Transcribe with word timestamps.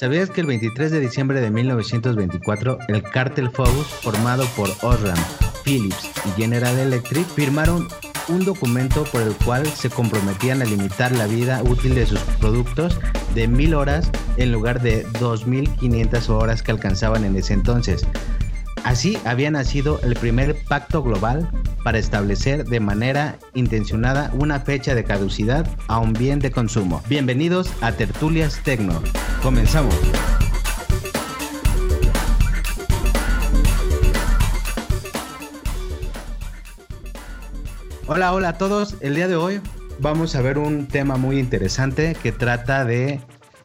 ¿Sabías 0.00 0.30
que 0.30 0.40
el 0.40 0.46
23 0.46 0.90
de 0.90 1.00
diciembre 1.00 1.40
de 1.40 1.50
1924 1.50 2.78
el 2.88 3.02
cártel 3.02 3.50
Focus, 3.50 3.86
formado 3.86 4.46
por 4.56 4.70
Osram, 4.82 5.18
Philips 5.62 6.10
y 6.24 6.40
General 6.40 6.78
Electric, 6.78 7.26
firmaron 7.26 7.86
un 8.28 8.44
documento 8.44 9.04
por 9.04 9.20
el 9.22 9.34
cual 9.44 9.66
se 9.66 9.90
comprometían 9.90 10.62
a 10.62 10.64
limitar 10.64 11.12
la 11.12 11.26
vida 11.26 11.62
útil 11.62 11.94
de 11.94 12.06
sus 12.06 12.20
productos 12.40 12.98
de 13.34 13.46
mil 13.46 13.74
horas 13.74 14.10
en 14.36 14.52
lugar 14.52 14.80
de 14.80 15.06
2.500 15.18 16.28
horas 16.30 16.62
que 16.62 16.70
alcanzaban 16.70 17.24
en 17.24 17.36
ese 17.36 17.52
entonces. 17.52 18.06
Así 18.84 19.18
había 19.24 19.50
nacido 19.50 20.00
el 20.02 20.14
primer 20.14 20.56
pacto 20.64 21.02
global 21.02 21.50
para 21.82 21.98
establecer 21.98 22.64
de 22.64 22.80
manera 22.80 23.38
intencionada 23.54 24.30
una 24.34 24.60
fecha 24.60 24.94
de 24.94 25.04
caducidad 25.04 25.66
a 25.88 25.98
un 25.98 26.12
bien 26.12 26.38
de 26.38 26.50
consumo. 26.50 27.02
Bienvenidos 27.08 27.70
a 27.80 27.92
Tertulias 27.92 28.60
Tecno. 28.62 29.02
Comenzamos. 29.42 29.94
Hola, 38.06 38.32
hola 38.32 38.48
a 38.50 38.58
todos. 38.58 38.96
El 39.00 39.14
día 39.14 39.28
de 39.28 39.36
hoy 39.36 39.60
vamos 40.00 40.34
a 40.34 40.42
ver 40.42 40.58
un 40.58 40.88
tema 40.88 41.16
muy 41.16 41.38
interesante 41.38 42.16
que 42.20 42.32
trata 42.32 42.84
de 42.84 43.20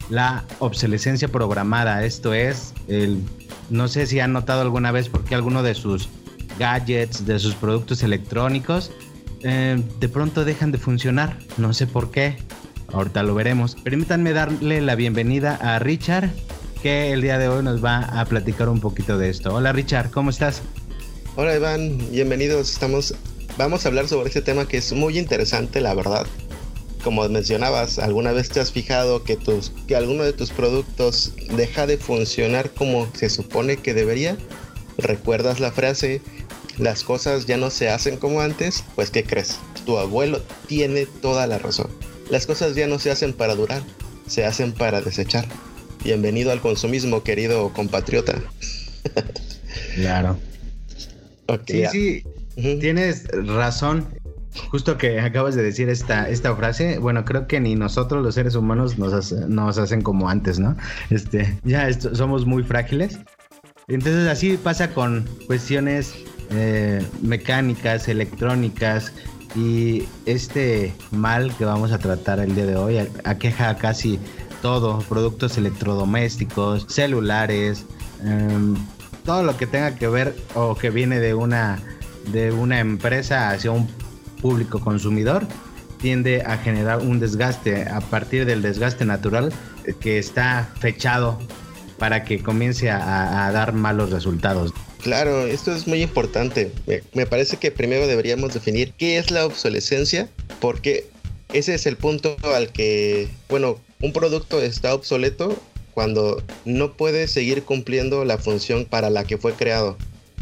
la 0.10 0.44
obsolescencia 0.60 1.28
programada. 1.28 2.04
Esto 2.04 2.34
es 2.34 2.74
no 3.70 3.88
sé 3.88 4.06
si 4.06 4.20
han 4.20 4.34
notado 4.34 4.62
alguna 4.62 4.92
vez 4.92 5.10
por 5.10 5.24
qué 5.24 5.36
alguno 5.36 5.64
de 5.64 5.74
sus 5.74 6.10
gadgets, 6.58 7.26
de 7.26 7.40
sus 7.40 7.56
productos 7.56 8.04
electrónicos, 8.04 8.92
eh, 9.44 9.82
de 10.00 10.10
pronto 10.10 10.46
dejan 10.46 10.72
de 10.72 10.78
funcionar. 10.78 11.38
No 11.58 11.74
sé 11.74 11.88
por 11.88 12.12
qué. 12.12 12.38
Ahorita 12.92 13.24
lo 13.24 13.36
veremos. 13.36 13.76
Permítanme 13.76 14.34
darle 14.34 14.82
la 14.82 14.96
bienvenida 14.96 15.56
a 15.56 15.80
Richard, 15.80 16.30
que 16.82 17.12
el 17.12 17.22
día 17.22 17.38
de 17.38 17.48
hoy 17.50 17.64
nos 17.64 17.84
va 17.84 18.00
a 18.00 18.26
platicar 18.26 18.70
un 18.70 18.80
poquito 18.80 19.18
de 19.18 19.30
esto. 19.30 19.54
Hola 19.54 19.72
Richard, 19.72 20.12
¿cómo 20.12 20.30
estás? 20.30 20.62
Hola 21.36 21.56
Iván, 21.56 21.98
bienvenidos. 22.12 22.72
Estamos, 22.72 23.16
vamos 23.58 23.86
a 23.86 23.90
hablar 23.90 24.08
sobre 24.08 24.28
este 24.28 24.42
tema 24.42 24.68
que 24.68 24.78
es 24.78 24.94
muy 24.94 25.18
interesante, 25.18 25.82
la 25.82 25.94
verdad 25.94 26.26
como 27.06 27.30
mencionabas, 27.30 28.00
¿alguna 28.00 28.32
vez 28.32 28.50
te 28.50 28.60
has 28.60 28.72
fijado 28.72 29.24
que, 29.24 29.36
tus, 29.36 29.72
que 29.88 29.96
alguno 29.96 30.24
de 30.24 30.34
tus 30.34 30.50
productos 30.50 31.34
deja 31.56 31.86
de 31.86 31.98
funcionar 31.98 32.72
como 32.72 33.08
se 33.14 33.30
supone 33.30 33.78
que 33.78 33.94
debería? 33.94 34.36
¿Recuerdas 34.98 35.60
la 35.60 35.72
frase, 35.72 36.24
las 36.78 37.04
cosas 37.04 37.46
ya 37.46 37.58
no 37.58 37.70
se 37.70 37.90
hacen 37.90 38.18
como 38.18 38.42
antes? 38.42 38.84
Pues 38.96 39.10
¿qué 39.10 39.24
crees? 39.24 39.60
Tu 39.86 39.98
abuelo 39.98 40.42
tiene 40.68 41.06
toda 41.06 41.48
la 41.48 41.58
razón. 41.58 41.90
Las 42.30 42.46
cosas 42.46 42.76
ya 42.76 42.88
no 42.88 43.00
se 43.00 43.12
hacen 43.12 43.34
para 43.34 43.56
durar, 43.56 43.84
se 44.28 44.46
hacen 44.46 44.74
para 44.74 45.02
desechar. 45.02 45.46
Bienvenido 46.04 46.52
al 46.52 46.62
consumismo, 46.62 47.24
querido 47.24 47.72
compatriota. 47.74 48.42
claro. 49.96 50.38
sí, 51.68 52.24
sí, 52.56 52.78
tienes 52.80 53.28
razón 53.28 54.08
justo 54.70 54.98
que 54.98 55.20
acabas 55.20 55.56
de 55.56 55.64
decir 55.64 55.90
esta, 55.90 56.30
esta 56.30 56.56
frase, 56.56 56.98
bueno, 57.00 57.26
creo 57.26 57.48
que 57.48 57.60
ni 57.60 57.76
nosotros 57.76 58.24
los 58.24 58.36
seres 58.36 58.56
humanos 58.56 58.98
nos, 58.98 59.32
nos 59.32 59.78
hacen 59.78 60.02
como 60.02 60.30
antes, 60.30 60.60
¿no? 60.60 60.76
Este, 61.10 61.60
ya 61.64 61.92
somos 61.94 62.46
muy 62.46 62.64
frágiles. 62.64 63.20
Entonces 63.88 64.28
así 64.28 64.58
pasa 64.58 64.94
con 64.94 65.28
cuestiones 65.46 66.16
eh, 66.52 67.06
mecánicas, 67.22 68.08
electrónicas 68.08 69.14
y 69.56 70.04
este 70.26 70.94
mal 71.12 71.56
que 71.58 71.66
vamos 71.66 71.92
a 71.92 72.00
tratar 72.00 72.40
el 72.40 72.56
día 72.56 72.66
de 72.66 72.76
hoy 72.76 73.10
aqueja 73.24 73.76
casi 73.78 74.20
todo, 74.62 75.00
productos 75.08 75.58
electrodomésticos, 75.58 76.86
celulares, 76.90 77.86
em, 78.24 78.76
todo 79.24 79.44
lo 79.44 79.56
que 79.58 79.68
tenga 79.68 79.96
que 79.96 80.08
ver 80.08 80.36
o 80.56 80.76
que 80.76 80.90
viene 80.90 81.20
de 81.20 81.34
una 81.34 81.80
de 82.32 82.52
una 82.52 82.80
empresa 82.80 83.52
hacia 83.52 83.72
un 83.72 83.88
público 84.42 84.80
consumidor 84.80 85.48
tiende 86.00 86.44
a 86.46 86.58
generar 86.58 87.00
un 87.00 87.20
desgaste 87.20 87.88
a 87.88 88.02
partir 88.02 88.46
del 88.46 88.62
desgaste 88.62 89.06
natural 89.06 89.54
que 90.00 90.18
está 90.20 90.70
fechado 90.80 91.40
para 91.98 92.24
que 92.24 92.44
comience 92.44 92.92
a, 92.92 93.50
dar 93.52 93.74
malos 93.74 94.12
resultados. 94.12 94.74
Claro, 95.06 95.46
esto 95.46 95.72
es 95.72 95.86
muy 95.86 96.02
importante. 96.02 96.72
Me, 97.14 97.28
parece 97.28 97.58
que 97.58 97.70
primero 97.70 98.08
deberíamos 98.08 98.56
definir 98.56 98.92
qué 98.98 99.20
es 99.20 99.30
la 99.30 99.46
obsolescencia, 99.46 100.28
porque 100.60 101.06
ese 101.54 101.76
es 101.76 101.86
el 101.86 101.96
punto 101.96 102.36
al 102.42 102.72
que, 102.72 103.30
bueno, 103.48 103.80
un 104.02 104.14
producto 104.14 104.60
está 104.60 104.96
obsoleto 104.96 105.62
cuando 105.94 106.42
no 106.66 106.94
puede 106.94 107.28
seguir 107.28 107.62
cumpliendo 107.62 108.26
la 108.26 108.40
función 108.40 108.86
para 108.86 109.12
la 109.12 109.26
que 109.26 109.38
fue 109.38 109.54
creado. 109.54 109.96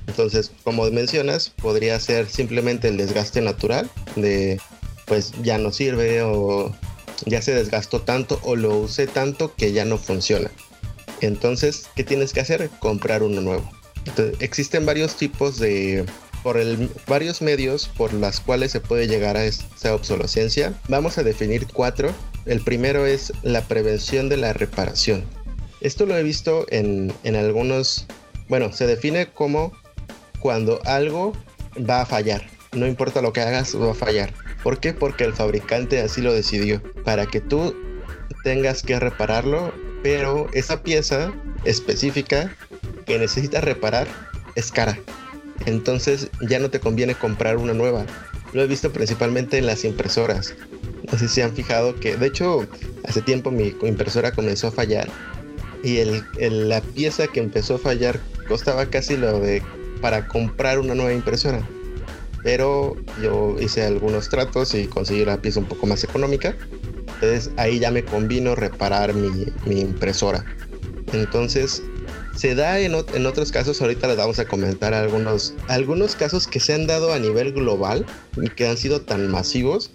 Entonces, 0.08 0.50
como 0.64 0.90
mencionas, 0.92 1.50
podría 1.62 2.00
ser 2.00 2.30
simplemente 2.30 2.88
el 2.88 2.96
desgaste 2.96 3.42
natural 3.42 3.92
de 4.16 4.62
pues 5.08 5.34
ya 5.42 5.58
no 5.58 5.74
sirve 5.74 6.22
o 6.22 6.74
ya 7.26 7.42
se 7.42 7.54
desgastó 7.54 8.00
tanto 8.00 8.40
o 8.44 8.56
lo 8.56 8.78
usé 8.78 9.08
tanto 9.08 9.54
que 9.56 9.74
ya 9.74 9.84
no 9.84 9.98
funciona. 9.98 10.50
Entonces, 11.20 11.90
¿qué 11.98 12.06
tienes 12.06 12.32
que 12.32 12.40
hacer? 12.40 12.70
Comprar 12.80 13.24
uno 13.24 13.42
nuevo. 13.42 13.70
Existen 14.40 14.86
varios 14.86 15.16
tipos 15.16 15.60
de 15.60 16.06
por 16.44 16.58
el, 16.58 16.90
varios 17.08 17.42
medios 17.42 17.88
por 17.88 18.14
las 18.14 18.42
cuales 18.42 18.72
se 18.72 18.82
puede 18.82 19.08
llegar 19.08 19.38
a 19.38 19.46
esta 19.46 19.96
obsolescencia. 19.96 20.74
Vamos 20.90 21.18
a 21.18 21.24
definir 21.24 21.68
cuatro. 21.68 22.14
El 22.46 22.62
primero 22.62 23.06
es 23.06 23.32
la 23.44 23.62
prevención 23.62 24.28
de 24.28 24.38
la 24.38 24.52
reparación. 24.52 25.24
Esto 25.80 26.06
lo 26.06 26.18
he 26.18 26.24
visto 26.24 26.66
en, 26.70 27.14
en 27.24 27.36
algunos, 27.36 28.06
bueno, 28.50 28.74
se 28.74 28.88
define 28.88 29.28
como 29.28 29.72
cuando 30.40 30.82
algo 30.86 31.34
va 31.90 32.02
a 32.02 32.06
fallar. 32.06 32.46
No 32.74 32.88
importa 32.88 33.22
lo 33.22 33.32
que 33.32 33.42
hagas, 33.42 33.76
va 33.80 33.92
a 33.92 33.96
fallar. 33.96 34.34
¿Por 34.64 34.80
qué? 34.80 34.94
Porque 34.94 35.24
el 35.24 35.34
fabricante 35.34 36.02
así 36.02 36.22
lo 36.22 36.34
decidió. 36.34 36.82
Para 37.06 37.26
que 37.26 37.40
tú 37.40 37.76
tengas 38.44 38.84
que 38.84 39.00
repararlo, 39.00 39.74
pero 40.02 40.48
esa 40.54 40.84
pieza 40.84 41.34
específica 41.64 42.56
que 43.06 43.20
necesitas 43.20 43.64
reparar 43.64 44.08
es 44.56 44.72
cara. 44.72 44.98
Entonces 45.66 46.30
ya 46.42 46.60
no 46.60 46.70
te 46.70 46.80
conviene 46.80 47.16
comprar 47.16 47.58
una 47.58 47.74
nueva. 47.74 48.06
Lo 48.54 48.62
he 48.62 48.68
visto 48.68 48.92
principalmente 48.92 49.58
en 49.58 49.66
las 49.66 49.84
impresoras. 49.84 50.54
No 51.12 51.18
sé 51.18 51.28
si 51.28 51.36
se 51.36 51.44
han 51.44 51.54
fijado 51.54 52.00
que, 52.00 52.16
de 52.16 52.28
hecho, 52.28 52.68
hace 53.06 53.22
tiempo 53.22 53.52
mi 53.52 53.76
impresora 53.84 54.32
comenzó 54.32 54.68
a 54.68 54.72
fallar 54.72 55.08
y 55.84 56.02
la 56.40 56.82
pieza 56.82 57.28
que 57.28 57.42
empezó 57.42 57.76
a 57.76 57.78
fallar 57.78 58.20
costaba 58.48 58.86
casi 58.86 59.18
lo 59.18 59.40
de 59.40 59.62
para 60.02 60.28
comprar 60.28 60.80
una 60.80 60.96
nueva 60.96 61.14
impresora. 61.14 61.68
Pero 62.42 62.96
yo 63.22 63.56
hice 63.60 63.84
algunos 63.84 64.30
tratos 64.30 64.74
y 64.74 64.88
conseguí 64.88 65.26
la 65.26 65.38
pieza 65.38 65.60
un 65.60 65.66
poco 65.66 65.86
más 65.86 66.04
económica. 66.04 66.56
Entonces 67.16 67.52
ahí 67.58 67.80
ya 67.80 67.92
me 67.92 68.04
convino 68.04 68.56
reparar 68.56 69.14
mi, 69.14 69.80
impresora. 69.80 70.46
Entonces 71.12 71.84
se 72.36 72.56
da 72.56 72.80
en, 72.80 72.96
otros 72.96 73.52
casos, 73.52 73.82
ahorita 73.82 74.08
les 74.08 74.18
vamos 74.18 74.40
a 74.40 74.46
comentar 74.46 74.94
algunos, 74.94 75.54
algunos 75.68 76.16
casos 76.16 76.48
que 76.48 76.60
se 76.60 76.74
han 76.74 76.88
dado 76.88 77.14
a 77.14 77.20
nivel 77.20 77.54
global 77.54 78.06
y 78.42 78.50
que 78.50 78.68
han 78.68 78.78
sido 78.78 79.02
tan 79.02 79.30
masivos 79.30 79.92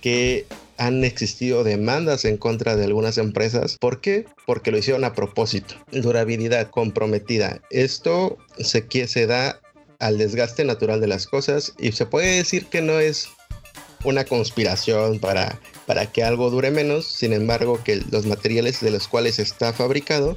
que 0.00 0.46
han 0.78 1.04
existido 1.04 1.64
demandas 1.64 2.24
en 2.24 2.36
contra 2.36 2.76
de 2.76 2.84
algunas 2.84 3.18
empresas. 3.18 3.76
¿Por 3.80 4.00
qué? 4.00 4.26
Porque 4.46 4.70
lo 4.70 4.78
hicieron 4.78 5.04
a 5.04 5.14
propósito. 5.14 5.74
Durabilidad 5.90 6.70
comprometida. 6.70 7.60
Esto 7.70 8.36
se, 8.58 8.86
se 9.08 9.26
da 9.26 9.60
al 9.98 10.18
desgaste 10.18 10.64
natural 10.64 11.00
de 11.00 11.06
las 11.06 11.26
cosas 11.26 11.72
y 11.78 11.92
se 11.92 12.06
puede 12.06 12.36
decir 12.36 12.66
que 12.66 12.82
no 12.82 13.00
es 13.00 13.28
una 14.04 14.24
conspiración 14.24 15.18
para, 15.18 15.58
para 15.86 16.06
que 16.12 16.22
algo 16.22 16.50
dure 16.50 16.70
menos, 16.70 17.06
sin 17.06 17.32
embargo 17.32 17.82
que 17.82 18.02
los 18.10 18.26
materiales 18.26 18.80
de 18.80 18.90
los 18.90 19.08
cuales 19.08 19.38
está 19.38 19.72
fabricado 19.72 20.36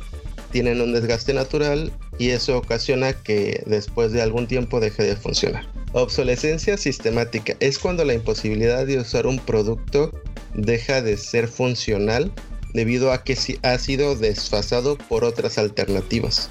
tienen 0.52 0.82
un 0.82 0.94
desgaste 0.94 1.34
natural 1.34 1.92
y 2.18 2.30
eso 2.30 2.58
ocasiona 2.58 3.14
que 3.14 3.64
después 3.66 4.12
de 4.12 4.22
algún 4.22 4.48
tiempo 4.48 4.80
deje 4.80 5.04
de 5.04 5.16
funcionar. 5.16 5.68
Obsolescencia 5.94 6.78
sistemática 6.78 7.56
es 7.60 7.80
cuando 7.80 8.06
la 8.06 8.14
imposibilidad 8.14 8.86
de 8.86 9.00
usar 9.00 9.26
un 9.26 9.40
producto 9.40 10.12
deja 10.54 11.02
de 11.02 11.18
ser 11.18 11.48
funcional 11.48 12.32
debido 12.74 13.12
a 13.12 13.24
que 13.24 13.38
ha 13.64 13.78
sido 13.78 14.16
desfasado 14.16 14.98
por 14.98 15.24
otras 15.24 15.58
alternativas. 15.58 16.50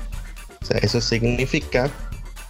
O 0.62 0.66
sea, 0.66 0.78
eso 0.78 1.00
significa 1.00 1.90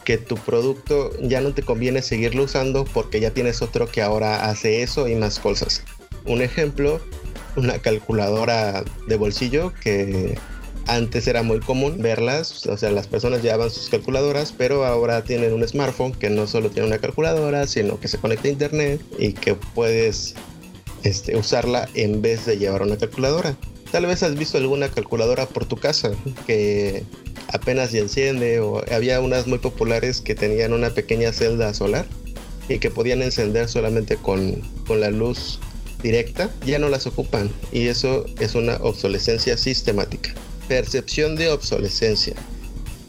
que 0.04 0.16
tu 0.16 0.36
producto 0.36 1.10
ya 1.20 1.42
no 1.42 1.52
te 1.52 1.62
conviene 1.62 2.00
seguirlo 2.00 2.44
usando 2.44 2.84
porque 2.86 3.20
ya 3.20 3.30
tienes 3.30 3.60
otro 3.60 3.86
que 3.86 4.00
ahora 4.00 4.48
hace 4.48 4.82
eso 4.82 5.06
y 5.06 5.14
más 5.14 5.38
cosas. 5.38 5.82
Un 6.24 6.40
ejemplo, 6.40 7.00
una 7.56 7.78
calculadora 7.78 8.84
de 9.06 9.16
bolsillo 9.16 9.74
que 9.82 10.38
antes 10.88 11.28
era 11.28 11.42
muy 11.42 11.60
común 11.60 12.00
verlas, 12.00 12.66
o 12.66 12.76
sea, 12.76 12.90
las 12.90 13.06
personas 13.06 13.42
llevaban 13.42 13.70
sus 13.70 13.90
calculadoras, 13.90 14.54
pero 14.56 14.86
ahora 14.86 15.22
tienen 15.22 15.52
un 15.52 15.66
smartphone 15.68 16.12
que 16.12 16.30
no 16.30 16.46
solo 16.46 16.70
tiene 16.70 16.88
una 16.88 16.98
calculadora, 16.98 17.66
sino 17.66 18.00
que 18.00 18.08
se 18.08 18.18
conecta 18.18 18.48
a 18.48 18.52
internet 18.52 19.00
y 19.18 19.34
que 19.34 19.54
puedes 19.54 20.34
este, 21.02 21.36
usarla 21.36 21.88
en 21.94 22.22
vez 22.22 22.46
de 22.46 22.56
llevar 22.56 22.82
una 22.82 22.96
calculadora. 22.96 23.54
Tal 23.92 24.06
vez 24.06 24.22
has 24.22 24.34
visto 24.34 24.56
alguna 24.56 24.88
calculadora 24.88 25.46
por 25.46 25.66
tu 25.66 25.76
casa 25.76 26.12
que 26.46 27.04
apenas 27.48 27.90
se 27.90 28.00
enciende 28.00 28.60
o 28.60 28.82
había 28.90 29.20
unas 29.20 29.46
muy 29.46 29.58
populares 29.58 30.22
que 30.22 30.34
tenían 30.34 30.72
una 30.72 30.90
pequeña 30.90 31.32
celda 31.32 31.72
solar 31.74 32.06
y 32.68 32.78
que 32.78 32.90
podían 32.90 33.22
encender 33.22 33.68
solamente 33.68 34.16
con, 34.16 34.62
con 34.86 35.00
la 35.00 35.10
luz 35.10 35.60
directa, 36.02 36.50
ya 36.66 36.78
no 36.78 36.88
las 36.88 37.06
ocupan 37.06 37.50
y 37.72 37.88
eso 37.88 38.24
es 38.40 38.54
una 38.54 38.76
obsolescencia 38.76 39.56
sistemática. 39.58 40.34
Percepción 40.68 41.36
de 41.36 41.48
obsolescencia. 41.50 42.34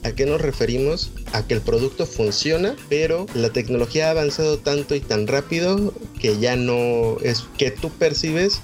¿A 0.04 0.14
qué 0.14 0.26
nos 0.26 0.40
referimos? 0.40 1.12
A 1.34 1.46
que 1.46 1.56
el 1.56 1.62
producto 1.62 2.06
funciona, 2.06 2.76
pero 2.88 3.26
la 3.34 3.50
tecnología 3.50 4.08
ha 4.08 4.12
avanzado 4.12 4.58
tanto 4.58 4.96
y 4.96 5.02
tan 5.02 5.28
rápido 5.28 5.94
que 6.22 6.40
ya 6.40 6.56
no 6.56 7.18
es 7.22 7.44
que 7.58 7.70
tú 7.70 7.90
percibes 7.90 8.62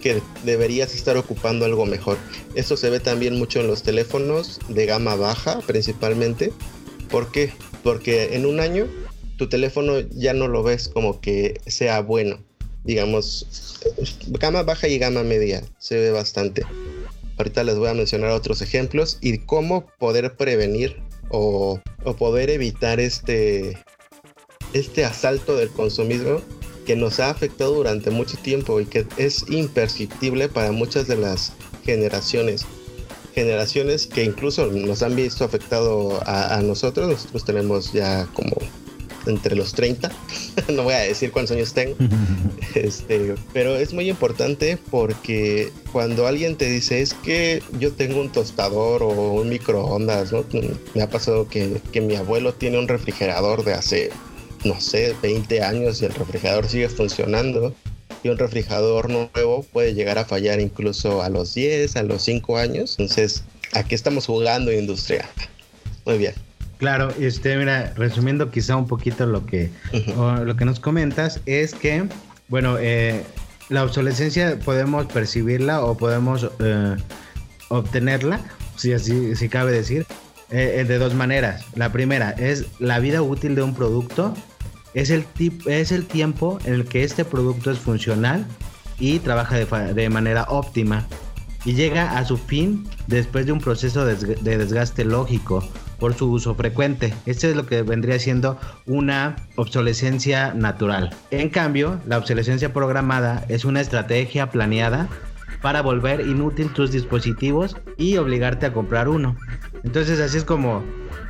que 0.00 0.20
deberías 0.44 0.94
estar 0.94 1.16
ocupando 1.16 1.64
algo 1.64 1.86
mejor. 1.86 2.18
Esto 2.56 2.76
se 2.76 2.90
ve 2.90 2.98
también 2.98 3.38
mucho 3.38 3.60
en 3.60 3.68
los 3.68 3.84
teléfonos 3.84 4.58
de 4.68 4.86
gama 4.86 5.14
baja 5.14 5.60
principalmente. 5.60 6.52
¿Por 7.08 7.30
qué? 7.30 7.52
Porque 7.84 8.34
en 8.34 8.44
un 8.44 8.58
año 8.58 8.88
tu 9.36 9.48
teléfono 9.48 10.00
ya 10.10 10.34
no 10.34 10.48
lo 10.48 10.64
ves 10.64 10.88
como 10.88 11.20
que 11.20 11.60
sea 11.66 12.00
bueno. 12.00 12.40
Digamos, 12.84 13.78
gama 14.26 14.64
baja 14.64 14.88
y 14.88 14.98
gama 14.98 15.22
media 15.22 15.62
se 15.78 15.96
ve 16.00 16.10
bastante. 16.10 16.64
Ahorita 17.42 17.64
les 17.64 17.76
voy 17.76 17.88
a 17.88 17.94
mencionar 17.94 18.30
otros 18.30 18.62
ejemplos 18.62 19.18
y 19.20 19.38
cómo 19.38 19.84
poder 19.98 20.36
prevenir 20.36 21.02
o, 21.28 21.80
poder 22.16 22.50
evitar 22.50 23.00
este, 23.00 23.76
este 24.74 25.04
asalto 25.04 25.56
del 25.56 25.68
consumismo 25.70 26.40
que 26.86 26.94
nos 26.94 27.18
ha 27.18 27.30
afectado 27.30 27.74
durante 27.74 28.10
mucho 28.12 28.38
tiempo 28.38 28.78
y 28.78 28.84
que 28.84 29.08
es 29.16 29.44
imperceptible 29.50 30.48
para 30.48 30.70
muchas 30.70 31.08
de 31.08 31.16
las 31.16 31.52
generaciones. 31.84 32.64
Generaciones 33.34 34.06
que 34.06 34.22
incluso 34.22 34.68
nos 34.68 35.02
han 35.02 35.16
visto 35.16 35.44
afectado 35.44 36.22
a, 36.24 36.54
a 36.54 36.62
nosotros. 36.62 37.08
Nosotros 37.08 37.44
tenemos 37.44 37.92
ya 37.92 38.28
como 38.34 38.54
entre 39.26 39.56
los 39.56 39.72
30. 39.72 40.10
no 40.68 40.82
voy 40.84 40.94
a 40.94 40.98
decir 40.98 41.32
cuántos 41.32 41.56
años 41.56 41.72
tengo. 41.72 41.96
este, 42.74 43.34
pero 43.52 43.76
es 43.76 43.92
muy 43.92 44.08
importante 44.08 44.78
porque 44.90 45.70
cuando 45.92 46.26
alguien 46.26 46.56
te 46.56 46.66
dice 46.66 47.00
es 47.02 47.14
que 47.14 47.62
yo 47.78 47.92
tengo 47.92 48.20
un 48.20 48.30
tostador 48.30 49.02
o 49.02 49.32
un 49.32 49.48
microondas, 49.48 50.32
¿no? 50.32 50.44
Me 50.94 51.02
ha 51.02 51.10
pasado 51.10 51.48
que, 51.48 51.80
que 51.92 52.00
mi 52.00 52.16
abuelo 52.16 52.54
tiene 52.54 52.78
un 52.78 52.88
refrigerador 52.88 53.64
de 53.64 53.74
hace, 53.74 54.10
no 54.64 54.80
sé, 54.80 55.14
20 55.22 55.62
años 55.62 56.02
y 56.02 56.06
el 56.06 56.14
refrigerador 56.14 56.68
sigue 56.68 56.88
funcionando. 56.88 57.74
Y 58.24 58.28
un 58.28 58.38
refrigerador 58.38 59.10
nuevo 59.10 59.64
puede 59.72 59.94
llegar 59.94 60.18
a 60.18 60.24
fallar 60.24 60.60
incluso 60.60 61.22
a 61.22 61.28
los 61.28 61.54
10, 61.54 61.96
a 61.96 62.02
los 62.04 62.22
5 62.22 62.56
años. 62.56 62.96
Entonces, 62.98 63.42
aquí 63.72 63.96
estamos 63.96 64.26
jugando 64.26 64.72
industria. 64.72 65.28
Muy 66.04 66.18
bien. 66.18 66.51
Claro, 66.82 67.14
este, 67.20 67.56
mira, 67.56 67.92
resumiendo 67.94 68.50
quizá 68.50 68.74
un 68.74 68.88
poquito 68.88 69.24
lo 69.24 69.46
que, 69.46 69.70
lo 70.16 70.56
que 70.56 70.64
nos 70.64 70.80
comentas, 70.80 71.40
es 71.46 71.74
que, 71.76 72.08
bueno, 72.48 72.76
eh, 72.80 73.22
la 73.68 73.84
obsolescencia 73.84 74.58
podemos 74.58 75.06
percibirla 75.06 75.84
o 75.84 75.96
podemos 75.96 76.50
eh, 76.58 76.96
obtenerla, 77.68 78.40
si 78.74 78.92
así 78.92 79.36
si 79.36 79.48
cabe 79.48 79.70
decir, 79.70 80.06
eh, 80.50 80.84
de 80.84 80.98
dos 80.98 81.14
maneras. 81.14 81.64
La 81.76 81.92
primera 81.92 82.30
es 82.32 82.66
la 82.80 82.98
vida 82.98 83.22
útil 83.22 83.54
de 83.54 83.62
un 83.62 83.76
producto, 83.76 84.34
es 84.92 85.10
el, 85.10 85.24
tip, 85.24 85.64
es 85.68 85.92
el 85.92 86.04
tiempo 86.04 86.58
en 86.64 86.74
el 86.74 86.84
que 86.86 87.04
este 87.04 87.24
producto 87.24 87.70
es 87.70 87.78
funcional 87.78 88.44
y 88.98 89.20
trabaja 89.20 89.54
de, 89.56 89.94
de 89.94 90.08
manera 90.08 90.46
óptima 90.48 91.06
y 91.64 91.74
llega 91.74 92.18
a 92.18 92.24
su 92.24 92.36
fin 92.36 92.88
después 93.06 93.46
de 93.46 93.52
un 93.52 93.60
proceso 93.60 94.04
de 94.04 94.16
desgaste 94.56 95.04
lógico 95.04 95.62
por 96.02 96.14
su 96.14 96.32
uso 96.32 96.56
frecuente. 96.56 97.14
Este 97.26 97.48
es 97.48 97.54
lo 97.54 97.64
que 97.64 97.82
vendría 97.82 98.18
siendo 98.18 98.58
una 98.86 99.36
obsolescencia 99.54 100.52
natural. 100.52 101.14
En 101.30 101.48
cambio, 101.48 102.00
la 102.08 102.18
obsolescencia 102.18 102.72
programada 102.72 103.44
es 103.48 103.64
una 103.64 103.80
estrategia 103.80 104.50
planeada 104.50 105.08
para 105.60 105.80
volver 105.80 106.22
inútil 106.22 106.72
tus 106.72 106.90
dispositivos 106.90 107.76
y 107.98 108.16
obligarte 108.16 108.66
a 108.66 108.72
comprar 108.72 109.08
uno. 109.08 109.36
Entonces 109.84 110.18
así 110.18 110.38
es 110.38 110.44
como 110.44 110.82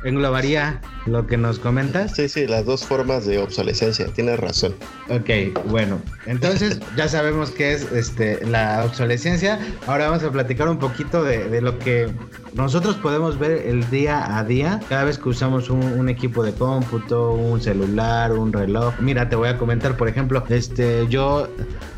englobaría 0.03 0.81
lo 1.05 1.27
que 1.27 1.37
nos 1.37 1.59
comentas. 1.59 2.15
Sí, 2.15 2.29
sí, 2.29 2.47
las 2.47 2.65
dos 2.65 2.85
formas 2.85 3.25
de 3.25 3.39
obsolescencia, 3.39 4.07
tienes 4.07 4.39
razón. 4.39 4.73
Ok, 5.09 5.29
bueno, 5.69 6.01
entonces 6.25 6.79
ya 6.97 7.07
sabemos 7.07 7.51
qué 7.51 7.73
es 7.73 7.91
este, 7.91 8.45
la 8.45 8.83
obsolescencia. 8.85 9.59
Ahora 9.87 10.09
vamos 10.09 10.23
a 10.23 10.31
platicar 10.31 10.69
un 10.69 10.77
poquito 10.77 11.23
de, 11.23 11.61
lo 11.61 11.79
que 11.79 12.09
nosotros 12.53 12.95
podemos 12.95 13.39
ver 13.39 13.51
el 13.65 13.89
día 13.89 14.37
a 14.37 14.43
día 14.43 14.79
cada 14.89 15.05
vez 15.05 15.17
que 15.17 15.29
usamos 15.29 15.69
un, 15.69 16.09
equipo 16.09 16.43
de 16.43 16.53
cómputo, 16.53 17.31
un 17.31 17.61
celular, 17.61 18.33
un 18.33 18.51
reloj. 18.51 18.93
Mira, 18.99 19.29
te 19.29 19.35
voy 19.35 19.49
a 19.49 19.57
comentar, 19.57 19.95
por 19.95 20.07
ejemplo, 20.07 20.43
este, 20.49 21.07
yo 21.09 21.47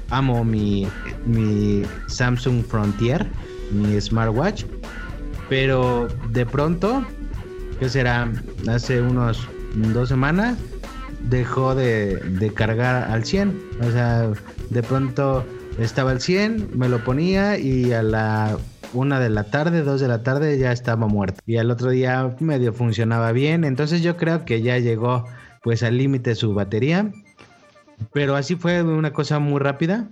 amo 0.09 0.43
mi, 0.43 0.87
mi 1.25 1.83
Samsung 2.07 2.63
Frontier, 2.63 3.25
mi 3.71 3.99
smartwatch, 3.99 4.65
pero 5.49 6.07
de 6.29 6.45
pronto 6.45 7.03
que 7.79 7.89
será? 7.89 8.31
Hace 8.67 9.01
unos 9.01 9.47
dos 9.93 10.09
semanas 10.09 10.57
dejó 11.29 11.75
de, 11.75 12.51
cargar 12.55 13.11
al 13.11 13.25
100. 13.25 13.61
O 13.81 13.91
sea, 13.91 14.31
de 14.69 14.83
pronto 14.83 15.45
estaba 15.79 16.11
al 16.11 16.21
100, 16.21 16.77
me 16.77 16.89
lo 16.89 17.03
ponía 17.03 17.57
y 17.57 17.91
a 17.93 18.03
la 18.03 18.57
una 18.93 19.19
de 19.19 19.29
la 19.29 19.43
tarde, 19.45 19.81
dos 19.81 19.99
de 19.99 20.07
la 20.07 20.23
tarde 20.23 20.57
ya 20.57 20.71
estaba 20.71 21.07
muerto. 21.07 21.41
Y 21.45 21.57
al 21.57 21.69
otro 21.69 21.89
día 21.89 22.35
medio 22.39 22.71
funcionaba 22.73 23.31
bien. 23.31 23.63
Entonces 23.63 24.01
yo 24.01 24.15
creo 24.15 24.45
que 24.45 24.61
ya 24.61 24.77
llegó 24.77 25.25
pues 25.63 25.83
al 25.83 25.97
límite 25.97 26.35
su 26.35 26.53
batería. 26.53 27.11
Pero 28.13 28.35
así 28.35 28.55
fue 28.55 28.83
una 28.83 29.11
cosa 29.11 29.39
muy 29.39 29.59
rápida. 29.59 30.09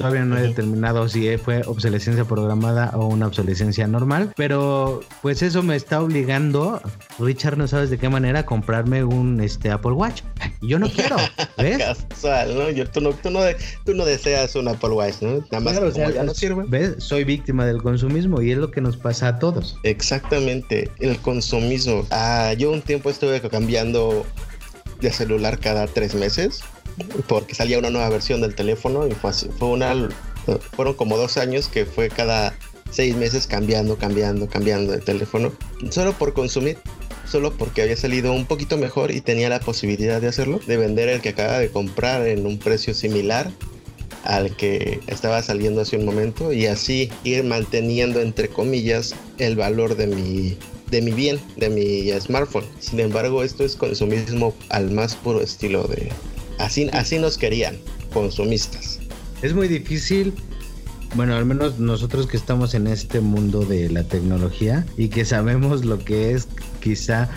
Todavía 0.00 0.24
no 0.24 0.38
he 0.38 0.40
determinado 0.40 1.06
si 1.10 1.36
fue 1.36 1.60
obsolescencia 1.66 2.24
programada 2.24 2.90
o 2.94 3.06
una 3.06 3.26
obsolescencia 3.26 3.86
normal, 3.86 4.32
pero 4.34 5.00
pues 5.20 5.42
eso 5.42 5.62
me 5.62 5.76
está 5.76 6.00
obligando, 6.00 6.80
Richard, 7.18 7.58
no 7.58 7.68
sabes 7.68 7.90
de 7.90 7.98
qué 7.98 8.08
manera, 8.08 8.46
comprarme 8.46 9.04
un 9.04 9.42
este 9.42 9.70
Apple 9.70 9.92
Watch. 9.92 10.22
Yo 10.62 10.78
no 10.78 10.88
quiero, 10.88 11.16
¿ves? 11.58 11.76
Casual, 12.08 12.56
¿no? 12.56 12.70
Yo, 12.70 12.88
tú, 12.88 13.02
no, 13.02 13.10
tú, 13.12 13.28
no, 13.94 14.04
deseas 14.06 14.56
un 14.56 14.68
Apple 14.68 14.88
Watch, 14.88 15.20
¿no? 15.20 15.44
Nada 15.52 15.60
más 15.60 15.94
ya 15.94 16.22
no 16.22 16.32
sirve. 16.32 16.64
¿Ves? 16.66 16.94
Soy 16.96 17.24
víctima 17.24 17.66
del 17.66 17.82
consumismo 17.82 18.40
y 18.40 18.52
es 18.52 18.56
lo 18.56 18.70
que 18.70 18.80
nos 18.80 18.96
pasa 18.96 19.28
a 19.28 19.38
todos. 19.38 19.76
Exactamente, 19.82 20.90
el 21.00 21.18
consumismo. 21.18 22.06
Ah, 22.10 22.54
yo 22.56 22.70
un 22.70 22.80
tiempo 22.80 23.10
estuve 23.10 23.38
cambiando 23.42 24.24
de 25.02 25.12
celular 25.12 25.58
cada 25.58 25.86
tres 25.86 26.14
meses 26.14 26.62
porque 27.26 27.54
salía 27.54 27.78
una 27.78 27.90
nueva 27.90 28.08
versión 28.08 28.40
del 28.40 28.54
teléfono 28.54 29.06
y 29.06 29.12
fue, 29.12 29.32
fue 29.32 29.68
una, 29.68 30.08
fueron 30.72 30.94
como 30.94 31.16
dos 31.16 31.36
años 31.36 31.68
que 31.68 31.86
fue 31.86 32.08
cada 32.08 32.54
seis 32.90 33.16
meses 33.16 33.46
cambiando, 33.46 33.96
cambiando, 33.96 34.48
cambiando 34.48 34.92
de 34.92 34.98
teléfono, 34.98 35.52
solo 35.90 36.12
por 36.12 36.32
consumir, 36.32 36.78
solo 37.24 37.52
porque 37.52 37.82
había 37.82 37.96
salido 37.96 38.32
un 38.32 38.46
poquito 38.46 38.76
mejor 38.76 39.12
y 39.12 39.20
tenía 39.20 39.48
la 39.48 39.60
posibilidad 39.60 40.20
de 40.20 40.28
hacerlo, 40.28 40.60
de 40.66 40.76
vender 40.76 41.08
el 41.08 41.20
que 41.20 41.30
acaba 41.30 41.58
de 41.58 41.70
comprar 41.70 42.26
en 42.26 42.46
un 42.46 42.58
precio 42.58 42.94
similar 42.94 43.50
al 44.24 44.54
que 44.56 45.00
estaba 45.06 45.42
saliendo 45.42 45.80
hace 45.80 45.96
un 45.96 46.04
momento 46.04 46.52
y 46.52 46.66
así 46.66 47.10
ir 47.24 47.44
manteniendo 47.44 48.20
entre 48.20 48.48
comillas 48.48 49.14
el 49.38 49.56
valor 49.56 49.96
de 49.96 50.08
mi 50.08 50.58
de 50.90 51.00
mi 51.00 51.12
bien, 51.12 51.40
de 51.56 51.70
mi 51.70 52.10
smartphone. 52.20 52.64
Sin 52.80 52.98
embargo, 52.98 53.44
esto 53.44 53.64
es 53.64 53.76
consumismo 53.76 54.54
al 54.70 54.90
más 54.90 55.14
puro 55.14 55.40
estilo 55.40 55.84
de, 55.84 56.10
Así, 56.60 56.88
así 56.92 57.18
nos 57.18 57.36
querían, 57.36 57.76
consumistas. 58.12 59.00
Es 59.42 59.54
muy 59.54 59.68
difícil 59.68 60.34
bueno, 61.14 61.34
al 61.34 61.44
menos 61.44 61.78
nosotros 61.80 62.26
que 62.26 62.36
estamos 62.36 62.74
en 62.74 62.86
este 62.86 63.20
mundo 63.20 63.64
de 63.64 63.90
la 63.90 64.04
tecnología 64.04 64.86
y 64.96 65.08
que 65.08 65.24
sabemos 65.24 65.84
lo 65.84 65.98
que 65.98 66.32
es 66.32 66.46
quizá 66.80 67.28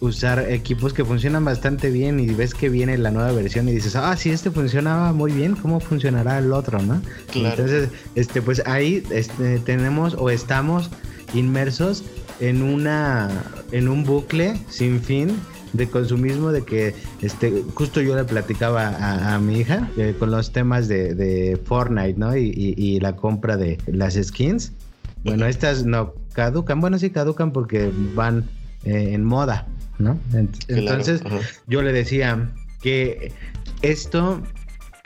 usar 0.00 0.50
equipos 0.50 0.94
que 0.94 1.04
funcionan 1.04 1.44
bastante 1.44 1.90
bien 1.90 2.20
y 2.20 2.28
ves 2.28 2.54
que 2.54 2.68
viene 2.68 2.96
la 2.96 3.10
nueva 3.10 3.32
versión 3.32 3.68
y 3.68 3.72
dices, 3.72 3.96
ah, 3.96 4.16
si 4.16 4.30
este 4.30 4.50
funcionaba 4.50 5.12
muy 5.12 5.32
bien, 5.32 5.56
¿cómo 5.56 5.80
funcionará 5.80 6.38
el 6.38 6.52
otro, 6.52 6.80
no? 6.80 7.02
Entonces, 7.34 7.90
este, 8.14 8.40
pues 8.40 8.62
ahí 8.64 9.02
este, 9.10 9.58
tenemos 9.58 10.14
o 10.14 10.30
estamos 10.30 10.88
inmersos 11.34 12.04
en 12.40 12.62
una, 12.62 13.28
en 13.72 13.88
un 13.88 14.04
bucle 14.04 14.58
sin 14.70 15.02
fin 15.02 15.36
de 15.72 15.88
consumismo, 15.88 16.52
de 16.52 16.64
que 16.64 16.94
este, 17.22 17.64
justo 17.74 18.00
yo 18.00 18.16
le 18.16 18.24
platicaba 18.24 19.34
a, 19.34 19.38
mi 19.38 19.60
hija 19.60 19.90
eh, 19.96 20.14
con 20.18 20.30
los 20.30 20.52
temas 20.52 20.88
de, 20.88 21.58
Fortnite, 21.64 22.18
¿no? 22.18 22.36
Y, 22.36 22.98
la 23.00 23.14
compra 23.16 23.56
de 23.56 23.78
las 23.86 24.14
skins. 24.14 24.72
Bueno, 25.24 25.46
estas 25.46 25.84
no 25.84 26.14
caducan, 26.32 26.80
bueno, 26.80 26.98
sí 26.98 27.10
caducan 27.10 27.52
porque 27.52 27.90
van 28.14 28.44
eh, 28.84 29.10
en 29.12 29.24
moda, 29.24 29.66
¿no? 29.98 30.18
Entonces 30.68 31.22
yo 31.66 31.82
le 31.82 31.92
decía 31.92 32.50
que 32.80 33.32
esto 33.82 34.40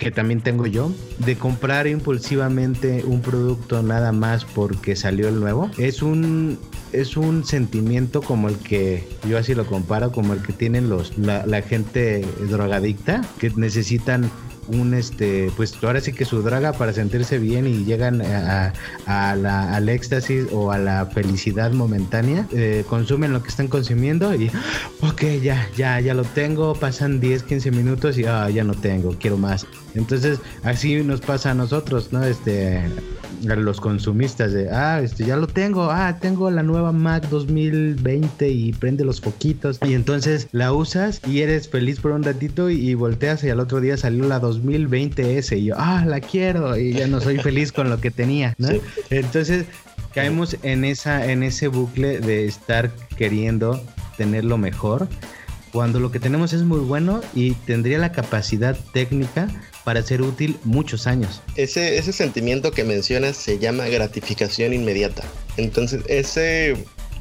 que 0.02 0.10
también 0.10 0.40
tengo 0.40 0.66
yo, 0.66 0.92
de 1.18 1.36
comprar 1.36 1.86
impulsivamente 1.86 3.04
un 3.06 3.22
producto 3.22 3.82
nada 3.82 4.10
más 4.10 4.44
porque 4.44 4.96
salió 4.96 5.28
el 5.28 5.38
nuevo, 5.38 5.70
es 5.78 6.02
un 6.02 6.58
es 6.92 7.16
un 7.16 7.44
sentimiento 7.44 8.20
como 8.20 8.48
el 8.48 8.56
que 8.56 9.08
yo 9.26 9.38
así 9.38 9.54
lo 9.54 9.64
comparo 9.64 10.12
como 10.12 10.34
el 10.34 10.42
que 10.42 10.52
tienen 10.52 10.90
los 10.90 11.16
la, 11.16 11.46
la 11.46 11.62
gente 11.62 12.22
drogadicta 12.50 13.22
que 13.38 13.48
necesitan 13.56 14.30
un 14.68 14.94
este 14.94 15.50
pues 15.56 15.74
ahora 15.82 16.00
sí 16.00 16.12
que 16.12 16.24
su 16.24 16.42
draga 16.42 16.72
para 16.72 16.92
sentirse 16.92 17.38
bien 17.38 17.66
y 17.66 17.84
llegan 17.84 18.22
a, 18.22 18.72
la, 19.06 19.74
al 19.74 19.88
éxtasis 19.88 20.46
o 20.52 20.70
a 20.70 20.78
la 20.78 21.06
felicidad 21.06 21.72
momentánea 21.72 22.46
eh, 22.52 22.84
consumen 22.88 23.32
lo 23.32 23.42
que 23.42 23.48
están 23.48 23.68
consumiendo 23.68 24.34
y 24.34 24.50
ok 25.00 25.22
ya 25.42 25.68
ya 25.76 26.00
ya 26.00 26.14
lo 26.14 26.24
tengo 26.24 26.74
pasan 26.74 27.20
10 27.20 27.42
15 27.42 27.70
minutos 27.70 28.18
y 28.18 28.24
ah, 28.24 28.48
ya 28.50 28.64
no 28.64 28.74
tengo 28.74 29.14
quiero 29.18 29.36
más. 29.36 29.66
Entonces 29.94 30.38
así 30.62 31.02
nos 31.02 31.20
pasa 31.20 31.50
a 31.50 31.54
nosotros 31.54 32.12
no 32.12 32.24
este 32.24 32.82
los 33.42 33.80
consumistas 33.80 34.52
de, 34.52 34.70
ah, 34.70 35.00
este, 35.00 35.24
ya 35.24 35.36
lo 35.36 35.46
tengo, 35.46 35.90
ah, 35.90 36.18
tengo 36.20 36.50
la 36.50 36.62
nueva 36.62 36.92
Mac 36.92 37.28
2020 37.28 38.48
y 38.48 38.72
prende 38.72 39.04
los 39.04 39.20
foquitos 39.20 39.78
y 39.84 39.94
entonces 39.94 40.48
la 40.52 40.72
usas 40.72 41.20
y 41.26 41.40
eres 41.40 41.68
feliz 41.68 42.00
por 42.00 42.12
un 42.12 42.22
ratito 42.22 42.70
y, 42.70 42.94
volteas 42.94 43.42
y 43.44 43.50
al 43.50 43.60
otro 43.60 43.80
día 43.80 43.96
salió 43.96 44.24
la 44.26 44.40
2020S 44.40 45.58
y 45.58 45.64
yo, 45.64 45.74
ah, 45.78 46.04
la 46.06 46.20
quiero 46.20 46.76
y 46.76 46.92
ya 46.92 47.06
no 47.06 47.20
soy 47.20 47.38
feliz 47.38 47.72
con 47.72 47.90
lo 47.90 48.00
que 48.00 48.10
tenía, 48.10 48.54
¿no? 48.58 48.68
Entonces 49.10 49.66
caemos 50.14 50.56
en 50.62 50.84
esa, 50.84 51.30
en 51.30 51.42
ese 51.42 51.68
bucle 51.68 52.20
de 52.20 52.46
estar 52.46 52.90
queriendo 53.16 53.82
tener 54.16 54.44
lo 54.44 54.58
mejor 54.58 55.08
cuando 55.72 56.00
lo 56.00 56.12
que 56.12 56.20
tenemos 56.20 56.52
es 56.52 56.62
muy 56.62 56.80
bueno 56.80 57.22
y 57.34 57.52
tendría 57.52 57.98
la 57.98 58.12
capacidad 58.12 58.76
técnica 58.92 59.48
para 59.84 60.02
ser 60.02 60.22
útil 60.22 60.58
muchos 60.64 61.06
años. 61.06 61.40
Ese, 61.56 61.96
ese 61.98 62.12
sentimiento 62.12 62.70
que 62.70 62.84
mencionas 62.84 63.36
se 63.36 63.58
llama 63.58 63.86
gratificación 63.86 64.74
inmediata. 64.74 65.24
Entonces, 65.56 66.02
ese 66.08 66.76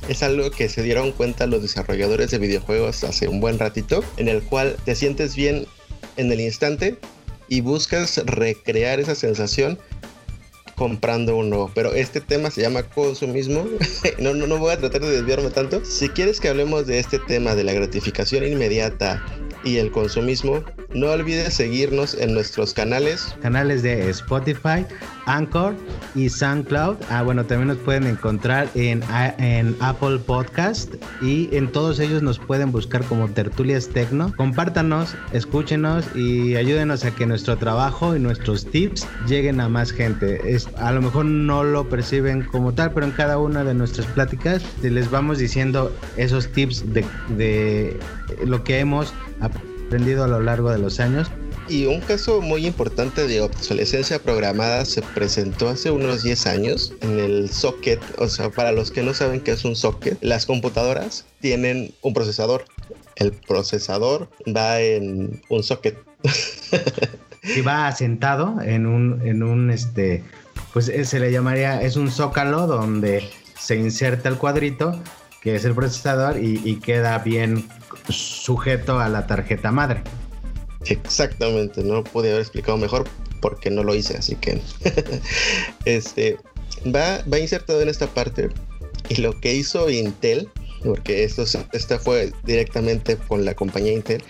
es 0.09 0.23
algo 0.23 0.51
que 0.51 0.67
se 0.67 0.83
dieron 0.83 1.11
cuenta 1.13 1.47
los 1.47 1.61
desarrolladores 1.61 2.31
de 2.31 2.39
videojuegos 2.39 3.03
hace 3.03 3.27
un 3.27 3.39
buen 3.39 3.57
ratito, 3.57 4.03
en 4.17 4.27
el 4.27 4.43
cual 4.43 4.75
te 4.83 4.95
sientes 4.95 5.35
bien 5.35 5.65
en 6.17 6.31
el 6.31 6.41
instante 6.41 6.97
y 7.47 7.61
buscas 7.61 8.17
recrear 8.25 8.99
esa 8.99 9.15
sensación 9.15 9.79
comprando 10.75 11.35
uno. 11.35 11.71
Pero 11.73 11.93
este 11.93 12.21
tema 12.21 12.51
se 12.51 12.61
llama 12.61 12.83
consumismo. 12.83 13.65
no, 14.19 14.33
no, 14.33 14.47
no 14.47 14.57
voy 14.57 14.73
a 14.73 14.77
tratar 14.77 15.01
de 15.01 15.11
desviarme 15.11 15.49
tanto. 15.49 15.83
Si 15.85 16.09
quieres 16.09 16.39
que 16.39 16.49
hablemos 16.49 16.87
de 16.87 16.99
este 16.99 17.19
tema 17.19 17.55
de 17.55 17.63
la 17.63 17.73
gratificación 17.73 18.45
inmediata 18.45 19.23
y 19.63 19.77
el 19.77 19.91
consumismo, 19.91 20.63
no 20.93 21.09
olvides 21.09 21.53
seguirnos 21.53 22.15
en 22.15 22.33
nuestros 22.33 22.73
canales. 22.73 23.35
Canales 23.41 23.81
de 23.81 24.09
Spotify, 24.09 24.85
Anchor 25.25 25.73
y 26.15 26.27
SoundCloud. 26.29 26.97
Ah, 27.09 27.23
bueno, 27.23 27.45
también 27.45 27.69
nos 27.69 27.77
pueden 27.77 28.07
encontrar 28.07 28.67
en, 28.75 29.01
en 29.37 29.75
Apple 29.79 30.19
Podcast 30.19 30.93
y 31.21 31.49
en 31.55 31.71
todos 31.71 31.99
ellos 31.99 32.21
nos 32.21 32.39
pueden 32.39 32.71
buscar 32.71 33.03
como 33.05 33.29
Tertulias 33.29 33.87
Tecno. 33.87 34.33
Compártanos, 34.35 35.15
escúchenos 35.31 36.05
y 36.15 36.55
ayúdenos 36.55 37.05
a 37.05 37.11
que 37.15 37.25
nuestro 37.25 37.57
trabajo 37.57 38.15
y 38.15 38.19
nuestros 38.19 38.65
tips 38.65 39.07
lleguen 39.27 39.61
a 39.61 39.69
más 39.69 39.91
gente. 39.91 40.53
Es, 40.53 40.67
a 40.77 40.91
lo 40.91 41.01
mejor 41.01 41.25
no 41.25 41.63
lo 41.63 41.87
perciben 41.87 42.43
como 42.43 42.73
tal, 42.73 42.91
pero 42.91 43.05
en 43.05 43.13
cada 43.13 43.37
una 43.37 43.63
de 43.63 43.73
nuestras 43.73 44.07
pláticas 44.07 44.61
les 44.81 45.09
vamos 45.09 45.37
diciendo 45.37 45.95
esos 46.17 46.51
tips 46.51 46.93
de, 46.93 47.05
de 47.37 47.97
lo 48.45 48.63
que 48.63 48.79
hemos 48.79 49.13
aprendido 49.39 49.50
a 49.93 50.27
lo 50.27 50.39
largo 50.39 50.71
de 50.71 50.77
los 50.77 50.99
años. 50.99 51.29
Y 51.67 51.85
un 51.85 51.99
caso 52.01 52.41
muy 52.41 52.65
importante 52.65 53.27
de 53.27 53.41
obsolescencia 53.41 54.19
programada 54.19 54.85
se 54.85 55.01
presentó 55.01 55.69
hace 55.69 55.91
unos 55.91 56.23
10 56.23 56.47
años 56.47 56.93
en 57.01 57.19
el 57.19 57.49
socket. 57.49 58.01
O 58.17 58.27
sea, 58.27 58.49
para 58.49 58.71
los 58.71 58.91
que 58.91 59.03
no 59.03 59.13
saben 59.13 59.41
qué 59.41 59.51
es 59.51 59.65
un 59.65 59.75
socket, 59.75 60.17
las 60.21 60.45
computadoras 60.45 61.25
tienen 61.39 61.93
un 62.01 62.13
procesador. 62.13 62.65
El 63.15 63.33
procesador 63.33 64.29
va 64.47 64.79
en 64.79 65.41
un 65.49 65.63
socket. 65.63 65.97
y 67.43 67.61
va 67.61 67.87
asentado 67.87 68.61
en 68.61 68.85
un, 68.85 69.21
en 69.27 69.43
un, 69.43 69.71
este, 69.71 70.23
pues 70.73 70.87
eh, 70.87 71.05
se 71.05 71.19
le 71.19 71.31
llamaría, 71.31 71.81
es 71.81 71.95
un 71.95 72.11
zócalo 72.11 72.67
donde 72.67 73.29
se 73.59 73.75
inserta 73.75 74.29
el 74.29 74.37
cuadrito, 74.37 74.99
que 75.41 75.55
es 75.55 75.65
el 75.65 75.75
procesador, 75.75 76.37
y, 76.41 76.75
queda 76.77 77.17
bien 77.19 77.67
sujeto 78.09 78.99
a 78.99 79.09
la 79.09 79.27
tarjeta 79.27 79.71
madre. 79.71 80.03
Exactamente, 80.85 81.83
no 81.83 82.03
pude 82.03 82.29
haber 82.29 82.41
explicado 82.41 82.77
mejor 82.77 83.07
porque 83.41 83.69
no 83.69 83.83
lo 83.83 83.95
hice, 83.95 84.17
así 84.17 84.35
que 84.35 84.61
este 85.85 86.37
va, 86.85 87.23
va 87.31 87.39
insertado 87.39 87.81
en 87.81 87.89
esta 87.89 88.07
parte 88.07 88.49
y 89.09 89.15
lo 89.15 89.39
que 89.39 89.53
hizo 89.53 89.89
Intel, 89.89 90.49
porque 90.83 91.23
esto 91.23 91.43
esta 91.73 91.99
fue 91.99 92.31
directamente 92.43 93.15
con 93.15 93.45
la 93.45 93.53
compañía 93.53 93.93
Intel, 93.93 94.23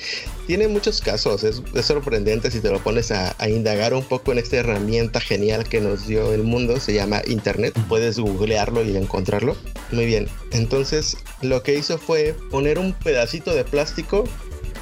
tiene 0.47 0.67
muchos 0.67 1.01
casos, 1.01 1.43
es, 1.43 1.61
sorprendente 1.85 2.51
si 2.51 2.59
te 2.59 2.69
lo 2.69 2.79
pones 2.79 3.11
a, 3.11 3.35
indagar 3.47 3.93
un 3.93 4.03
poco 4.03 4.31
en 4.31 4.37
esta 4.37 4.57
herramienta 4.57 5.19
genial 5.19 5.67
que 5.67 5.81
nos 5.81 6.07
dio 6.07 6.33
el 6.33 6.43
mundo, 6.43 6.79
se 6.79 6.93
llama 6.93 7.21
Internet, 7.25 7.73
puedes 7.87 8.19
googlearlo 8.19 8.83
y 8.83 8.95
encontrarlo. 8.95 9.55
Muy 9.91 10.05
bien, 10.05 10.27
entonces 10.51 11.17
lo 11.41 11.63
que 11.63 11.75
hizo 11.75 11.97
fue 11.97 12.35
poner 12.49 12.79
un 12.79 12.93
pedacito 12.93 13.53
de 13.53 13.63
plástico 13.63 14.23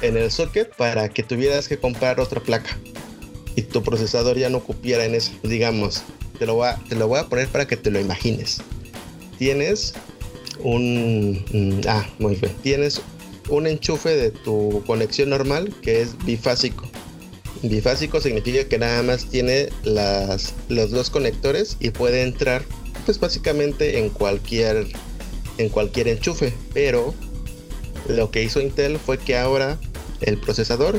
en 0.02 0.16
el 0.16 0.30
socket 0.30 0.74
para 0.76 1.08
que 1.08 1.22
tuvieras 1.22 1.68
que 1.68 1.78
comprar 1.78 2.20
otra 2.20 2.40
placa 2.40 2.78
y 3.56 3.62
tu 3.62 3.82
procesador 3.82 4.38
ya 4.38 4.48
no 4.48 4.60
cupiera 4.60 5.04
en 5.04 5.14
eso. 5.14 5.32
Digamos, 5.42 6.02
te 6.38 6.46
lo 6.46 6.54
voy 6.54 6.70
te 6.88 6.94
lo 6.94 7.08
voy 7.08 7.18
a 7.18 7.26
poner 7.26 7.48
para 7.48 7.66
que 7.66 7.76
te 7.76 7.90
lo 7.90 8.00
imagines. 8.00 8.60
Tienes 9.38 9.94
un... 10.62 11.44
Mm, 11.52 11.80
ah, 11.88 12.06
muy 12.18 12.36
bien. 12.36 12.52
Tienes 12.62 13.00
un 13.48 13.66
enchufe 13.66 14.10
de 14.10 14.30
tu 14.30 14.82
conexión 14.86 15.30
normal 15.30 15.74
que 15.82 16.02
es 16.02 16.16
bifásico. 16.24 16.88
Bifásico 17.62 18.20
significa 18.20 18.64
que 18.68 18.78
nada 18.78 19.02
más 19.02 19.26
tiene 19.26 19.68
las, 19.84 20.54
los 20.68 20.90
dos 20.90 21.10
conectores 21.10 21.76
y 21.80 21.90
puede 21.90 22.22
entrar 22.22 22.64
pues 23.04 23.18
básicamente 23.18 23.98
en 23.98 24.10
cualquier 24.10 24.86
en 25.58 25.68
cualquier 25.68 26.08
enchufe. 26.08 26.54
Pero 26.72 27.14
lo 28.08 28.30
que 28.30 28.42
hizo 28.42 28.60
Intel 28.60 28.98
fue 28.98 29.18
que 29.18 29.36
ahora 29.36 29.78
el 30.20 30.38
procesador 30.38 30.98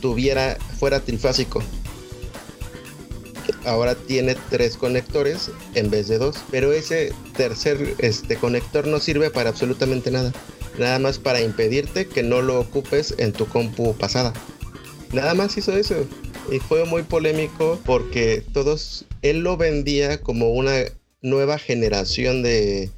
tuviera 0.00 0.56
fuera 0.78 1.00
trifásico. 1.00 1.62
Ahora 3.64 3.94
tiene 3.94 4.36
tres 4.48 4.76
conectores 4.76 5.50
en 5.74 5.90
vez 5.90 6.08
de 6.08 6.18
dos, 6.18 6.36
pero 6.50 6.72
ese 6.72 7.12
tercer 7.36 7.94
este 7.98 8.36
conector 8.36 8.86
no 8.86 9.00
sirve 9.00 9.30
para 9.30 9.50
absolutamente 9.50 10.10
nada. 10.10 10.32
Nada 10.78 10.98
más 10.98 11.18
para 11.18 11.42
impedirte 11.42 12.06
que 12.06 12.22
no 12.22 12.40
lo 12.40 12.60
ocupes 12.60 13.14
en 13.18 13.32
tu 13.32 13.46
compu 13.46 13.94
pasada. 13.94 14.32
Nada 15.12 15.34
más 15.34 15.56
hizo 15.58 15.76
eso. 15.76 16.06
Y 16.50 16.58
fue 16.58 16.84
muy 16.84 17.02
polémico 17.02 17.78
porque 17.84 18.42
todos, 18.52 19.04
él 19.22 19.40
lo 19.40 19.56
vendía 19.56 20.20
como 20.20 20.50
una 20.50 20.84
nueva 21.20 21.58
generación 21.58 22.42
de, 22.42 22.90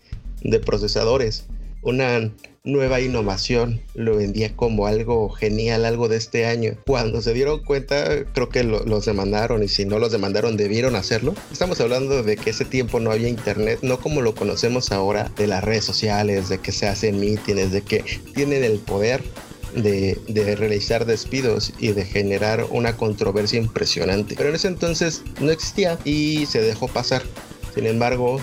de 0.43 0.61
procesadores. 0.61 1.45
Una 1.83 2.31
nueva 2.65 3.01
innovación, 3.01 3.81
lo 3.95 4.17
vendía 4.17 4.55
como 4.55 4.87
algo 4.87 5.29
genial, 5.31 5.85
algo 5.85 6.09
de 6.09 6.17
este 6.17 6.47
año. 6.47 6.77
Cuando 6.87 7.21
se 7.21 7.35
dieron 7.35 7.65
cuenta, 7.65 8.25
creo 8.33 8.49
que 8.49 8.63
los 8.63 9.05
demandaron 9.05 9.63
y 9.63 9.69
si 9.69 9.85
no 9.85 9.99
los 9.99 10.13
demandaron 10.13 10.57
debieron 10.57 10.95
hacerlo. 10.95 11.35
Estamos 11.51 11.81
hablando 11.81 12.23
de 12.23 12.37
que 12.37 12.51
ese 12.51 12.65
tiempo 12.65 13.01
no 13.01 13.11
había 13.11 13.29
internet, 13.29 13.81
no 13.83 13.99
como 13.99 14.23
lo 14.23 14.35
conocemos 14.35 14.93
ahora, 14.93 15.31
de 15.37 15.49
las 15.49 15.65
redes 15.65 15.85
sociales, 15.85 16.49
de 16.49 16.59
que 16.59 16.73
se 16.73 16.87
hacen 16.87 17.19
mítines, 17.19 17.73
de 17.73 17.83
que 17.83 18.05
tienen 18.35 18.63
el 18.63 18.79
poder 18.79 19.23
de, 19.75 20.19
de, 20.29 20.55
realizar 20.55 21.07
despidos 21.07 21.73
y 21.79 21.93
de 21.93 22.05
generar 22.05 22.67
una 22.71 22.97
controversia 22.97 23.59
impresionante. 23.59 24.35
Pero 24.37 24.51
en 24.51 24.55
ese 24.55 24.69
entonces 24.69 25.23
no 25.41 25.51
existía 25.51 25.99
y 26.05 26.47
se 26.47 26.61
dejó 26.61 26.89
pasar. 26.89 27.23
Sin 27.75 27.87
embargo, 27.87 28.39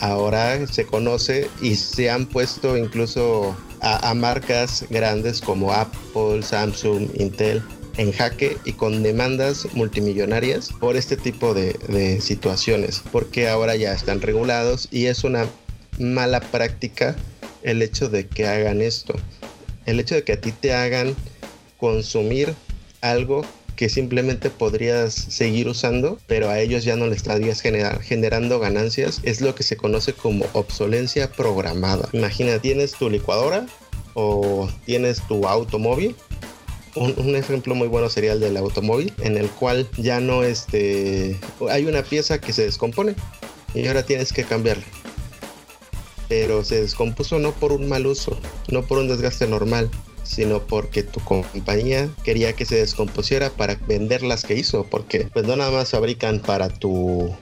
ahora 0.00 0.66
se 0.66 0.86
conoce 0.86 1.48
y 1.60 1.76
se 1.76 2.10
han 2.10 2.26
puesto 2.26 2.76
incluso 2.76 3.56
a, 3.80 4.14
marcas 4.14 4.84
grandes 4.90 5.40
como 5.40 5.72
Apple, 5.72 6.42
Samsung, 6.42 7.08
Intel 7.14 7.62
en 7.96 8.12
jaque 8.12 8.56
y 8.64 8.72
con 8.72 9.02
demandas 9.02 9.66
multimillonarias 9.74 10.70
por 10.80 10.96
este 10.96 11.16
tipo 11.16 11.52
de, 11.52 12.20
situaciones, 12.20 13.02
porque 13.12 13.48
ahora 13.48 13.76
ya 13.76 13.92
están 13.92 14.20
regulados 14.20 14.88
y 14.90 15.06
es 15.06 15.24
una 15.24 15.46
mala 15.98 16.40
práctica 16.40 17.16
el 17.62 17.82
hecho 17.82 18.08
de 18.08 18.26
que 18.26 18.46
hagan 18.46 18.80
esto. 18.80 19.14
El 19.84 20.00
hecho 20.00 20.14
de 20.14 20.22
que 20.22 20.34
a 20.34 20.40
ti 20.40 20.52
te 20.52 20.72
hagan 20.72 21.14
consumir 21.76 22.54
algo 23.00 23.42
que 23.78 23.88
simplemente 23.88 24.50
podrías 24.50 25.14
seguir 25.14 25.68
usando, 25.68 26.18
pero 26.26 26.50
a 26.50 26.58
ellos 26.58 26.82
ya 26.82 26.96
no 26.96 27.06
les 27.06 27.18
estarías 27.18 27.60
generando 27.60 28.58
ganancias, 28.58 29.20
es 29.22 29.40
lo 29.40 29.54
que 29.54 29.62
se 29.62 29.76
conoce 29.76 30.14
como 30.14 30.46
obsolencia 30.52 31.30
programada. 31.30 32.08
Imagina, 32.12 32.58
tienes 32.58 32.94
tu 32.94 33.08
licuadora 33.08 33.66
o 34.14 34.68
tienes 34.84 35.22
tu 35.28 35.46
automóvil 35.46 36.16
un, 36.96 37.36
ejemplo 37.36 37.76
muy 37.76 37.86
bueno 37.86 38.08
sería 38.08 38.32
el 38.32 38.40
del 38.40 38.56
automóvil, 38.56 39.12
en 39.20 39.36
el 39.36 39.48
cual 39.48 39.88
ya 39.96 40.18
no 40.18 40.42
este, 40.42 41.38
hay 41.70 41.86
una 41.86 42.02
pieza 42.02 42.40
que 42.40 42.52
se 42.52 42.64
descompone 42.64 43.14
y 43.74 43.86
ahora 43.86 44.04
tienes 44.04 44.32
que 44.32 44.42
cambiarla. 44.42 44.82
Pero 46.28 46.64
se 46.64 46.82
descompuso 46.82 47.38
no 47.38 47.52
por 47.52 47.70
un 47.70 47.88
mal 47.88 48.06
uso, 48.06 48.36
no 48.66 48.82
por 48.82 48.98
un 48.98 49.06
desgaste 49.06 49.46
normal, 49.46 49.88
sino 50.28 50.60
porque 50.60 51.02
tu 51.02 51.20
compañía 51.20 52.08
quería 52.22 52.52
que 52.52 52.66
se 52.66 52.76
descompusiera 52.76 53.48
para 53.50 53.76
vender 53.86 54.22
las 54.22 54.44
que 54.44 54.54
hizo, 54.54 54.84
porque 54.84 55.28
pues 55.32 55.46
no 55.46 55.56
nada 55.56 55.70
más 55.70 55.90
fabrican 55.90 56.40
para 56.40 56.68
tu 56.68 57.34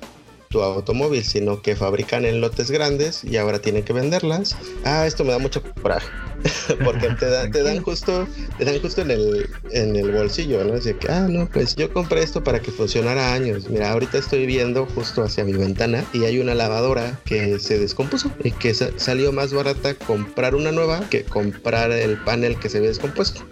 tu 0.56 0.62
automóvil, 0.62 1.22
sino 1.22 1.60
que 1.60 1.76
fabrican 1.76 2.24
en 2.24 2.40
lotes 2.40 2.70
grandes 2.70 3.22
y 3.22 3.36
ahora 3.36 3.58
tienen 3.58 3.82
que 3.82 3.92
venderlas. 3.92 4.56
Ah, 4.84 5.06
esto 5.06 5.22
me 5.22 5.32
da 5.32 5.38
mucho 5.38 5.62
coraje. 5.82 6.08
Porque 6.84 7.08
te, 7.08 7.26
te, 7.50 7.62
dan 7.62 7.82
justo, 7.82 8.26
te 8.56 8.64
dan 8.64 8.80
justo 8.80 9.02
en 9.02 9.10
el, 9.10 9.50
en 9.72 9.96
el 9.96 10.12
bolsillo, 10.12 10.64
¿no? 10.64 10.74
Así 10.74 10.94
que, 10.94 11.12
ah, 11.12 11.26
no, 11.28 11.46
pues 11.46 11.76
yo 11.76 11.92
compré 11.92 12.22
esto 12.22 12.42
para 12.42 12.60
que 12.60 12.70
funcionara 12.70 13.34
años. 13.34 13.68
Mira, 13.68 13.90
ahorita 13.90 14.16
estoy 14.16 14.46
viendo 14.46 14.86
justo 14.86 15.22
hacia 15.22 15.44
mi 15.44 15.52
ventana 15.52 16.06
y 16.14 16.24
hay 16.24 16.38
una 16.38 16.54
lavadora 16.54 17.20
que 17.26 17.58
se 17.58 17.78
descompuso 17.78 18.30
y 18.42 18.50
que 18.52 18.72
salió 18.72 19.32
más 19.32 19.52
barata 19.52 19.94
comprar 19.94 20.54
una 20.54 20.72
nueva 20.72 21.00
que 21.10 21.24
comprar 21.24 21.92
el 21.92 22.16
panel 22.24 22.58
que 22.58 22.70
se 22.70 22.80
ve 22.80 22.86
descompuesto 22.86 23.42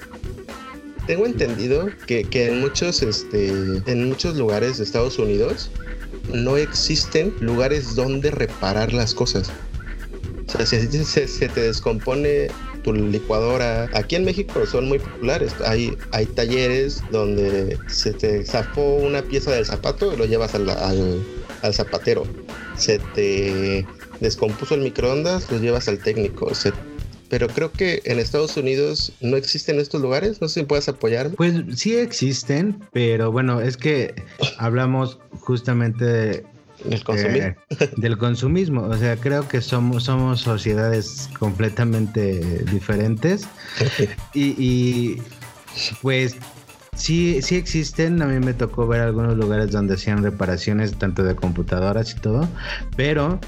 tengo 1.07 1.27
entendido 1.27 1.89
que, 2.07 2.25
que, 2.25 2.47
en 2.47 2.61
muchos 2.61 3.03
este 3.03 3.49
en 3.87 4.09
muchos 4.09 4.37
lugares 4.37 4.79
de 4.79 4.85
Estados 4.85 5.19
Unidos 5.19 5.71
no 6.33 6.57
existen 6.57 7.35
lugares 7.41 7.95
donde 7.95 8.31
reparar 8.31 8.93
las 8.93 9.15
cosas. 9.15 9.51
O 10.47 10.51
sea, 10.51 10.67
si 10.67 11.05
se, 11.05 11.49
te 11.49 11.61
descompone 11.61 12.49
tu 12.83 12.93
licuadora, 12.93 13.89
aquí 13.95 14.15
en 14.15 14.25
México 14.25 14.67
son 14.67 14.89
muy 14.89 14.99
populares. 14.99 15.55
Hay, 15.65 15.97
hay 16.13 16.27
talleres 16.27 17.03
donde 17.11 17.79
se 17.89 18.13
te 18.13 18.45
zafó 18.45 18.97
una 18.97 19.23
pieza 19.23 19.53
del 19.53 19.65
zapato 19.65 20.13
y 20.13 20.17
lo 20.17 20.27
llevas 20.27 20.55
al, 20.55 20.69
al, 20.69 21.75
zapatero. 21.75 22.25
Se 22.77 22.99
te 23.15 23.87
descompuso 24.21 24.75
el 24.75 24.83
microondas, 24.83 25.51
lo 25.51 25.59
llevas 25.59 25.89
al 25.89 25.99
técnico. 25.99 26.53
Pero 27.31 27.49
creo 27.49 27.73
que 27.73 28.03
en 28.05 28.19
Estados 28.19 28.57
Unidos 28.57 29.13
no 29.21 29.37
existen 29.37 29.81
estos 29.81 30.01
lugares. 30.01 30.41
No 30.41 30.49
sé 30.49 30.61
si 30.61 30.67
puedes 30.67 30.89
apoyar. 30.89 31.31
Pues 31.31 31.55
sí 31.75 31.97
existen, 31.97 32.81
pero 32.93 33.33
bueno, 33.33 33.61
es 33.61 33.77
que 33.77 34.15
hablamos 34.59 35.19
justamente 35.45 36.05
de, 36.05 36.47
del 36.85 37.05
consumismo. 37.05 37.55
Eh, 37.71 37.91
del 37.97 38.19
consumismo. 38.19 38.83
O 38.83 38.97
sea, 38.97 39.17
creo 39.17 39.49
que 39.49 39.61
somos, 39.61 40.05
somos 40.05 40.41
sociedades 40.41 41.29
completamente 41.39 42.65
diferentes. 42.65 43.47
y, 44.35 44.55
y, 44.59 45.23
pues 46.03 46.37
sí, 46.97 47.41
sí 47.43 47.57
existen. 47.57 48.21
A 48.23 48.27
mí 48.27 48.45
me 48.45 48.55
tocó 48.55 48.87
ver 48.87 49.01
algunos 49.01 49.37
lugares 49.37 49.71
donde 49.71 49.95
hacían 49.95 50.23
reparaciones 50.23 50.95
tanto 50.97 51.23
de 51.23 51.35
computadoras 51.35 52.13
y 52.13 52.21
todo. 52.21 52.49
Pero 52.97 53.39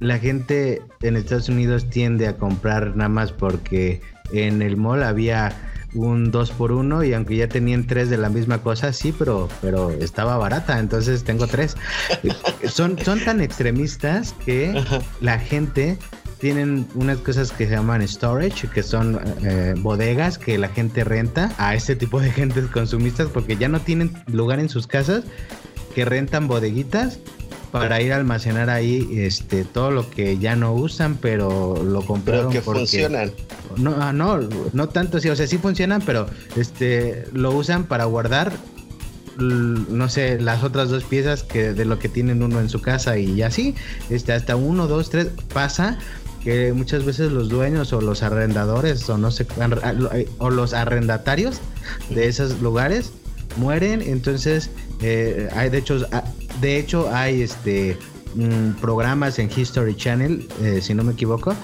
la 0.00 0.18
gente 0.18 0.82
en 1.02 1.16
Estados 1.16 1.48
Unidos 1.48 1.88
tiende 1.88 2.26
a 2.26 2.36
comprar 2.36 2.96
nada 2.96 3.08
más 3.08 3.32
porque 3.32 4.00
en 4.32 4.62
el 4.62 4.76
mall 4.76 5.02
había 5.02 5.52
un 5.94 6.30
2 6.30 6.50
por 6.52 6.72
1 6.72 7.04
y 7.04 7.14
aunque 7.14 7.36
ya 7.36 7.48
tenían 7.48 7.86
tres 7.86 8.10
de 8.10 8.16
la 8.16 8.28
misma 8.28 8.62
cosa, 8.62 8.92
sí, 8.92 9.14
pero, 9.16 9.48
pero 9.60 9.90
estaba 9.90 10.36
barata, 10.38 10.78
entonces 10.78 11.24
tengo 11.24 11.46
tres. 11.46 11.76
son, 12.68 12.98
son 12.98 13.20
tan 13.20 13.40
extremistas 13.40 14.34
que 14.44 14.82
la 15.20 15.38
gente 15.38 15.98
tienen 16.38 16.88
unas 16.94 17.18
cosas 17.18 17.52
que 17.52 17.66
se 17.66 17.72
llaman 17.72 18.06
storage, 18.06 18.68
que 18.68 18.82
son 18.82 19.20
eh, 19.42 19.74
bodegas 19.78 20.38
que 20.38 20.58
la 20.58 20.68
gente 20.68 21.04
renta 21.04 21.52
a 21.56 21.76
este 21.76 21.94
tipo 21.94 22.20
de 22.20 22.32
gentes 22.32 22.66
consumistas 22.66 23.28
porque 23.28 23.56
ya 23.56 23.68
no 23.68 23.80
tienen 23.80 24.12
lugar 24.26 24.58
en 24.58 24.68
sus 24.68 24.88
casas, 24.88 25.22
que 25.94 26.04
rentan 26.04 26.48
bodeguitas 26.48 27.20
para 27.70 28.02
ir 28.02 28.12
a 28.12 28.16
almacenar 28.16 28.70
ahí 28.70 29.08
este 29.12 29.64
todo 29.64 29.90
lo 29.90 30.10
que 30.10 30.36
ya 30.38 30.56
no 30.56 30.74
usan, 30.74 31.16
pero 31.16 31.82
lo 31.82 32.04
compraron 32.04 32.50
pero 32.50 32.60
que 32.60 32.60
funcionan. 32.60 33.32
No, 33.76 33.94
ah, 33.98 34.12
no, 34.12 34.40
no 34.72 34.88
tanto, 34.88 35.20
sí, 35.20 35.28
o 35.28 35.36
sea, 35.36 35.46
sí 35.46 35.58
funcionan, 35.58 36.02
pero 36.04 36.26
este 36.56 37.24
lo 37.32 37.52
usan 37.52 37.84
para 37.84 38.04
guardar 38.04 38.52
no 39.38 40.10
sé, 40.10 40.38
las 40.38 40.62
otras 40.62 40.90
dos 40.90 41.04
piezas 41.04 41.42
que 41.42 41.72
de 41.72 41.86
lo 41.86 41.98
que 41.98 42.10
tienen 42.10 42.42
uno 42.42 42.60
en 42.60 42.68
su 42.68 42.82
casa 42.82 43.16
y 43.16 43.40
así, 43.40 43.74
este 44.10 44.34
hasta 44.34 44.56
uno, 44.56 44.86
dos, 44.86 45.08
tres 45.08 45.28
pasa 45.54 45.98
que 46.44 46.72
muchas 46.74 47.04
veces 47.06 47.32
los 47.32 47.48
dueños 47.48 47.94
o 47.94 48.02
los 48.02 48.22
arrendadores 48.22 49.08
o 49.08 49.16
no 49.16 49.30
sé 49.30 49.46
eh, 50.12 50.28
o 50.38 50.50
los 50.50 50.74
arrendatarios 50.74 51.60
de 52.10 52.28
esos 52.28 52.60
lugares 52.60 53.12
mueren, 53.56 54.02
entonces 54.02 54.70
eh, 55.00 55.48
hay 55.54 55.70
de 55.70 55.78
hecho 55.78 56.06
de 56.60 56.78
hecho, 56.78 57.12
hay 57.12 57.42
este 57.42 57.98
mm, 58.34 58.80
programas 58.80 59.38
en 59.38 59.50
History 59.54 59.94
Channel, 59.94 60.46
eh, 60.62 60.80
si 60.82 60.94
no 60.94 61.04
me 61.04 61.12
equivoco, 61.12 61.54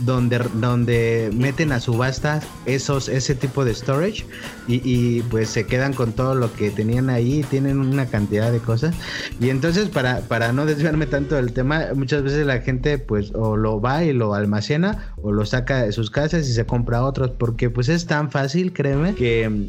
donde, 0.00 0.38
donde 0.54 1.30
meten 1.32 1.72
a 1.72 1.80
subasta 1.80 2.40
esos, 2.66 3.08
ese 3.08 3.34
tipo 3.34 3.64
de 3.64 3.74
storage 3.74 4.24
y, 4.66 5.22
pues 5.22 5.50
se 5.50 5.66
quedan 5.66 5.92
con 5.92 6.12
todo 6.12 6.34
lo 6.34 6.52
que 6.52 6.70
tenían 6.70 7.10
ahí, 7.10 7.44
tienen 7.50 7.78
una 7.78 8.06
cantidad 8.06 8.50
de 8.50 8.58
cosas. 8.58 8.94
Y 9.40 9.50
entonces 9.50 9.88
para, 9.88 10.20
para 10.20 10.52
no 10.52 10.66
desviarme 10.66 11.06
tanto 11.06 11.34
del 11.34 11.52
tema, 11.52 11.88
muchas 11.94 12.22
veces 12.22 12.46
la 12.46 12.60
gente 12.60 12.98
pues 12.98 13.32
o 13.34 13.56
lo 13.56 13.80
va 13.80 14.04
y 14.04 14.12
lo 14.12 14.34
almacena 14.34 15.12
o 15.22 15.32
lo 15.32 15.44
saca 15.44 15.82
de 15.82 15.92
sus 15.92 16.10
casas 16.10 16.48
y 16.48 16.52
se 16.52 16.66
compra 16.66 17.04
otros, 17.04 17.30
porque 17.30 17.70
pues 17.70 17.88
es 17.88 18.06
tan 18.06 18.30
fácil, 18.30 18.72
créeme, 18.72 19.14
que 19.14 19.68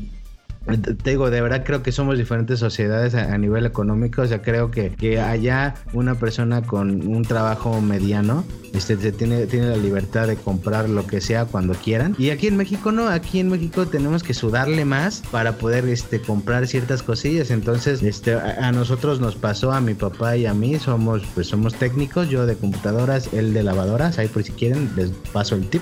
te 0.65 1.09
digo, 1.11 1.29
de 1.29 1.41
verdad 1.41 1.63
creo 1.63 1.83
que 1.83 1.91
somos 1.91 2.17
diferentes 2.17 2.59
sociedades 2.59 3.13
a, 3.13 3.37
nivel 3.37 3.65
económico, 3.65 4.23
o 4.23 4.27
sea, 4.27 4.41
creo 4.41 4.71
que, 4.71 4.89
que 4.91 5.19
allá 5.19 5.75
una 5.93 6.15
persona 6.15 6.63
con 6.63 7.07
un 7.07 7.21
trabajo 7.23 7.81
mediano 7.81 8.43
este, 8.73 8.97
tiene, 9.11 9.45
tiene 9.45 9.67
la 9.67 9.77
libertad 9.77 10.27
de 10.27 10.35
comprar 10.35 10.89
lo 10.89 11.05
que 11.05 11.21
sea 11.21 11.45
cuando 11.45 11.73
quieran. 11.75 12.15
Y 12.17 12.31
aquí 12.31 12.47
en 12.47 12.57
México 12.57 12.91
no, 12.91 13.07
aquí 13.07 13.39
en 13.39 13.49
México 13.49 13.85
tenemos 13.85 14.23
que 14.23 14.33
sudarle 14.33 14.85
más 14.85 15.21
para 15.31 15.53
poder 15.57 15.87
este, 15.87 16.19
comprar 16.19 16.67
ciertas 16.67 17.03
cosillas. 17.03 17.51
Entonces, 17.51 18.01
este, 18.01 18.33
a, 18.33 18.71
nosotros 18.71 19.19
nos 19.19 19.35
pasó, 19.35 19.71
a 19.71 19.81
mi 19.81 19.93
papá 19.93 20.35
y 20.35 20.45
a 20.45 20.53
mí, 20.53 20.77
somos, 20.79 21.23
pues 21.35 21.47
somos 21.47 21.75
técnicos, 21.75 22.29
yo 22.29 22.45
de 22.45 22.55
computadoras, 22.55 23.29
él 23.33 23.53
de 23.53 23.63
lavadoras, 23.63 24.17
ahí 24.17 24.27
por 24.27 24.43
si 24.43 24.51
quieren 24.51 24.89
les 24.95 25.11
paso 25.31 25.55
el 25.55 25.69
tip. 25.69 25.81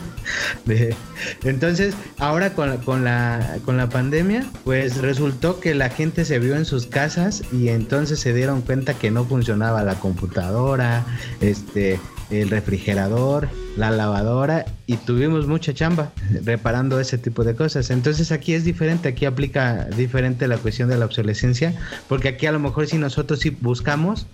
entonces, 1.43 1.95
ahora 2.19 2.53
con, 2.53 2.77
con, 2.79 3.03
la, 3.03 3.57
con 3.65 3.77
la 3.77 3.89
pandemia, 3.89 4.45
pues 4.63 4.72
resultó 4.73 5.59
que 5.59 5.75
la 5.75 5.89
gente 5.89 6.25
se 6.25 6.39
vio 6.39 6.55
en 6.55 6.65
sus 6.65 6.87
casas 6.87 7.43
y 7.51 7.69
entonces 7.69 8.19
se 8.19 8.33
dieron 8.33 8.61
cuenta 8.61 8.93
que 8.93 9.11
no 9.11 9.25
funcionaba 9.25 9.83
la 9.83 9.95
computadora, 9.99 11.05
este, 11.41 11.99
el 12.29 12.49
refrigerador, 12.49 13.49
la 13.77 13.91
lavadora 13.91 14.65
y 14.87 14.97
tuvimos 14.97 15.47
mucha 15.47 15.73
chamba 15.73 16.11
reparando 16.43 16.99
ese 16.99 17.17
tipo 17.17 17.43
de 17.43 17.55
cosas. 17.55 17.89
Entonces 17.89 18.31
aquí 18.31 18.53
es 18.53 18.63
diferente, 18.63 19.09
aquí 19.09 19.25
aplica 19.25 19.85
diferente 19.85 20.47
la 20.47 20.57
cuestión 20.57 20.89
de 20.89 20.97
la 20.97 21.05
obsolescencia, 21.05 21.73
porque 22.07 22.29
aquí 22.29 22.45
a 22.45 22.51
lo 22.51 22.59
mejor 22.59 22.87
si 22.87 22.97
nosotros 22.97 23.39
sí 23.39 23.49
buscamos 23.49 24.27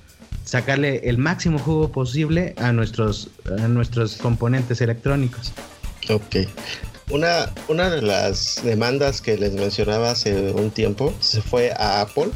sacarle 0.45 1.01
el 1.09 1.17
máximo 1.17 1.59
jugo 1.59 1.91
posible 1.91 2.55
a 2.57 2.71
nuestros, 2.71 3.29
a 3.45 3.67
nuestros 3.67 4.17
componentes 4.17 4.81
electrónicos. 4.81 5.53
Ok. 6.09 6.47
Una, 7.09 7.51
una 7.67 7.89
de 7.89 8.01
las 8.01 8.61
demandas 8.63 9.21
que 9.21 9.37
les 9.37 9.53
mencionaba 9.53 10.11
hace 10.11 10.51
un 10.51 10.69
tiempo 10.69 11.13
se 11.19 11.41
fue 11.41 11.71
a 11.71 12.01
Apple 12.01 12.31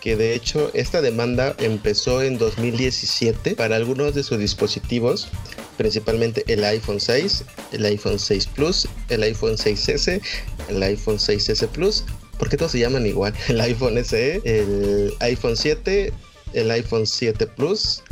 que 0.00 0.16
de 0.16 0.34
hecho 0.34 0.70
esta 0.74 1.00
demanda 1.00 1.54
empezó 1.58 2.22
en 2.22 2.38
2017 2.38 3.54
para 3.54 3.76
algunos 3.76 4.14
de 4.14 4.22
sus 4.22 4.38
dispositivos, 4.38 5.28
principalmente 5.76 6.42
el 6.48 6.64
iPhone 6.64 7.00
6, 7.00 7.44
el 7.72 7.84
iPhone 7.84 8.18
6 8.18 8.46
Plus, 8.48 8.88
el 9.08 9.22
iPhone 9.22 9.56
6S, 9.56 10.20
el 10.68 10.82
iPhone 10.82 11.18
6S 11.18 11.68
Plus, 11.68 12.04
porque 12.38 12.56
todos 12.56 12.72
se 12.72 12.78
llaman 12.78 13.06
igual, 13.06 13.34
el 13.48 13.60
iPhone 13.60 14.02
SE, 14.02 14.40
el 14.44 15.12
iPhone 15.20 15.56
7, 15.56 16.12
el 16.54 16.70
iPhone 16.70 17.06
7 17.06 17.46
Plus, 17.46 18.02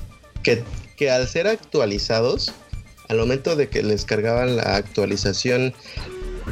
que, 0.42 0.62
que 0.96 1.11
al 1.11 1.26
ser 1.26 1.46
actualizados, 1.46 2.52
al 3.08 3.18
momento 3.18 3.56
de 3.56 3.68
que 3.68 3.82
les 3.82 4.04
cargaban 4.04 4.56
la 4.56 4.76
actualización 4.76 5.74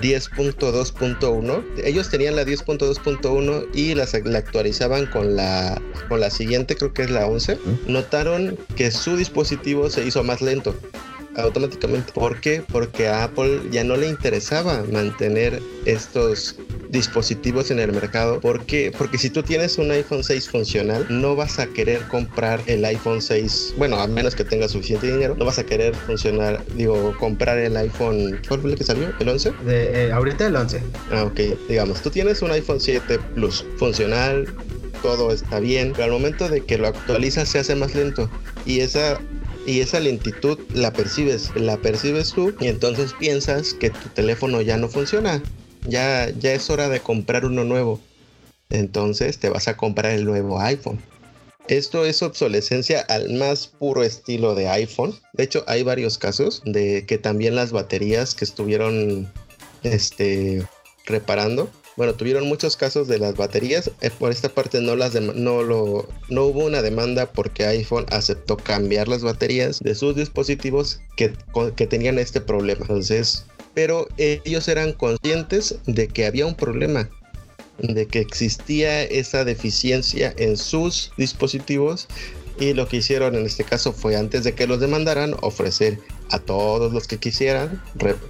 10.2.1. 0.00 1.64
Ellos 1.84 2.10
tenían 2.10 2.36
la 2.36 2.44
10.2.1 2.44 3.68
y 3.74 3.94
la, 3.94 4.06
la, 4.24 4.38
actualizaban 4.38 5.06
con 5.06 5.36
la, 5.36 5.80
con 6.08 6.20
la 6.20 6.30
siguiente, 6.30 6.76
creo 6.76 6.92
que 6.92 7.02
es 7.02 7.10
la 7.10 7.26
11. 7.26 7.58
Notaron 7.86 8.58
que 8.76 8.90
su 8.90 9.16
dispositivo 9.16 9.88
se 9.90 10.04
hizo 10.04 10.22
más 10.22 10.42
lento 10.42 10.74
automáticamente. 11.36 12.12
¿Por 12.12 12.40
qué? 12.40 12.62
Porque 12.70 13.08
a 13.08 13.24
Apple 13.24 13.60
ya 13.70 13.84
no 13.84 13.96
le 13.96 14.08
interesaba 14.08 14.84
mantener 14.90 15.60
estos 15.84 16.56
dispositivos 16.90 17.70
en 17.70 17.78
el 17.78 17.92
mercado. 17.92 18.40
¿Por 18.40 18.64
qué? 18.64 18.92
Porque 18.96 19.18
si 19.18 19.30
tú 19.30 19.42
tienes 19.42 19.78
un 19.78 19.90
iPhone 19.90 20.24
6 20.24 20.48
funcional, 20.48 21.06
no 21.08 21.36
vas 21.36 21.58
a 21.58 21.66
querer 21.66 22.02
comprar 22.08 22.60
el 22.66 22.84
iPhone 22.84 23.20
6, 23.20 23.74
bueno, 23.76 23.98
a 24.00 24.06
menos 24.06 24.34
que 24.34 24.44
tengas 24.44 24.72
suficiente 24.72 25.12
dinero, 25.12 25.34
no 25.36 25.44
vas 25.44 25.58
a 25.58 25.64
querer 25.64 25.94
funcionar, 25.94 26.64
digo, 26.74 27.14
comprar 27.18 27.58
el 27.58 27.76
iPhone, 27.76 28.40
¿cuál 28.48 28.60
fue 28.60 28.70
el 28.70 28.78
que 28.78 28.84
salió? 28.84 29.12
¿El 29.18 29.28
11? 29.28 29.52
De, 29.64 30.06
eh, 30.06 30.12
ahorita 30.12 30.46
el 30.46 30.56
11. 30.56 30.82
Ah, 31.12 31.24
ok. 31.24 31.40
Digamos, 31.68 32.00
tú 32.02 32.10
tienes 32.10 32.42
un 32.42 32.50
iPhone 32.50 32.80
7 32.80 33.18
Plus 33.34 33.64
funcional, 33.76 34.46
todo 35.02 35.30
está 35.32 35.60
bien, 35.60 35.92
pero 35.92 36.04
al 36.04 36.10
momento 36.10 36.48
de 36.48 36.62
que 36.62 36.78
lo 36.78 36.88
actualizas 36.88 37.48
se 37.48 37.58
hace 37.58 37.74
más 37.74 37.94
lento 37.94 38.30
y 38.64 38.80
esa 38.80 39.20
y 39.66 39.80
esa 39.80 40.00
lentitud 40.00 40.58
la 40.72 40.92
percibes, 40.92 41.50
la 41.56 41.76
percibes 41.78 42.32
tú 42.32 42.54
y 42.60 42.68
entonces 42.68 43.12
piensas 43.18 43.74
que 43.74 43.90
tu 43.90 44.08
teléfono 44.10 44.62
ya 44.62 44.76
no 44.76 44.88
funciona. 44.88 45.42
Ya, 45.88 46.30
ya 46.30 46.52
es 46.52 46.70
hora 46.70 46.88
de 46.88 47.00
comprar 47.00 47.44
uno 47.44 47.64
nuevo. 47.64 48.00
Entonces 48.70 49.38
te 49.38 49.48
vas 49.48 49.68
a 49.68 49.76
comprar 49.76 50.12
el 50.12 50.24
nuevo 50.24 50.60
iPhone. 50.60 51.00
Esto 51.68 52.04
es 52.04 52.22
obsolescencia 52.22 53.00
al 53.00 53.32
más 53.34 53.66
puro 53.66 54.04
estilo 54.04 54.54
de 54.54 54.68
iPhone. 54.68 55.14
De 55.32 55.44
hecho, 55.44 55.64
hay 55.66 55.82
varios 55.82 56.16
casos 56.16 56.62
de 56.64 57.04
que 57.06 57.18
también 57.18 57.56
las 57.56 57.72
baterías 57.72 58.36
que 58.36 58.44
estuvieron 58.44 59.32
este, 59.82 60.64
reparando 61.06 61.68
bueno, 61.96 62.14
tuvieron 62.14 62.46
muchos 62.46 62.76
casos 62.76 63.08
de 63.08 63.18
las 63.18 63.36
baterías. 63.36 63.90
Eh, 64.00 64.10
por 64.10 64.30
esta 64.30 64.50
parte 64.50 64.80
no 64.80 64.96
las 64.96 65.14
no 65.14 65.62
lo 65.62 66.08
no 66.28 66.44
hubo 66.44 66.66
una 66.66 66.82
demanda 66.82 67.32
porque 67.32 67.64
iPhone 67.64 68.06
aceptó 68.10 68.56
cambiar 68.56 69.08
las 69.08 69.22
baterías 69.22 69.80
de 69.80 69.94
sus 69.94 70.14
dispositivos 70.14 71.00
que, 71.16 71.32
que 71.74 71.86
tenían 71.86 72.18
este 72.18 72.40
problema. 72.40 72.82
Entonces, 72.82 73.46
pero 73.74 74.08
ellos 74.18 74.68
eran 74.68 74.92
conscientes 74.92 75.76
de 75.86 76.08
que 76.08 76.26
había 76.26 76.46
un 76.46 76.54
problema 76.54 77.08
de 77.78 78.06
que 78.06 78.20
existía 78.20 79.02
esa 79.02 79.44
deficiencia 79.44 80.34
en 80.38 80.56
sus 80.56 81.12
dispositivos 81.16 82.08
y 82.58 82.72
lo 82.72 82.88
que 82.88 82.98
hicieron 82.98 83.34
en 83.34 83.44
este 83.44 83.64
caso 83.64 83.92
fue 83.92 84.16
antes 84.16 84.44
de 84.44 84.54
que 84.54 84.66
los 84.66 84.80
demandaran 84.80 85.34
ofrecer 85.42 85.98
a 86.30 86.38
todos 86.38 86.92
los 86.92 87.06
que 87.06 87.18
quisieran 87.18 87.82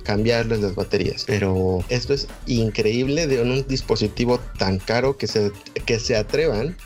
cambiarles 0.02 0.61
las 0.61 0.74
baterías. 0.74 1.24
Pero 1.26 1.85
esto 1.88 2.14
es 2.14 2.28
increíble 2.46 3.26
de 3.26 3.42
un 3.42 3.66
dispositivo 3.66 4.38
tan 4.59 4.78
caro 4.78 5.16
que 5.16 5.26
se, 5.26 5.52
que 5.85 5.98
se 5.98 6.16
atrevan 6.16 6.76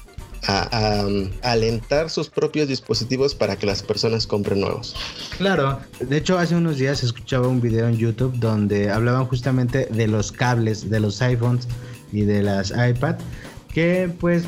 a, 0.46 1.07
alentar 1.42 2.11
sus 2.11 2.31
propios 2.31 2.68
dispositivos 2.68 3.35
para 3.35 3.57
que 3.57 3.66
las 3.66 3.83
personas 3.83 4.27
compren 4.27 4.61
nuevos. 4.61 4.96
Claro, 5.38 5.81
de 6.01 6.16
hecho 6.16 6.38
hace 6.38 6.55
unos 6.55 6.79
días 6.79 7.03
escuchaba 7.03 7.49
un 7.49 7.61
video 7.61 7.88
en 7.88 7.96
YouTube 7.96 8.35
donde 8.37 8.90
hablaban 8.90 9.27
justamente 9.27 9.87
de 9.87 10.07
los 10.07 10.33
cables 10.33 10.88
de 10.90 11.01
los 11.01 11.20
iPhones 11.23 11.68
y 12.12 12.23
de 12.23 12.42
las 12.42 12.70
iPad 12.70 13.16
que 13.73 14.11
pues 14.18 14.44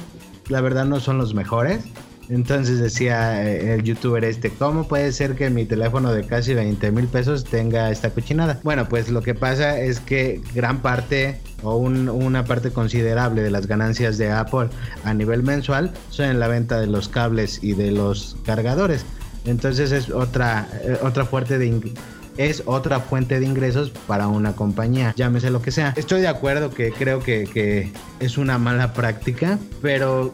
la 0.48 0.60
verdad 0.60 0.84
no 0.84 0.98
son 0.98 1.18
los 1.18 1.34
mejores 1.34 1.84
entonces 2.32 2.78
decía 2.80 3.46
eh, 3.46 3.74
el 3.74 3.82
youtuber 3.82 4.24
este, 4.24 4.50
¿cómo 4.50 4.88
puede 4.88 5.12
ser 5.12 5.34
que 5.34 5.50
mi 5.50 5.66
teléfono 5.66 6.12
de 6.12 6.24
casi 6.24 6.54
20 6.54 6.90
mil 6.90 7.06
pesos 7.06 7.44
tenga 7.44 7.90
esta 7.90 8.10
cochinada? 8.10 8.58
Bueno, 8.62 8.88
pues 8.88 9.10
lo 9.10 9.22
que 9.22 9.34
pasa 9.34 9.78
es 9.78 10.00
que 10.00 10.40
gran 10.54 10.80
parte 10.80 11.40
o 11.62 11.76
una 11.76 12.44
parte 12.44 12.70
considerable 12.70 13.42
de 13.42 13.50
las 13.50 13.66
ganancias 13.66 14.16
de 14.16 14.30
Apple 14.30 14.68
a 15.04 15.12
nivel 15.12 15.42
mensual 15.42 15.92
son 16.08 16.26
en 16.26 16.40
la 16.40 16.48
venta 16.48 16.80
de 16.80 16.86
los 16.86 17.08
cables 17.08 17.62
y 17.62 17.74
de 17.74 17.90
los 17.90 18.36
cargadores. 18.44 19.04
Entonces 19.44 19.92
es 19.92 20.08
otra, 20.08 20.68
eh, 20.84 20.98
otra 21.02 21.24
de 21.24 21.92
es 22.38 22.62
otra 22.64 23.00
fuente 23.00 23.40
de 23.40 23.46
ingresos 23.46 23.90
para 24.06 24.28
una 24.28 24.56
compañía, 24.56 25.12
llámese 25.16 25.50
lo 25.50 25.60
que 25.60 25.70
sea. 25.70 25.92
Estoy 25.96 26.22
de 26.22 26.28
acuerdo 26.28 26.70
que 26.70 26.90
creo 26.92 27.20
que 27.20 27.92
es 28.20 28.38
una 28.38 28.56
mala 28.56 28.94
práctica, 28.94 29.58
pero 29.82 30.32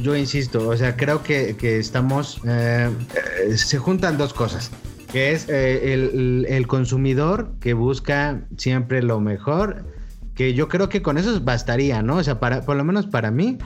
yo 0.00 0.16
insisto, 0.16 0.68
o 0.68 0.76
sea, 0.76 0.96
creo 0.96 1.22
que, 1.22 1.56
estamos, 1.78 2.40
eh, 2.46 2.90
eh, 3.48 3.56
se 3.56 3.78
juntan 3.78 4.16
dos 4.16 4.32
cosas, 4.32 4.70
que 5.12 5.32
es 5.32 5.48
eh, 5.48 5.92
el, 6.48 6.66
consumidor 6.66 7.52
que 7.60 7.74
busca 7.74 8.42
siempre 8.56 9.02
lo 9.02 9.20
mejor, 9.20 9.84
que 10.34 10.54
yo 10.54 10.68
creo 10.68 10.88
que 10.88 11.02
con 11.02 11.18
eso 11.18 11.40
bastaría, 11.40 12.02
¿no? 12.02 12.16
O 12.16 12.22
sea, 12.22 12.40
para, 12.40 12.62
por 12.62 12.76
lo 12.76 12.84
menos 12.84 13.06
para 13.06 13.30
mí, 13.30 13.58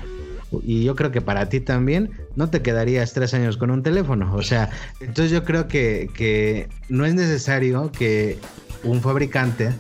y 0.63 0.85
yo 0.85 0.95
creo 0.95 1.11
que 1.11 1.21
para 1.21 1.49
ti 1.49 1.61
también, 1.61 2.11
no 2.37 2.51
te 2.51 2.63
quedarías 2.63 3.13
tres 3.13 3.35
años 3.35 3.57
con 3.57 3.71
un 3.71 3.83
teléfono. 3.83 4.35
O 4.35 4.43
sea, 4.43 4.71
entonces 5.01 5.31
yo 5.31 5.45
creo 5.45 5.69
que, 5.69 6.11
que 6.15 6.69
no 6.89 7.05
es 7.07 7.15
necesario 7.15 7.91
que 7.93 8.39
un 8.83 9.01
fabricante 9.01 9.73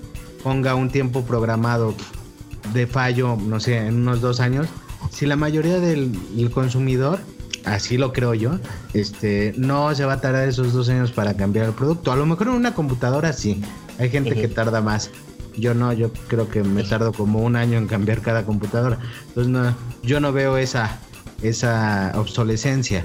ponga 0.42 0.74
un 0.74 0.90
tiempo 0.90 1.24
programado 1.24 1.94
de 2.72 2.86
fallo, 2.86 3.36
no 3.36 3.58
sé, 3.60 3.78
en 3.78 3.96
unos 3.96 4.20
dos 4.20 4.40
años, 4.40 4.68
si 5.10 5.26
la 5.26 5.36
mayoría 5.36 5.80
del, 5.80 6.18
consumidor, 6.52 7.20
así 7.64 7.96
lo 7.96 8.12
creo 8.12 8.34
yo, 8.34 8.58
este, 8.94 9.54
no 9.56 9.94
se 9.94 10.04
va 10.04 10.14
a 10.14 10.20
tardar 10.20 10.48
esos 10.48 10.72
dos 10.72 10.88
años 10.88 11.12
para 11.12 11.34
cambiar 11.34 11.66
el 11.66 11.72
producto. 11.72 12.12
A 12.12 12.16
lo 12.16 12.26
mejor 12.26 12.48
en 12.48 12.54
una 12.54 12.74
computadora 12.74 13.32
sí, 13.32 13.62
hay 13.98 14.10
gente 14.10 14.34
que 14.34 14.48
tarda 14.48 14.80
más. 14.80 15.10
Yo 15.56 15.74
no, 15.74 15.92
yo 15.92 16.12
creo 16.28 16.48
que 16.48 16.62
me 16.62 16.84
tardo 16.84 17.12
como 17.12 17.40
un 17.40 17.56
año 17.56 17.76
en 17.76 17.86
cambiar 17.86 18.20
cada 18.20 18.44
computadora. 18.44 18.98
Entonces 19.28 19.52
no, 19.52 19.74
yo 20.02 20.20
no 20.20 20.32
veo 20.32 20.56
esa, 20.56 20.98
esa 21.42 22.12
obsolescencia. 22.14 23.04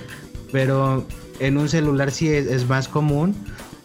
Pero 0.51 1.05
en 1.39 1.57
un 1.57 1.67
celular 1.67 2.11
sí 2.11 2.29
es, 2.29 2.45
es 2.47 2.67
más 2.69 2.87
común. 2.87 3.35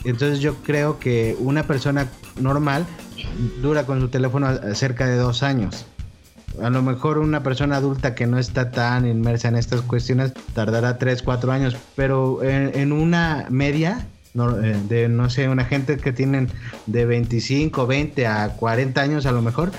Entonces 0.05 0.40
yo 0.40 0.55
creo 0.62 0.99
que 0.99 1.37
una 1.40 1.64
persona 1.64 2.09
normal 2.38 2.87
dura 3.62 3.87
con 3.87 4.01
su 4.01 4.09
teléfono 4.09 4.49
cerca 4.75 5.07
de 5.07 5.16
dos 5.16 5.42
años 5.42 5.87
a 6.63 6.71
lo 6.71 6.83
mejor 6.83 7.19
una 7.19 7.43
persona 7.43 7.77
adulta 7.77 8.15
que 8.15 8.27
no 8.27 8.39
está 8.39 8.71
tan 8.71 9.07
inmersa 9.07 9.49
en 9.49 9.57
estas 9.57 9.83
cuestiones 9.83 10.33
tardará 10.53 10.99
3, 10.99 11.23
4 11.23 11.53
años, 11.53 11.77
pero 11.95 12.43
en, 12.43 12.93
una 12.93 13.47
media, 13.51 14.07
eh, 14.35 14.77
de 14.89 15.09
no 15.09 15.31
sé, 15.31 15.49
una 15.49 15.65
gente 15.65 15.97
que 15.97 16.13
tienen 16.13 16.49
de 16.87 17.07
25, 17.07 17.87
20 17.87 18.27
a 18.27 18.49
40 18.51 19.01
años 19.01 19.27
a 19.27 19.33
lo 19.33 19.43
mejor, 19.43 19.71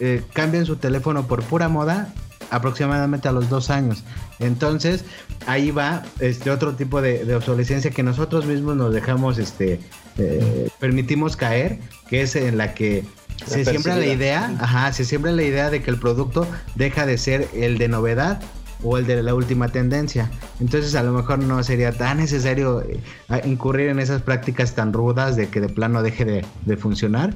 eh, 0.00 0.22
cambian 0.32 0.66
su 0.66 0.76
teléfono 0.76 1.26
por 1.26 1.42
pura 1.42 1.68
moda 1.68 2.12
aproximadamente 2.50 3.28
a 3.28 3.32
los 3.32 3.48
dos 3.48 3.70
años. 3.70 4.04
Entonces, 4.38 5.04
ahí 5.46 5.70
va 5.70 6.02
este 6.20 6.50
otro 6.50 6.74
tipo 6.74 7.02
de, 7.02 7.34
obsolescencia 7.34 7.90
que 7.90 8.02
nosotros 8.02 8.46
mismos 8.46 8.76
nos 8.76 8.92
dejamos, 8.94 9.38
este, 9.38 9.80
eh, 10.18 10.68
permitimos 10.78 11.36
caer, 11.36 11.78
que 12.08 12.22
es 12.22 12.36
en 12.36 12.58
la 12.58 12.74
que 12.74 13.04
se 13.46 13.64
siembra 13.64 13.96
la 13.96 14.06
idea, 14.06 14.56
ajá, 14.60 14.92
se 14.92 15.04
siembra 15.04 15.32
la 15.32 15.42
idea 15.42 15.70
de 15.70 15.82
que 15.82 15.90
el 15.90 15.98
producto 15.98 16.46
deja 16.74 17.06
de 17.06 17.18
ser 17.18 17.48
el 17.54 17.78
de 17.78 17.88
novedad 17.88 18.40
o 18.82 18.98
el 18.98 19.06
de 19.06 19.22
la 19.22 19.34
última 19.34 19.68
tendencia. 19.68 20.30
Entonces 20.60 20.94
a 20.94 21.02
lo 21.02 21.12
mejor 21.12 21.38
no 21.38 21.62
sería 21.62 21.92
tan 21.92 22.18
necesario 22.18 22.82
eh, 22.82 23.00
incurrir 23.44 23.88
en 23.88 23.98
esas 23.98 24.22
prácticas 24.22 24.74
tan 24.74 24.92
rudas 24.92 25.36
de 25.36 25.48
que 25.48 25.60
de 25.60 25.68
plano 25.68 26.02
deje 26.02 26.24
de, 26.24 26.76
funcionar. 26.76 27.34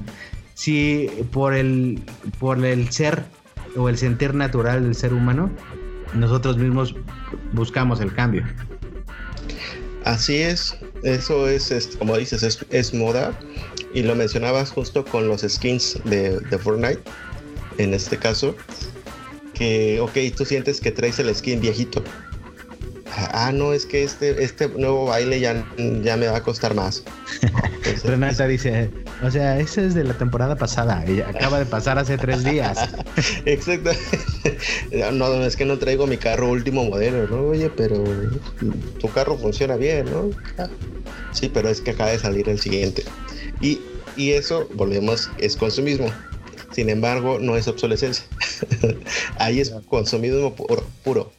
Si 0.53 1.09
por 1.31 1.53
el, 1.53 2.03
por 2.39 2.63
el 2.63 2.89
ser 2.89 3.23
o 3.75 3.89
el 3.89 3.97
sentir 3.97 4.35
natural 4.35 4.83
del 4.83 4.95
ser 4.95 5.13
humano, 5.13 5.49
nosotros 6.13 6.57
mismos 6.57 6.95
buscamos 7.53 7.99
el 8.01 8.13
cambio. 8.13 8.43
Así 10.05 10.37
es, 10.37 10.75
eso 11.03 11.47
es, 11.47 11.95
como 11.97 12.17
dices, 12.17 12.43
es, 12.43 12.65
es 12.71 12.93
moda 12.93 13.37
y 13.93 14.03
lo 14.03 14.15
mencionabas 14.15 14.71
justo 14.71 15.05
con 15.05 15.27
los 15.27 15.41
skins 15.41 15.97
de, 16.03 16.39
de 16.39 16.57
Fortnite, 16.57 17.01
en 17.77 17.93
este 17.93 18.17
caso, 18.17 18.55
que, 19.53 19.99
ok, 20.01 20.35
tú 20.35 20.45
sientes 20.45 20.81
que 20.81 20.91
traes 20.91 21.19
el 21.19 21.33
skin 21.33 21.61
viejito. 21.61 22.03
Ah, 23.15 23.51
no, 23.53 23.73
es 23.73 23.85
que 23.85 24.03
este, 24.03 24.43
este 24.43 24.67
nuevo 24.69 25.05
baile 25.05 25.39
ya, 25.39 25.65
ya 25.77 26.17
me 26.17 26.27
va 26.27 26.37
a 26.37 26.43
costar 26.43 26.73
más. 26.73 27.03
Renata 28.03 28.47
dice, 28.47 28.89
o 29.23 29.31
sea, 29.31 29.59
ese 29.59 29.85
es 29.85 29.93
de 29.93 30.03
la 30.03 30.13
temporada 30.13 30.55
pasada 30.55 31.03
y 31.09 31.21
acaba 31.21 31.59
de 31.59 31.65
pasar 31.65 31.97
hace 31.97 32.17
tres 32.17 32.43
días. 32.43 32.77
Exacto. 33.45 33.91
No, 35.13 35.43
es 35.43 35.55
que 35.55 35.65
no 35.65 35.77
traigo 35.79 36.07
mi 36.07 36.17
carro 36.17 36.49
último 36.49 36.83
modelo, 36.83 37.27
¿no? 37.27 37.47
Oye, 37.47 37.69
pero 37.69 38.03
tu 38.99 39.09
carro 39.09 39.37
funciona 39.37 39.75
bien, 39.75 40.05
¿no? 40.05 40.29
Sí, 41.31 41.49
pero 41.53 41.69
es 41.69 41.81
que 41.81 41.91
acaba 41.91 42.11
de 42.11 42.19
salir 42.19 42.49
el 42.49 42.59
siguiente. 42.59 43.03
Y, 43.61 43.79
eso, 44.17 44.67
volvemos, 44.73 45.31
es 45.37 45.55
consumismo. 45.55 46.07
Sin 46.71 46.89
embargo, 46.89 47.39
no 47.39 47.55
es 47.55 47.67
obsolescencia. 47.67 48.25
Ahí 49.37 49.59
es 49.59 49.71
consumismo 49.87 50.53
puro. 50.55 51.31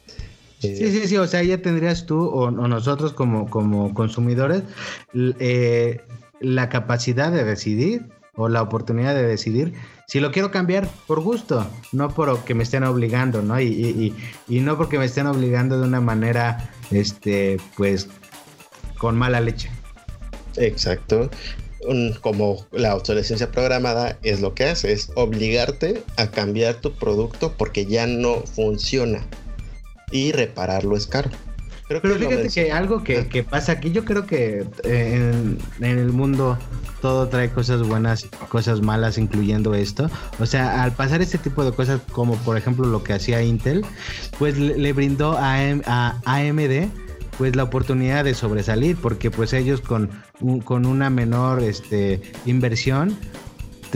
Sí, 0.59 0.75
sí, 0.75 1.07
sí, 1.07 1.17
o 1.17 1.27
sea, 1.27 1.43
ya 1.43 1.61
tendrías 1.61 2.05
tú 2.05 2.27
o, 2.27 2.49
nosotros 2.49 3.13
como, 3.13 3.49
como 3.49 3.93
consumidores 3.93 4.63
eh, 5.13 6.01
la 6.39 6.69
capacidad 6.69 7.31
de 7.31 7.43
decidir 7.43 8.07
o 8.35 8.49
la 8.49 8.61
oportunidad 8.61 9.15
de 9.15 9.23
decidir 9.23 9.73
si 10.07 10.19
lo 10.19 10.31
quiero 10.31 10.51
cambiar 10.51 10.87
por 11.07 11.21
gusto, 11.21 11.67
no 11.91 12.09
por 12.09 12.43
que 12.43 12.53
me 12.53 12.63
estén 12.63 12.83
obligando, 12.83 13.41
¿no? 13.41 13.59
Y, 13.59 13.65
y, 13.65 14.15
y, 14.47 14.59
no 14.59 14.77
porque 14.77 14.99
me 14.99 15.05
estén 15.05 15.25
obligando 15.25 15.79
de 15.79 15.87
una 15.87 15.99
manera, 15.99 16.69
este, 16.91 17.57
pues, 17.75 18.07
con 18.97 19.17
mala 19.17 19.39
leche. 19.41 19.71
Exacto. 20.57 21.29
como 22.21 22.65
la 22.71 22.95
obsolescencia 22.95 23.51
programada 23.51 24.17
es 24.21 24.41
lo 24.41 24.53
que 24.53 24.65
hace, 24.65 24.91
es 24.91 25.11
obligarte 25.15 26.03
a 26.17 26.27
cambiar 26.27 26.75
tu 26.75 26.93
producto 26.93 27.53
porque 27.57 27.85
ya 27.85 28.07
no 28.07 28.41
funciona 28.41 29.25
y 30.11 30.31
repararlo 30.31 30.95
es 30.95 31.07
caro. 31.07 31.29
Pero 31.87 32.01
fíjate 32.01 32.49
que 32.49 32.71
algo 32.71 33.03
que, 33.03 33.27
que, 33.27 33.43
pasa 33.55 33.73
aquí, 33.73 33.91
yo 33.91 34.05
creo 34.05 34.25
que 34.25 34.65
eh, 34.83 35.31
en, 35.33 35.57
en, 35.79 35.97
el 35.99 36.11
mundo 36.11 36.57
todo 37.01 37.27
trae 37.27 37.49
cosas 37.49 37.83
buenas 37.83 38.25
y 38.25 38.27
cosas 38.47 38.81
malas, 38.81 39.17
incluyendo 39.17 39.75
esto. 39.75 40.09
O 40.39 40.45
sea, 40.45 40.83
al 40.83 40.93
pasar 40.93 41.21
este 41.21 41.37
tipo 41.37 41.63
de 41.63 41.71
cosas, 41.71 42.01
como 42.11 42.35
por 42.37 42.57
ejemplo 42.57 42.87
lo 42.87 43.03
que 43.03 43.13
hacía 43.13 43.43
Intel, 43.43 43.85
pues 44.39 44.57
le, 44.57 44.93
brindó 44.93 45.37
a, 45.37 45.57
a 45.85 46.21
AMD 46.23 46.89
pues 47.37 47.55
la 47.55 47.63
oportunidad 47.63 48.23
de 48.23 48.33
sobresalir, 48.33 48.95
porque 48.95 49.29
pues 49.29 49.53
ellos 49.53 49.81
con, 49.81 50.09
con 50.63 50.85
una 50.85 51.09
menor 51.09 51.61
este, 51.61 52.21
inversión 52.45 53.17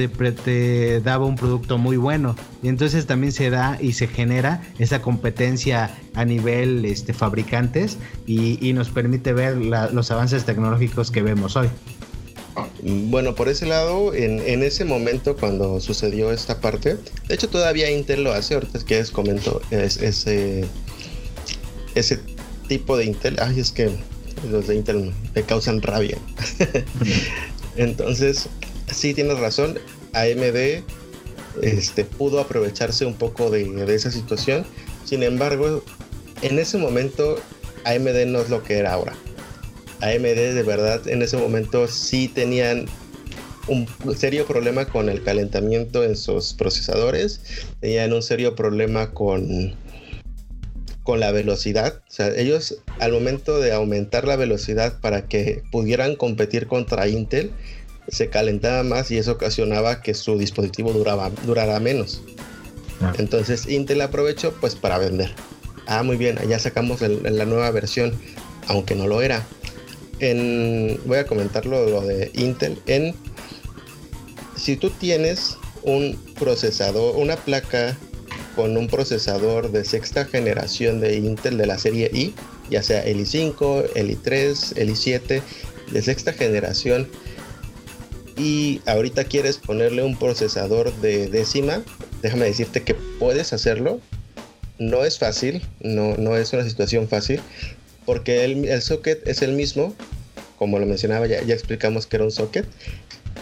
te, 0.07 1.01
daba 1.01 1.25
un 1.25 1.35
producto 1.35 1.77
muy 1.77 1.97
bueno. 1.97 2.35
Y 2.63 2.67
entonces 2.67 3.05
también 3.05 3.31
se 3.31 3.49
da 3.49 3.77
y 3.81 3.93
se 3.93 4.07
genera 4.07 4.61
esa 4.79 5.01
competencia 5.01 5.95
a 6.13 6.25
nivel 6.25 6.85
este, 6.85 7.13
fabricantes 7.13 7.97
y, 8.25 8.73
nos 8.73 8.89
permite 8.89 9.33
ver 9.33 9.57
los 9.57 10.11
avances 10.11 10.45
tecnológicos 10.45 11.11
que 11.11 11.21
vemos 11.21 11.55
hoy. 11.55 11.67
Bueno, 12.81 13.35
por 13.35 13.49
ese 13.49 13.65
lado, 13.65 14.13
en, 14.13 14.63
ese 14.63 14.85
momento 14.85 15.35
cuando 15.35 15.79
sucedió 15.79 16.31
esta 16.31 16.59
parte, 16.59 16.97
de 17.27 17.35
hecho 17.35 17.49
todavía 17.49 17.91
Intel 17.91 18.23
lo 18.23 18.33
hace, 18.33 18.55
ahorita 18.55 18.79
que 18.85 18.95
les 18.95 19.11
comento, 19.11 19.61
es, 19.71 19.97
ese, 19.97 20.65
ese 21.95 22.19
tipo 22.67 22.97
de 22.97 23.05
Intel, 23.05 23.37
ay, 23.41 23.59
es 23.59 23.71
que 23.71 23.89
los 24.49 24.67
de 24.67 24.75
Intel 24.75 25.13
me 25.35 25.43
causan 25.43 25.81
rabia. 25.81 26.17
Entonces, 27.75 28.49
sí 28.91 29.13
tienes 29.13 29.39
razón, 29.39 29.79
AMD 30.13 30.83
este, 31.61 32.05
pudo 32.05 32.39
aprovecharse 32.39 33.05
un 33.05 33.15
poco 33.15 33.49
de, 33.49 33.83
esa 33.93 34.11
situación, 34.11 34.65
sin 35.05 35.23
embargo, 35.23 35.83
en 36.41 36.59
ese 36.59 36.77
momento 36.77 37.37
AMD 37.85 38.25
no 38.27 38.39
es 38.41 38.49
lo 38.49 38.63
que 38.63 38.77
era 38.77 38.93
ahora. 38.93 39.13
AMD 40.01 40.53
de 40.55 40.63
verdad 40.63 41.07
en 41.07 41.21
ese 41.21 41.35
momento 41.37 41.87
sí 41.87 42.29
tenían 42.29 42.85
un 43.67 43.87
serio 44.15 44.47
problema 44.47 44.85
con 44.85 45.09
el 45.09 45.21
calentamiento 45.23 46.03
en 46.03 46.15
sus 46.15 46.53
procesadores, 46.53 47.41
tenían 47.81 48.13
un 48.13 48.23
serio 48.23 48.55
problema 48.55 49.11
con 49.11 49.75
con 51.09 51.19
la 51.19 51.31
velocidad. 51.31 52.03
O 52.07 52.11
sea, 52.11 52.27
ellos 52.35 52.83
al 52.99 53.11
momento 53.11 53.59
de 53.59 53.73
aumentar 53.73 54.27
la 54.27 54.35
velocidad 54.35 54.99
para 55.01 55.27
que 55.27 55.63
pudieran 55.71 56.15
competir 56.15 56.67
contra 56.67 57.07
Intel, 57.07 57.51
se 58.11 58.29
calentaba 58.29 58.83
más 58.83 59.11
y 59.11 59.17
eso 59.17 59.33
ocasionaba 59.33 60.01
que 60.01 60.13
su 60.13 60.37
dispositivo 60.37 60.93
duraba, 60.93 61.31
durara 61.45 61.79
menos. 61.79 62.21
Ah. 63.01 63.13
Entonces 63.17 63.67
Intel 63.67 64.01
aprovechó 64.01 64.53
pues 64.59 64.75
para 64.75 64.97
vender. 64.97 65.33
Ah, 65.87 66.03
muy 66.03 66.17
bien, 66.17 66.37
ya 66.47 66.59
sacamos 66.59 67.01
la 67.01 67.45
nueva 67.45 67.71
versión, 67.71 68.13
aunque 68.67 68.95
no 68.95 69.07
lo 69.07 69.21
era. 69.21 69.45
En, 70.19 70.99
voy 71.05 71.17
a 71.17 71.25
comentarlo 71.25 71.89
lo 71.89 72.01
de 72.01 72.29
Intel. 72.35 72.79
En, 72.85 73.15
si 74.55 74.75
tú 74.75 74.91
tienes 74.91 75.57
un 75.83 76.19
procesador, 76.37 77.15
una 77.15 77.37
placa 77.37 77.97
con 78.55 78.77
un 78.77 78.87
procesador 78.87 79.71
de 79.71 79.83
sexta 79.85 80.25
generación 80.25 80.99
de 80.99 81.15
Intel 81.15 81.57
de 81.57 81.65
la 81.65 81.79
serie 81.79 82.11
i, 82.13 82.35
ya 82.69 82.83
sea 82.83 83.03
el 83.03 83.19
i5, 83.21 83.89
el 83.95 84.21
i3, 84.21 84.77
el 84.77 84.89
i7, 84.91 85.41
de 85.91 86.01
sexta 86.01 86.33
generación, 86.33 87.07
y 88.39 88.81
ahorita 88.85 89.25
quieres 89.25 89.57
ponerle 89.57 90.01
un 90.01 90.17
procesador 90.17 90.93
de 91.01 91.27
décima, 91.27 91.83
déjame 92.21 92.45
decirte 92.45 92.83
que 92.83 92.95
puedes 92.95 93.51
hacerlo. 93.51 93.99
No 94.77 95.03
es 95.03 95.19
fácil, 95.19 95.61
no, 95.81 96.15
no 96.15 96.37
es 96.37 96.53
una 96.53 96.63
situación 96.63 97.09
fácil, 97.09 97.41
porque 98.05 98.45
el, 98.45 98.81
socket 98.81 99.27
es 99.27 99.41
el 99.41 99.51
mismo, 99.51 99.93
como 100.57 100.79
lo 100.79 100.85
mencionaba, 100.85 101.27
ya, 101.27 101.43
ya 101.43 101.53
explicamos 101.53 102.07
que 102.07 102.15
era 102.15 102.23
un 102.23 102.31
socket, 102.31 102.65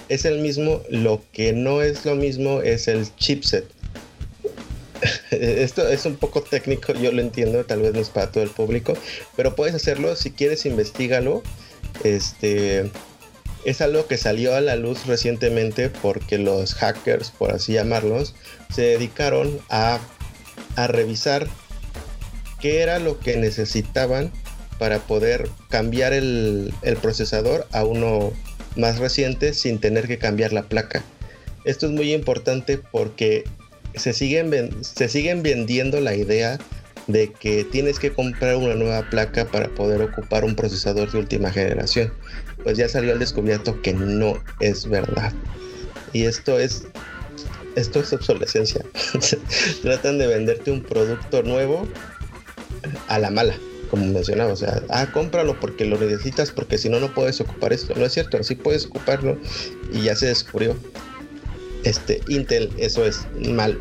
es 0.10 0.26
el 0.26 0.40
mismo, 0.40 0.82
lo 0.90 1.22
que 1.32 1.54
no 1.54 1.84
es 1.84 2.04
lo 2.04 2.16
mismo 2.16 2.64
es 2.64 2.88
el 2.88 3.06
chipset. 3.18 3.66
Esto 5.30 5.88
es 5.88 6.08
un 6.08 6.16
poco 6.16 6.42
técnico, 6.42 6.94
yo 6.94 7.12
lo 7.12 7.22
entiendo, 7.22 7.64
tal 7.66 7.84
vez 7.84 7.94
no 7.94 8.00
es 8.00 8.10
para 8.10 8.32
todo 8.32 8.44
el 8.44 8.50
público, 8.50 8.96
pero 9.36 9.56
puedes 9.56 9.76
hacerlo, 9.76 10.16
si 10.16 10.32
quieres 10.32 10.66
investigalo. 10.66 11.44
Este 12.04 12.90
es 13.68 13.82
algo 13.82 14.08
que 14.08 14.18
salió 14.18 14.56
a 14.56 14.62
la 14.62 14.78
luz 14.78 15.06
recientemente 15.08 15.90
porque 15.90 16.38
los 16.38 16.74
hackers, 16.74 17.32
por 17.32 17.52
así 17.52 17.74
llamarlos, 17.74 18.34
se 18.74 18.84
dedicaron 18.84 19.60
a, 19.70 20.00
revisar 20.88 21.48
qué 22.62 22.82
era 22.82 23.00
lo 23.00 23.20
que 23.20 23.36
necesitaban 23.36 24.32
para 24.80 25.00
poder 25.00 25.50
cambiar 25.70 26.14
el, 26.14 26.74
el 26.82 26.96
procesador 26.96 27.68
a 27.74 27.84
uno 27.84 28.32
más 28.78 29.00
reciente 29.00 29.54
sin 29.54 29.80
tener 29.80 30.08
que 30.08 30.18
cambiar 30.18 30.54
la 30.54 30.64
placa. 30.64 31.04
Esto 31.66 31.88
es 31.88 31.92
muy 31.92 32.14
importante 32.14 32.78
porque 32.78 33.44
se 33.96 34.14
siguen, 34.14 34.72
se 34.82 35.10
siguen 35.10 35.44
vendiendo 35.44 36.00
la 36.00 36.16
idea 36.16 36.58
de 37.08 37.34
que 37.34 37.66
tienes 37.66 38.00
que 38.00 38.14
comprar 38.14 38.56
una 38.56 38.76
nueva 38.76 39.10
placa 39.10 39.46
para 39.46 39.68
poder 39.70 40.02
ocupar 40.02 40.46
un 40.46 40.56
procesador 40.56 41.12
de 41.12 41.20
última 41.20 41.52
generación. 41.52 42.14
Pues 42.64 42.78
ya 42.78 42.90
salió 42.90 43.14
al 43.14 43.20
descubierto 43.20 43.82
que 43.82 43.94
no 43.94 44.42
es 44.60 44.88
verdad. 44.90 45.34
Y 46.14 46.24
esto 46.24 46.60
es 46.60 46.86
esto 47.76 48.00
es 48.00 48.12
obsolescencia. 48.12 48.84
Tratan 49.84 50.18
de 50.18 50.28
venderte 50.28 50.72
un 50.72 50.82
producto 50.82 51.44
nuevo 51.44 51.88
a 53.08 53.20
la 53.20 53.30
mala, 53.30 53.56
como 53.92 54.06
mencionaba. 54.08 54.52
O 54.52 54.56
sea, 54.56 54.82
ah, 54.90 55.12
cómpralo 55.14 55.60
porque 55.60 55.86
lo 55.86 56.00
necesitas, 56.00 56.52
porque 56.52 56.80
si 56.80 56.90
no, 56.90 57.00
no 57.00 57.14
puedes 57.14 57.40
ocupar 57.40 57.74
esto. 57.74 57.94
No 57.96 58.06
es 58.06 58.14
cierto, 58.14 58.42
sí 58.44 58.56
puedes 58.56 58.88
ocuparlo 58.88 59.38
y 59.94 60.02
ya 60.04 60.16
se 60.16 60.26
descubrió 60.26 60.76
este, 61.84 62.22
Intel, 62.28 62.72
eso 62.78 63.06
es 63.06 63.26
malo. 63.36 63.80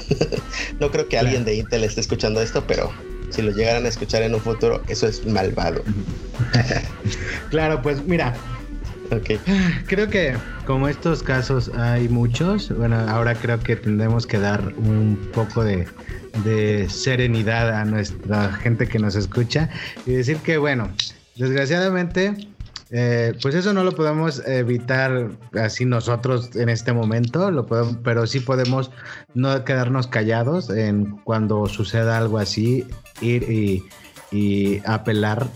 no 0.80 0.90
creo 0.90 1.08
que 1.08 1.18
alguien 1.18 1.44
de 1.44 1.54
Intel 1.54 1.84
esté 1.84 2.00
escuchando 2.00 2.40
esto, 2.40 2.66
pero 2.66 2.92
si 3.36 3.42
lo 3.42 3.52
llegaran 3.52 3.84
a 3.84 3.88
escuchar 3.88 4.22
en 4.22 4.34
un 4.34 4.40
futuro, 4.40 4.82
eso 4.88 5.06
es 5.06 5.26
malvado. 5.26 5.84
claro, 7.50 7.82
pues 7.82 8.02
mira. 8.04 8.34
Creo 9.86 10.08
que 10.08 10.34
como 10.64 10.88
estos 10.88 11.22
casos 11.22 11.70
hay 11.76 12.08
muchos, 12.08 12.76
bueno, 12.76 12.98
ahora 13.08 13.36
creo 13.36 13.60
que 13.60 13.76
tendremos 13.76 14.26
que 14.26 14.36
dar 14.36 14.72
un 14.78 15.30
poco 15.32 15.62
de, 15.62 15.86
de 16.44 16.88
serenidad 16.88 17.72
a 17.72 17.84
nuestra 17.84 18.52
gente 18.54 18.88
que 18.88 18.98
nos 18.98 19.14
escucha 19.14 19.70
y 20.06 20.12
decir 20.12 20.38
que, 20.38 20.56
bueno, 20.56 20.90
desgraciadamente 21.36 22.48
eh, 22.90 23.34
pues 23.42 23.54
eso 23.54 23.72
no 23.72 23.82
lo 23.82 23.92
podemos 23.92 24.46
evitar 24.46 25.30
así 25.60 25.84
nosotros 25.84 26.54
en 26.54 26.68
este 26.68 26.92
momento, 26.92 27.50
lo 27.50 27.66
podemos, 27.66 27.98
pero 28.04 28.26
sí 28.26 28.40
podemos 28.40 28.90
no 29.34 29.64
quedarnos 29.64 30.06
callados 30.06 30.70
en 30.70 31.16
cuando 31.24 31.66
suceda 31.66 32.16
algo 32.16 32.38
así, 32.38 32.86
ir 33.20 33.82
y, 34.32 34.82
apelar 34.84 35.46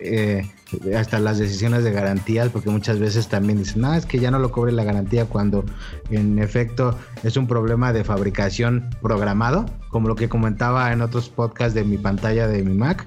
eh, 0.00 0.48
hasta 0.96 1.18
las 1.18 1.38
decisiones 1.38 1.82
de 1.82 1.90
garantías, 1.90 2.50
porque 2.50 2.70
muchas 2.70 2.98
veces 2.98 3.26
también 3.28 3.58
dicen, 3.58 3.82
no, 3.82 3.94
es 3.94 4.06
que 4.06 4.18
ya 4.18 4.30
no 4.30 4.38
lo 4.38 4.52
cobre 4.52 4.70
la 4.70 4.84
garantía 4.84 5.24
cuando 5.24 5.64
en 6.10 6.38
efecto 6.38 6.96
es 7.24 7.36
un 7.36 7.48
problema 7.48 7.92
de 7.92 8.04
fabricación 8.04 8.88
programado, 9.02 9.66
como 9.90 10.08
lo 10.08 10.14
que 10.14 10.28
comentaba 10.28 10.92
en 10.92 11.02
otros 11.02 11.28
podcasts 11.30 11.74
de 11.74 11.84
mi 11.84 11.98
pantalla 11.98 12.46
de 12.46 12.62
mi 12.62 12.74
Mac. 12.74 13.06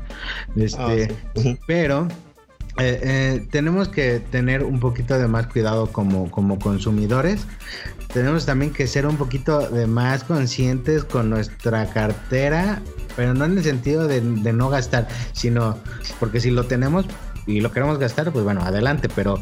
Este, 0.56 1.16
ah, 1.38 1.56
Pero 1.66 2.08
eh, 2.78 3.00
eh, 3.04 3.48
tenemos 3.52 3.90
que 3.90 4.20
tener 4.20 4.64
un 4.64 4.80
poquito 4.80 5.18
de 5.20 5.28
más 5.28 5.48
cuidado 5.48 5.88
como, 5.92 6.32
como 6.32 6.58
consumidores. 6.58 7.46
Tenemos 8.14 8.46
también 8.46 8.72
que 8.72 8.88
ser 8.88 9.06
un 9.06 9.18
poquito 9.18 9.70
de 9.70 9.88
más 9.88 10.24
conscientes 10.24 11.04
con 11.04 11.30
nuestra 11.30 11.90
cartera, 11.90 12.82
pero 13.16 13.34
no 13.34 13.46
en 13.46 13.58
el 13.58 13.64
sentido 13.64 14.08
de, 14.08 14.22
no 14.22 14.70
gastar, 14.70 15.08
sino 15.34 15.78
porque 16.20 16.40
si 16.40 16.52
lo 16.52 16.66
tenemos 16.66 17.06
y 17.46 17.62
lo 17.62 17.72
queremos 17.72 18.00
gastar, 18.00 18.32
pues 18.32 18.44
bueno, 18.44 18.62
adelante, 18.62 19.10
pero 19.14 19.40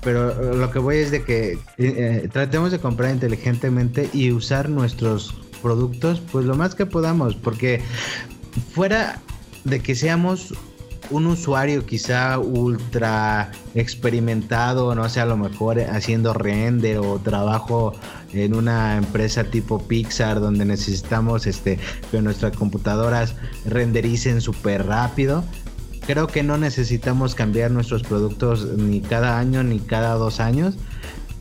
pero 0.00 0.54
lo 0.54 0.70
que 0.70 0.78
voy 0.78 0.96
es 0.96 1.10
de 1.10 1.24
que 1.24 1.58
eh, 1.76 2.28
tratemos 2.32 2.72
de 2.72 2.78
comprar 2.78 3.10
inteligentemente 3.10 4.08
y 4.14 4.32
usar 4.32 4.70
nuestros 4.70 5.34
productos 5.60 6.22
pues 6.32 6.46
lo 6.46 6.54
más 6.54 6.74
que 6.74 6.86
podamos, 6.86 7.34
porque 7.34 7.82
fuera 8.72 9.20
de 9.64 9.80
que 9.80 9.94
seamos 9.94 10.54
un 11.14 11.26
usuario 11.26 11.86
quizá 11.86 12.38
ultra 12.38 13.52
experimentado, 13.74 14.94
no 14.96 15.08
sé, 15.08 15.20
a 15.20 15.26
lo 15.26 15.36
mejor 15.36 15.80
haciendo 15.80 16.34
render 16.34 16.98
o 16.98 17.20
trabajo 17.20 17.92
en 18.32 18.54
una 18.54 18.96
empresa 18.96 19.44
tipo 19.44 19.78
Pixar 19.86 20.40
donde 20.40 20.64
necesitamos 20.64 21.46
este 21.46 21.78
que 22.10 22.20
nuestras 22.20 22.56
computadoras 22.56 23.36
rendericen 23.64 24.40
súper 24.40 24.86
rápido. 24.86 25.44
creo 26.06 26.26
que 26.26 26.42
no 26.42 26.58
necesitamos 26.58 27.34
cambiar 27.34 27.70
nuestros 27.70 28.02
productos 28.02 28.66
ni 28.76 29.00
cada 29.00 29.38
año 29.38 29.62
ni 29.62 29.78
cada 29.78 30.14
dos 30.14 30.40
años. 30.40 30.74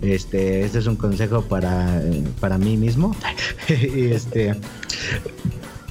Este, 0.01 0.63
este 0.65 0.79
es 0.79 0.85
un 0.85 0.97
consejo 0.97 1.43
para, 1.43 2.01
para 2.39 2.57
mí 2.59 2.77
mismo. 2.77 3.15
este, 3.67 4.55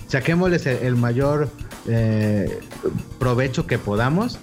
saquémosles 0.07 0.67
el, 0.67 0.95
mayor 0.95 1.49
eh, 1.89 2.61
provecho 3.19 3.67
que 3.67 3.79
podamos. 3.79 4.39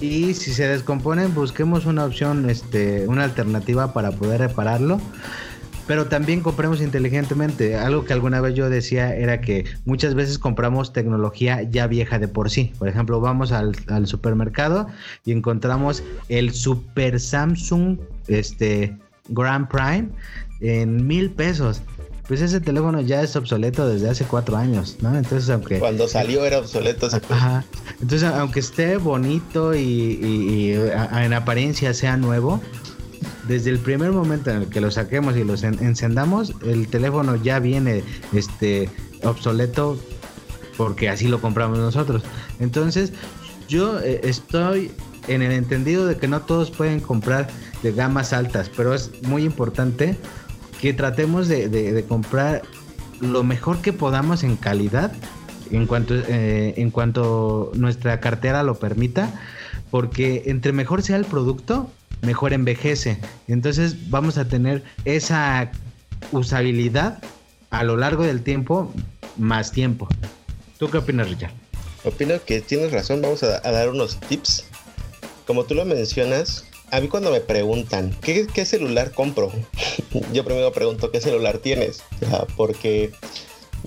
Y 0.00 0.34
si 0.34 0.52
se 0.52 0.66
descomponen, 0.66 1.34
busquemos 1.34 1.86
una 1.86 2.04
opción, 2.04 2.50
este, 2.50 3.06
una 3.06 3.24
alternativa 3.24 3.92
para 3.92 4.10
poder 4.10 4.40
repararlo 4.40 5.00
pero 5.86 6.06
también 6.06 6.40
compremos 6.40 6.80
inteligentemente. 6.80 7.76
Algo 7.76 8.04
que 8.04 8.12
alguna 8.12 8.40
vez 8.40 8.54
yo 8.54 8.70
decía 8.70 9.14
era 9.14 9.40
que 9.40 9.64
muchas 9.84 10.14
veces 10.14 10.38
compramos 10.38 10.92
tecnología 10.92 11.62
ya 11.62 11.86
vieja 11.86 12.18
de 12.18 12.28
por 12.28 12.50
sí. 12.50 12.72
Por 12.78 12.88
ejemplo, 12.88 13.20
vamos 13.20 13.52
al, 13.52 13.74
supermercado 14.06 14.86
y 15.24 15.32
encontramos 15.32 16.02
el 16.28 16.52
Super 16.52 17.20
Samsung 17.20 17.98
este, 18.28 18.96
Grand 19.28 19.68
Prime 19.68 20.08
en 20.60 21.06
mil 21.06 21.30
pesos. 21.30 21.82
Pues 22.26 22.40
ese 22.40 22.60
teléfono 22.60 23.02
ya 23.02 23.22
es 23.22 23.36
obsoleto 23.36 23.86
desde 23.86 24.08
hace 24.08 24.24
cuatro 24.24 24.56
años, 24.56 24.96
¿no? 25.00 25.14
Entonces, 25.14 25.50
aunque... 25.50 25.78
Cuando 25.78 26.08
salió 26.08 26.44
era 26.44 26.58
obsoleto. 26.58 27.08
Ajá. 27.28 27.64
Entonces, 28.00 28.22
aunque 28.24 28.60
esté 28.60 28.96
bonito 28.96 29.74
y, 29.74 30.72
en 30.72 31.32
apariencia 31.34 31.92
sea 31.92 32.16
nuevo, 32.16 32.62
desde 33.46 33.70
el 33.70 33.78
primer 33.78 34.12
momento 34.12 34.50
en 34.50 34.62
el 34.62 34.68
que 34.68 34.80
lo 34.80 34.90
saquemos 34.90 35.36
y 35.36 35.44
lo 35.44 35.54
encendamos, 35.54 36.54
el 36.64 36.88
teléfono 36.88 37.36
ya 37.36 37.58
viene 37.58 38.02
este 38.32 38.88
obsoleto 39.22 39.98
porque 40.78 41.10
así 41.10 41.28
lo 41.28 41.42
compramos 41.42 41.78
nosotros. 41.78 42.22
Entonces, 42.58 43.12
yo 43.68 44.00
eh, 44.00 44.22
estoy 44.24 44.92
en 45.28 45.42
el 45.42 45.52
entendido 45.52 46.06
de 46.06 46.16
que 46.16 46.28
no 46.28 46.40
todos 46.42 46.70
pueden 46.70 47.00
comprar 47.00 47.48
de 47.82 47.92
gamas 47.92 48.32
altas, 48.32 48.70
pero 48.74 48.94
es 48.94 49.10
muy 49.22 49.44
importante 49.44 50.16
que 50.80 50.92
tratemos 50.92 51.48
de, 51.48 52.04
comprar 52.08 52.62
lo 53.20 53.42
mejor 53.42 53.80
que 53.80 53.92
podamos 53.92 54.42
en 54.42 54.56
calidad, 54.56 55.12
en 55.70 55.86
cuanto, 55.86 56.14
eh, 56.14 56.74
en 56.76 56.90
cuanto 56.90 57.72
nuestra 57.74 58.20
cartera 58.20 58.62
lo 58.62 58.74
permita, 58.74 59.40
porque 59.90 60.44
entre 60.46 60.72
mejor 60.72 61.02
sea 61.02 61.16
el 61.16 61.24
producto, 61.24 61.90
mejor 62.22 62.52
envejece. 62.52 63.18
Entonces 63.48 64.10
vamos 64.10 64.38
a 64.38 64.46
tener 64.46 64.82
esa 65.04 65.70
usabilidad 66.32 67.22
a 67.70 67.84
lo 67.84 67.96
largo 67.96 68.24
del 68.24 68.42
tiempo, 68.42 68.92
más 69.36 69.72
tiempo. 69.72 70.08
¿Tú 70.78 70.90
qué 70.90 70.98
opinas, 70.98 71.28
Richard? 71.28 71.52
Opino 72.04 72.34
que 72.44 72.60
tienes 72.60 72.92
razón, 72.92 73.22
vamos 73.22 73.42
a, 73.42 73.60
dar 73.60 73.88
unos 73.88 74.20
tips. 74.20 74.66
Como 75.46 75.64
tú 75.64 75.74
lo 75.74 75.84
mencionas, 75.84 76.66
a 76.94 77.00
mí 77.00 77.08
cuando 77.08 77.32
me 77.32 77.40
preguntan, 77.40 78.16
¿qué, 78.22 78.46
celular 78.64 79.10
compro? 79.10 79.50
Yo 80.32 80.44
primero 80.44 80.72
pregunto, 80.72 81.10
¿qué 81.10 81.20
celular 81.20 81.58
tienes? 81.58 82.04
porque 82.56 83.10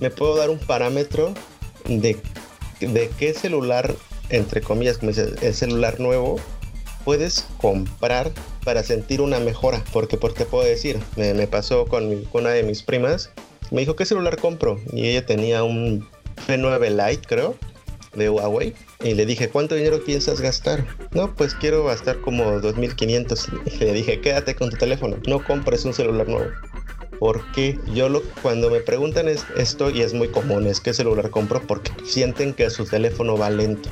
me 0.02 0.10
puedo 0.10 0.36
dar 0.36 0.50
un 0.50 0.60
parámetro 0.60 1.34
de, 1.86 2.18
de 2.82 3.10
qué 3.18 3.34
celular, 3.34 3.96
entre 4.30 4.60
comillas, 4.60 4.98
como 4.98 5.12
dice, 5.12 5.30
el 5.42 5.54
celular 5.54 6.02
nuevo, 6.02 6.38
puedes 7.06 7.48
comprar 7.62 8.30
para 8.66 8.84
sentir 8.84 9.22
una 9.22 9.40
mejora. 9.40 9.82
Porque, 9.94 10.18
porque 10.18 10.44
puedo 10.44 10.66
decir, 10.66 11.00
me, 11.16 11.48
pasó 11.48 11.86
con, 11.86 12.28
una 12.34 12.50
de 12.50 12.64
mis 12.64 12.84
primas. 12.84 13.30
Me 13.72 13.82
dijo, 13.82 13.96
¿qué 13.96 14.06
celular 14.06 14.36
compro? 14.36 14.82
Y 14.92 15.08
ella 15.08 15.26
tenía 15.26 15.64
un 15.64 16.06
P9 16.46 16.90
Lite, 16.90 17.26
creo, 17.26 17.56
de 18.18 18.30
Huawei. 18.30 18.74
Y 19.04 19.14
le 19.14 19.26
dije, 19.26 19.50
¿cuánto 19.50 19.76
dinero 19.76 20.04
piensas 20.04 20.42
gastar? 20.42 20.86
No, 21.12 21.34
pues 21.36 21.54
quiero 21.54 21.86
gastar 21.86 22.20
como 22.22 22.44
2.500. 22.60 23.62
Y 23.74 23.84
le 23.84 23.94
dije, 23.94 24.20
quédate 24.22 24.56
con 24.56 24.70
tu 24.70 24.78
teléfono, 24.78 25.18
no 25.28 25.44
compres 25.44 25.86
un 25.86 25.94
celular 25.94 26.28
nuevo. 26.28 26.52
Porque 27.20 27.80
yo 27.94 28.10
lo, 28.10 28.22
cuando 28.42 28.70
me 28.70 28.80
preguntan 28.80 29.28
esto, 29.28 29.90
y 29.90 30.02
es 30.02 30.14
muy 30.14 30.28
común, 30.28 30.68
es 30.68 30.80
qué 30.82 30.94
celular 30.94 31.30
compro, 31.30 31.62
porque 31.66 31.92
sienten 32.06 32.54
que 32.54 32.70
su 32.70 32.86
teléfono 32.86 33.38
va 33.38 33.50
lento 33.50 33.90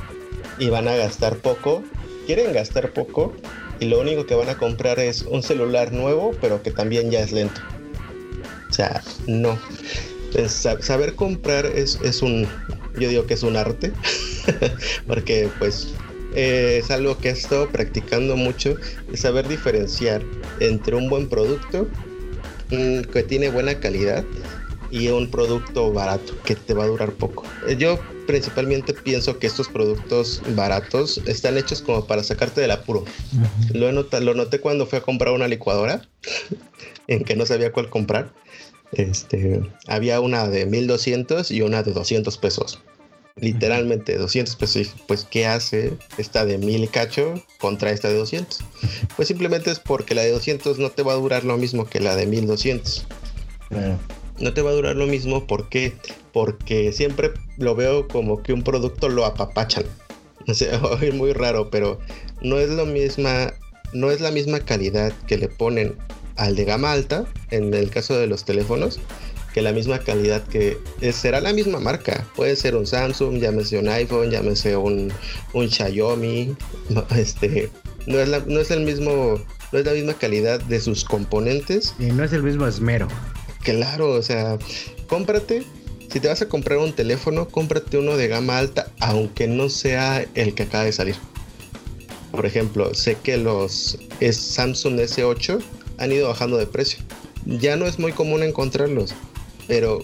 y 0.60 0.70
van 0.70 0.88
a 0.88 0.96
gastar 0.96 1.38
poco 1.38 1.84
quieren 2.26 2.54
gastar 2.54 2.92
poco 2.92 3.34
y 3.80 3.86
lo 3.86 4.00
único 4.00 4.26
que 4.26 4.36
van 4.36 4.50
a 4.50 4.58
comprar 4.58 5.00
es 5.00 5.24
un 5.24 5.44
celular 5.44 5.92
nuevo, 5.92 6.32
pero 6.42 6.62
que 6.62 6.72
también 6.72 7.12
ya 7.12 7.20
es 7.22 7.32
lento. 7.32 7.62
O 8.70 8.74
sea, 8.74 9.04
no. 9.28 9.58
saber 10.80 11.16
comprar 11.16 11.66
es, 11.66 12.00
es, 12.04 12.22
un, 12.22 12.48
yo 12.98 13.10
digo 13.10 13.26
que 13.26 13.34
es 13.34 13.44
un 13.44 13.58
arte, 13.58 13.92
porque 15.08 15.50
pues 15.60 15.94
eh, 16.36 16.80
es 16.82 16.92
algo 16.92 17.18
que 17.18 17.30
he 17.30 17.32
estado 17.32 17.70
practicando 17.70 18.36
mucho, 18.36 18.78
es 19.12 19.22
saber 19.22 19.48
diferenciar 19.48 20.24
entre 20.60 20.96
un 20.96 21.10
buen 21.10 21.28
producto 21.28 21.88
mm, 22.72 23.02
que 23.12 23.24
tiene 23.24 23.50
buena 23.50 23.80
calidad 23.80 24.26
y 24.92 25.10
un 25.10 25.30
producto 25.30 25.92
barato 25.92 26.34
que 26.46 26.56
te 26.56 26.74
va 26.74 26.84
a 26.84 26.88
durar 26.88 27.12
poco. 27.14 27.44
Eh, 27.68 27.76
yo 27.78 28.00
principalmente 28.28 28.94
pienso 28.94 29.40
que 29.40 29.48
estos 29.48 29.68
productos 29.68 30.42
baratos 30.56 31.22
están 31.26 31.58
hechos 31.58 31.82
como 31.82 32.06
para 32.06 32.24
sacarte 32.24 32.62
del 32.62 32.72
apuro. 32.72 33.06
lo, 33.74 33.92
lo 33.92 34.34
noté 34.34 34.60
cuando 34.60 34.86
fui 34.86 34.98
a 34.98 35.02
comprar 35.02 35.34
una 35.34 35.48
licuadora, 35.48 36.02
en 37.08 37.24
que 37.24 37.36
no 37.36 37.46
sabía 37.46 37.72
cuál 37.72 37.90
comprar. 37.90 38.34
Este, 38.92 39.62
había 39.88 40.22
una 40.22 40.48
de 40.48 40.66
1200 40.66 41.52
y 41.52 41.62
una 41.62 41.84
de 41.84 41.94
200 41.94 42.38
pesos. 42.38 42.80
Literalmente 43.38 44.18
200 44.18 44.56
pesos. 44.56 44.96
Pues, 45.08 45.26
¿qué 45.30 45.46
hace 45.46 45.94
esta 46.18 46.46
de 46.46 46.58
1000 46.58 46.90
cacho 46.90 47.34
contra 47.60 47.92
esta 47.92 48.08
de 48.08 48.18
200? 48.18 48.60
Pues 49.16 49.28
simplemente 49.28 49.72
es 49.72 49.80
porque 49.80 50.16
la 50.16 50.22
de 50.22 50.32
200 50.32 50.80
no 50.80 50.90
te 50.92 51.04
va 51.04 51.14
a 51.14 51.16
durar 51.16 51.44
lo 51.44 51.58
mismo 51.58 51.86
que 51.86 52.00
la 52.00 52.16
de 52.16 52.26
1200 52.26 53.06
no 54.40 54.54
te 54.54 54.62
va 54.62 54.72
a 54.72 54.74
durar 54.74 54.96
lo 54.96 55.08
mismo. 55.08 55.48
¿Por 55.48 55.70
qué? 55.70 55.94
Porque 56.34 56.92
siempre 56.92 57.32
lo 57.58 57.76
veo 57.76 58.08
como 58.08 58.42
que 58.42 58.54
un 58.54 58.64
producto 58.64 59.10
lo 59.10 59.26
apapachan. 59.26 59.86
O 60.48 60.54
sea, 60.54 60.80
es 61.02 61.16
muy 61.16 61.34
raro, 61.34 61.72
pero 61.72 61.98
no 62.44 62.60
es 62.60 62.70
lo 62.70 62.86
misma, 62.86 63.56
no 63.94 64.12
es 64.12 64.22
la 64.22 64.30
misma 64.30 64.60
calidad 64.60 65.12
que 65.26 65.40
le 65.40 65.48
ponen 65.48 65.96
al 66.36 66.56
de 66.56 66.66
gama 66.66 66.92
alta, 66.92 67.26
en 67.52 67.74
el 67.74 67.90
caso 67.90 68.18
de 68.18 68.28
los 68.28 68.46
teléfonos, 68.46 69.00
que 69.54 69.62
la 69.62 69.72
misma 69.72 70.00
calidad 70.00 70.44
que 70.44 70.78
será 71.14 71.40
la 71.40 71.54
misma 71.54 71.80
marca. 71.80 72.28
Puede 72.36 72.58
ser 72.58 72.76
un 72.76 72.86
Samsung, 72.86 73.40
llámese 73.40 73.80
un 73.80 73.88
iPhone, 73.88 74.30
llámese 74.30 74.76
un, 74.76 75.14
un 75.54 75.70
Xiaomi. 75.70 76.56
Este, 77.16 77.70
no 78.06 78.20
es, 78.20 78.48
no 78.48 78.60
es 78.60 78.72
el 78.72 78.82
mismo, 78.82 79.40
no 79.72 79.80
es 79.80 79.86
la 79.86 79.94
misma 79.94 80.14
calidad 80.16 80.60
de 80.60 80.82
sus 80.82 81.06
componentes. 81.06 81.96
Y 82.00 82.08
no 82.08 82.26
es 82.26 82.34
el 82.34 82.44
mismo 82.44 82.68
esmero. 82.68 83.08
Claro, 83.64 84.12
o 84.12 84.22
sea, 84.22 84.58
cómprate. 85.08 85.64
Si 86.12 86.20
te 86.20 86.28
vas 86.28 86.42
a 86.42 86.50
comprar 86.50 86.80
un 86.80 86.94
teléfono, 86.94 87.48
cómprate 87.48 87.98
uno 87.98 88.18
de 88.18 88.28
gama 88.28 88.58
alta, 88.58 88.92
aunque 89.00 89.48
no 89.48 89.70
sea 89.70 90.26
el 90.36 90.54
que 90.54 90.64
acaba 90.64 90.84
de 90.84 90.92
salir. 90.92 91.16
Por 92.32 92.46
ejemplo, 92.46 92.94
sé 92.94 93.16
que 93.24 93.38
los 93.38 93.98
Samsung 94.20 95.00
S8 95.00 95.64
han 95.98 96.12
ido 96.12 96.28
bajando 96.28 96.58
de 96.58 96.68
precio. 96.68 97.00
Ya 97.46 97.76
no 97.76 97.86
es 97.86 98.00
muy 98.00 98.12
común 98.12 98.44
encontrarlos, 98.44 99.14
pero 99.68 100.04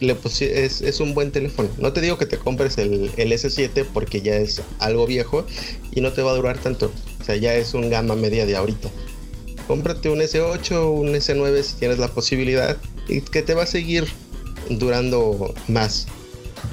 es, 0.00 1.00
un 1.00 1.14
buen 1.14 1.30
teléfono. 1.30 1.68
No 1.78 1.92
te 1.92 2.00
digo 2.00 2.18
que 2.18 2.26
te 2.26 2.38
compres 2.38 2.78
el, 2.78 3.10
el, 3.16 3.32
S7 3.32 3.86
porque 3.92 4.20
ya 4.20 4.36
es 4.36 4.62
algo 4.78 5.06
viejo 5.06 5.46
y 5.92 6.00
no 6.00 6.12
te 6.12 6.22
va 6.22 6.32
a 6.32 6.34
durar 6.34 6.58
tanto. 6.58 6.90
O 7.20 7.24
sea, 7.24 7.36
ya 7.36 7.54
es 7.54 7.74
un 7.74 7.88
gama 7.88 8.16
media 8.16 8.46
de 8.46 8.56
ahorita. 8.56 8.90
Cómprate 9.66 10.08
un 10.08 10.18
S8 10.18 10.90
un 10.90 11.14
S9 11.14 11.62
si 11.62 11.74
tienes 11.76 11.98
la 11.98 12.08
posibilidad 12.08 12.76
y 13.08 13.20
que 13.20 13.42
te 13.42 13.54
va 13.54 13.62
a 13.62 13.66
seguir 13.66 14.06
durando 14.68 15.54
más. 15.68 16.06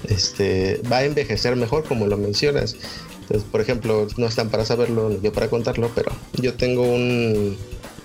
Este 0.08 0.82
va 0.92 0.98
a 0.98 1.06
envejecer 1.06 1.56
mejor, 1.56 1.84
como 1.84 2.08
lo 2.08 2.18
mencionas. 2.18 2.76
Entonces, 3.22 3.48
por 3.52 3.62
ejemplo, 3.62 4.08
no 4.18 4.26
están 4.26 4.50
para 4.50 4.66
saberlo, 4.66 5.22
yo 5.22 5.32
para 5.32 5.50
contarlo, 5.50 5.92
pero 5.94 6.12
yo 6.42 6.56
tengo 6.56 6.82
un, 6.82 7.56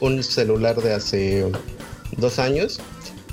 un 0.01 0.23
celular 0.23 0.81
de 0.83 0.93
hace 0.93 1.51
dos 2.17 2.39
años 2.39 2.81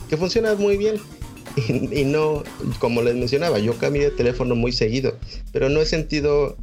que 0.09 0.17
funciona 0.17 0.55
muy 0.55 0.77
bien. 0.77 0.99
Y, 1.91 2.05
no, 2.05 2.43
como 2.79 3.01
les 3.01 3.15
mencionaba, 3.15 3.59
yo 3.59 3.77
cambié 3.77 4.03
de 4.03 4.11
teléfono 4.11 4.55
muy 4.55 4.71
seguido, 4.71 5.17
pero 5.51 5.67
no 5.67 5.81
he 5.81 5.85
sentido 5.85 6.55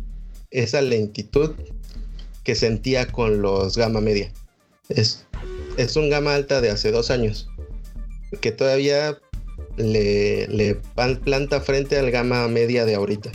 esa 0.51 0.81
lentitud 0.81 1.51
que 2.43 2.55
sentía 2.55 3.07
con 3.07 3.43
los 3.43 3.77
gama 3.77 4.01
media. 4.01 4.33
Es, 4.89 5.27
es 5.77 5.97
un 5.97 6.09
gama 6.09 6.35
alta 6.35 6.63
de 6.63 6.71
hace 6.71 6.91
dos 6.91 7.11
años 7.11 7.51
que 8.41 8.53
todavía 8.53 9.19
le, 9.77 10.77
planta 11.25 11.61
frente 11.61 11.99
al 11.99 12.11
gama 12.11 12.49
media 12.49 12.85
de 12.85 12.95
ahorita. 12.95 13.31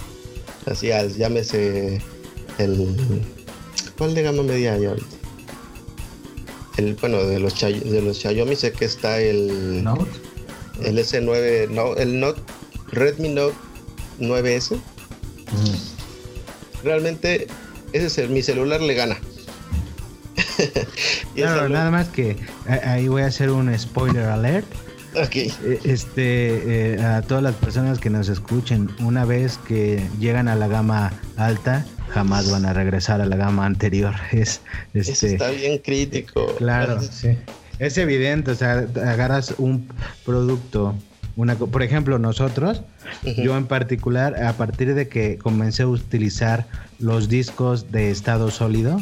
Así 0.66 0.92
al, 0.92 1.16
llámese 1.16 2.02
el. 2.58 3.22
¿Cuál 3.98 4.16
de 4.16 4.24
gama 4.24 4.44
media 4.44 4.74
hay 4.74 4.86
ahorita? 4.86 5.13
El, 6.78 6.96
bueno, 6.96 7.24
de 7.24 7.40
los, 7.40 7.60
de 7.60 8.02
los 8.02 8.20
Xiaomi 8.20 8.56
sé 8.56 8.72
que 8.72 8.86
está 8.86 9.20
el. 9.20 9.84
Note. 9.84 10.10
El 10.82 10.98
S9, 10.98 11.70
no, 11.70 11.96
el 11.96 12.20
Note, 12.20 12.42
Redmi 12.92 13.30
Note 13.30 13.56
9S. 14.20 14.80
realmente 16.84 17.48
ese 17.94 18.24
es 18.24 18.30
mi 18.30 18.42
celular 18.42 18.82
le 18.82 18.96
gana. 18.96 19.18
claro, 21.36 21.70
nada 21.70 21.92
más 21.92 22.10
que 22.10 22.36
ahí 22.68 23.08
voy 23.08 23.22
a 23.22 23.28
hacer 23.28 23.52
un 23.52 23.78
spoiler 23.78 24.26
alert. 24.26 24.66
Okay. 25.16 25.54
Eh, 25.64 25.80
este, 25.84 26.96
eh, 26.96 27.04
a 27.04 27.22
todas 27.22 27.44
las 27.44 27.54
personas 27.56 28.00
que 28.00 28.10
nos 28.10 28.30
escuchen, 28.30 28.90
una 29.00 29.26
vez 29.26 29.60
que 29.60 30.04
llegan 30.20 30.48
a 30.48 30.56
la 30.56 30.68
gama 30.68 31.14
alta, 31.38 31.86
jamás 32.14 32.50
van 32.50 32.66
a 32.66 32.74
regresar 32.74 33.22
a 33.22 33.26
la 33.26 33.36
gama 33.36 33.66
anterior. 33.66 34.14
Es, 34.32 34.62
este, 34.94 35.34
está 35.34 35.50
bien 35.50 35.80
crítico. 35.80 36.56
Claro, 36.58 37.02
sí. 37.02 37.38
Es 37.80 37.98
evidente, 37.98 38.52
o 38.52 38.56
sea, 38.56 38.86
agarras 39.06 39.56
un 39.58 39.90
producto, 40.26 40.96
una, 41.36 41.56
por 41.56 41.82
ejemplo, 41.82 42.20
nosotros, 42.20 42.84
yo 43.24 43.58
en 43.58 43.66
particular, 43.66 44.42
a 44.44 44.54
partir 44.54 44.94
de 44.94 45.08
que 45.08 45.40
comencé 45.40 45.84
a 45.84 45.88
utilizar 45.88 46.68
los 47.00 47.30
discos 47.30 47.92
de 47.92 48.12
estado 48.12 48.52
sólido, 48.52 49.02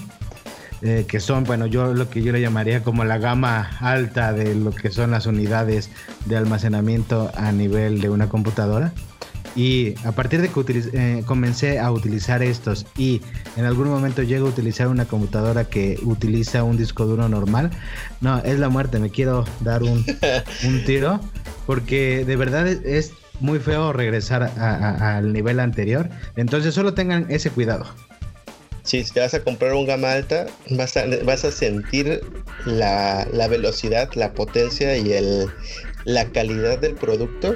eh, 0.81 1.05
que 1.07 1.19
son, 1.19 1.43
bueno, 1.43 1.65
yo 1.67 1.93
lo 1.93 2.09
que 2.09 2.23
yo 2.23 2.31
le 2.31 2.41
llamaría 2.41 2.81
como 2.81 3.03
la 3.03 3.17
gama 3.17 3.69
alta 3.81 4.31
de 4.33 4.55
lo 4.55 4.71
que 4.71 4.89
son 4.89 5.11
las 5.11 5.25
unidades 5.25 5.89
de 6.25 6.37
almacenamiento 6.37 7.29
a 7.35 7.51
nivel 7.51 7.99
de 7.99 8.09
una 8.09 8.29
computadora. 8.29 8.93
Y 9.55 9.95
a 10.05 10.11
partir 10.13 10.41
de 10.41 10.49
que 10.49 10.81
eh, 10.93 11.23
comencé 11.25 11.79
a 11.79 11.91
utilizar 11.91 12.41
estos 12.41 12.85
y 12.97 13.21
en 13.57 13.65
algún 13.65 13.89
momento 13.89 14.23
llego 14.23 14.47
a 14.47 14.49
utilizar 14.49 14.87
una 14.87 15.05
computadora 15.05 15.65
que 15.65 15.99
utiliza 16.03 16.63
un 16.63 16.77
disco 16.77 17.05
duro 17.05 17.27
normal, 17.27 17.71
no, 18.21 18.39
es 18.39 18.59
la 18.59 18.69
muerte, 18.69 18.99
me 18.99 19.09
quiero 19.09 19.45
dar 19.59 19.83
un, 19.83 20.05
un 20.65 20.85
tiro 20.85 21.19
porque 21.65 22.23
de 22.25 22.35
verdad 22.35 22.67
es, 22.67 23.13
muy 23.39 23.57
feo 23.57 23.91
regresar 23.91 24.43
al 24.43 25.33
nivel 25.33 25.59
anterior. 25.59 26.09
Entonces 26.35 26.75
solo 26.75 26.93
tengan 26.93 27.25
ese 27.29 27.49
cuidado 27.49 27.87
si 28.83 29.03
te 29.03 29.19
vas 29.19 29.33
a 29.33 29.43
comprar 29.43 29.73
un 29.73 29.85
gama 29.85 30.11
alta, 30.11 30.47
vas 30.69 30.97
a, 30.97 31.05
vas 31.23 31.45
a 31.45 31.51
sentir 31.51 32.21
la, 32.65 33.25
velocidad, 33.49 34.09
la 34.15 34.33
potencia 34.33 34.97
y 34.97 35.13
el, 35.13 35.47
la 36.05 36.25
calidad 36.29 36.79
del 36.79 36.95
producto 36.95 37.55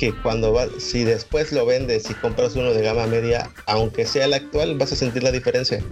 que 0.00 0.14
cuando 0.22 0.54
va, 0.54 0.66
si 0.78 1.04
después 1.04 1.52
lo 1.52 1.66
vendes 1.66 2.08
y 2.08 2.14
compras 2.14 2.56
uno 2.56 2.72
de 2.72 2.80
gama 2.80 3.06
media, 3.06 3.50
aunque 3.66 4.06
sea 4.06 4.24
el 4.24 4.32
actual, 4.32 4.78
vas 4.78 4.92
a 4.92 4.96
sentir 4.96 5.22
la 5.22 5.30
diferencia, 5.30 5.84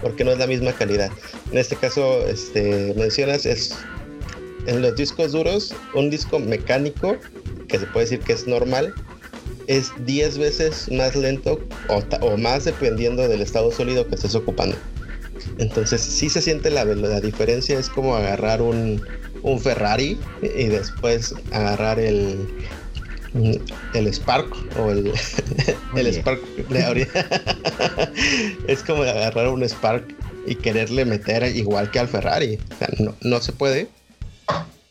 porque 0.00 0.22
no 0.22 0.30
es 0.30 0.38
la 0.38 0.46
misma 0.46 0.72
calidad. 0.72 1.10
En 1.50 1.58
este 1.58 1.74
caso, 1.74 2.24
este, 2.28 2.94
mencionas, 2.96 3.44
es 3.44 3.74
en 4.68 4.82
los 4.82 4.94
discos 4.94 5.32
duros, 5.32 5.74
un 5.94 6.10
disco 6.10 6.38
mecánico, 6.38 7.16
que 7.66 7.80
se 7.80 7.86
puede 7.86 8.06
decir 8.06 8.20
que 8.20 8.34
es 8.34 8.46
normal, 8.46 8.94
es 9.66 9.90
10 10.04 10.38
veces 10.38 10.88
más 10.92 11.16
lento 11.16 11.58
o, 11.88 12.36
más 12.36 12.66
dependiendo 12.66 13.26
del 13.26 13.40
estado 13.40 13.72
sólido 13.72 14.06
que 14.06 14.14
estés 14.14 14.36
ocupando. 14.36 14.76
Entonces 15.58 16.00
sí 16.02 16.28
se 16.28 16.40
siente 16.40 16.70
la, 16.70 16.84
la 16.84 17.20
diferencia, 17.20 17.76
es 17.80 17.88
como 17.88 18.14
agarrar 18.14 18.62
un, 18.62 19.02
un 19.42 19.58
Ferrari 19.58 20.20
y 20.40 20.66
después 20.66 21.34
agarrar 21.50 21.98
el, 21.98 22.46
el 23.94 24.06
Spark 24.12 24.46
o 24.78 24.90
el, 24.90 25.12
el 25.96 26.06
Spark 26.14 26.40
de 26.68 26.84
ahorita. 26.84 27.26
es 28.68 28.82
como 28.82 29.02
agarrar 29.02 29.48
un 29.48 29.62
Spark 29.64 30.14
y 30.46 30.54
quererle 30.54 31.04
meter 31.04 31.44
igual 31.56 31.90
que 31.90 31.98
al 31.98 32.08
Ferrari. 32.08 32.58
no, 32.98 33.14
no 33.22 33.40
se 33.40 33.52
puede, 33.52 33.88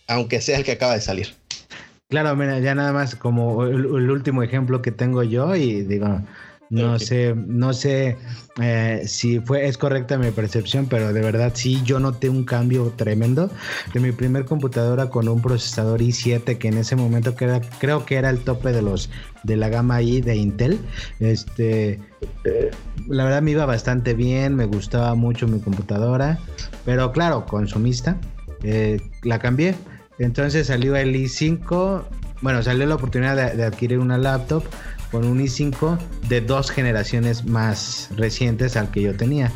aunque 0.08 0.42
sea 0.42 0.58
el 0.58 0.64
que 0.64 0.74
acaba 0.74 0.94
de 0.94 1.02
salir. 1.02 1.36
Claro, 2.10 2.36
mira, 2.36 2.60
ya 2.60 2.76
nada 2.76 2.94
más 2.94 3.16
como 3.16 3.66
el, 3.66 4.10
último 4.12 4.44
ejemplo 4.44 4.82
que 4.82 4.92
tengo 4.92 5.24
yo 5.24 5.56
y 5.56 5.82
digo, 5.82 6.22
no 6.84 7.00
sé, 7.00 7.34
no 7.36 7.74
sé 7.74 8.18
eh, 8.62 9.04
si 9.06 9.40
fue 9.40 9.68
es 9.68 9.78
correcta 9.78 10.18
mi 10.18 10.32
percepción, 10.32 10.88
pero 10.88 11.14
de 11.14 11.22
verdad 11.22 11.52
sí 11.56 11.82
yo 11.84 12.00
noté 12.00 12.30
un 12.30 12.44
cambio 12.44 12.94
tremendo 12.96 13.50
de 13.94 14.00
mi 14.00 14.12
primer 14.12 14.46
computadora 14.46 15.10
con 15.10 15.28
un 15.28 15.42
procesador 15.42 16.02
i7 16.02 16.58
que 16.58 16.68
en 16.68 16.78
ese 16.78 16.96
momento 16.96 17.36
creo 17.36 18.06
que 18.06 18.16
era 18.16 18.30
el 18.30 18.40
tope 18.40 18.72
de 18.72 18.82
los 18.82 19.10
de 19.44 19.58
la 19.58 19.70
gama 19.70 20.02
i 20.02 20.22
de 20.22 20.36
Intel. 20.36 20.80
Este, 21.20 22.00
eh, 22.44 22.72
la 23.08 23.24
verdad 23.24 23.42
me 23.42 23.52
iba 23.52 23.66
bastante 23.66 24.14
bien, 24.14 24.56
me 24.56 24.66
gustaba 24.66 25.16
mucho 25.16 25.48
mi 25.48 25.60
computadora, 25.60 26.40
pero 26.86 27.12
claro, 27.12 27.46
consumista. 27.46 28.18
Eh, 28.64 29.00
la 29.24 29.38
cambié 29.38 29.76
entonces 30.20 30.68
salió 30.68 30.96
el 30.96 31.14
i5, 31.14 32.04
bueno, 32.42 32.64
salió 32.64 32.86
la 32.86 32.96
oportunidad 32.96 33.54
de, 33.54 33.64
adquirir 33.64 34.00
una 34.00 34.18
laptop 34.18 34.64
con 35.16 35.24
un 35.28 35.40
i5 35.40 35.98
de 36.28 36.42
dos 36.42 36.70
generaciones 36.70 37.46
más 37.46 38.10
recientes 38.18 38.76
al 38.76 38.92
que 38.92 39.02
yo 39.02 39.16
tenía. 39.16 39.50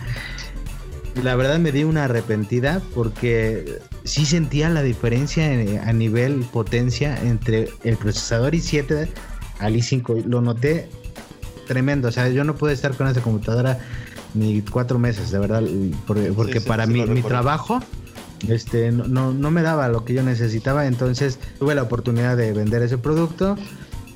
La 1.21 1.35
verdad 1.35 1.59
me 1.59 1.73
di 1.73 1.83
una 1.83 2.05
arrepentida 2.05 2.81
porque 2.95 3.79
sí 4.05 4.25
sentía 4.25 4.69
la 4.69 4.83
diferencia 4.83 5.43
a 5.85 5.91
nivel 5.91 6.45
potencia 6.53 7.19
entre 7.21 7.67
el 7.83 7.97
procesador 7.97 8.53
i7 8.53 9.09
al 9.59 9.75
i5. 9.75 10.23
Lo 10.23 10.39
noté 10.39 10.87
tremendo. 11.67 12.07
O 12.07 12.11
sea, 12.13 12.29
yo 12.29 12.45
no 12.45 12.55
pude 12.55 12.71
estar 12.71 12.95
con 12.95 13.09
esa 13.09 13.19
computadora 13.19 13.79
ni 14.33 14.61
cuatro 14.61 14.97
meses, 14.97 15.29
de 15.29 15.39
verdad, 15.39 15.61
porque, 16.07 16.61
para 16.61 16.85
mi 16.85 17.21
trabajo 17.21 17.81
este, 18.47 18.93
no, 18.93 19.33
no, 19.33 19.51
me 19.51 19.61
daba 19.61 19.89
lo 19.89 20.05
que 20.05 20.13
yo 20.13 20.23
necesitaba, 20.23 20.85
entonces 20.85 21.37
tuve 21.59 21.75
la 21.75 21.83
oportunidad 21.83 22.37
de 22.37 22.53
vender 22.53 22.81
ese 22.81 22.97
producto 22.97 23.57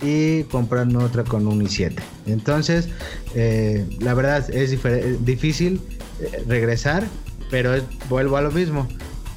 y 0.01 0.43
comprarme 0.43 0.97
otra 0.97 1.23
con 1.23 1.47
un 1.47 1.61
i7. 1.61 1.93
Entonces, 2.25 2.89
eh, 3.35 3.85
la 3.99 4.13
verdad 4.13 4.49
es 4.49 4.77
difícil 5.25 5.81
eh, 6.19 6.43
regresar, 6.47 7.05
pero 7.49 7.71
vuelvo 8.09 8.37
a 8.37 8.41
lo 8.41 8.51
mismo. 8.51 8.87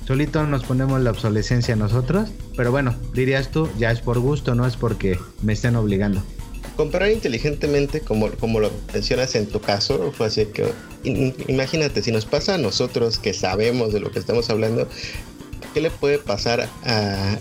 Solito 0.06 0.46
nos 0.46 0.64
ponemos 0.64 1.00
la 1.00 1.10
obsolescencia 1.10 1.74
nosotros, 1.74 2.30
pero 2.56 2.70
bueno, 2.70 2.94
dirías 3.12 3.50
tú, 3.50 3.68
ya 3.76 3.90
es 3.90 4.00
por 4.00 4.20
gusto, 4.20 4.54
no 4.54 4.66
es 4.66 4.76
porque 4.76 5.18
me 5.42 5.52
estén 5.52 5.74
obligando 5.76 6.22
comprar 6.76 7.10
inteligentemente, 7.10 8.00
como, 8.00 8.30
como 8.32 8.60
lo 8.60 8.70
mencionas 8.92 9.34
en 9.34 9.46
tu 9.46 9.60
caso, 9.60 10.12
fue 10.12 10.26
así 10.26 10.46
que, 10.46 10.70
imagínate, 11.48 12.02
si 12.02 12.12
nos 12.12 12.26
pasa 12.26 12.54
a 12.54 12.58
nosotros 12.58 13.18
que 13.18 13.32
sabemos 13.32 13.92
de 13.92 14.00
lo 14.00 14.10
que 14.10 14.18
estamos 14.18 14.48
hablando, 14.50 14.86
¿qué 15.74 15.80
le 15.80 15.90
puede 15.90 16.18
pasar 16.18 16.68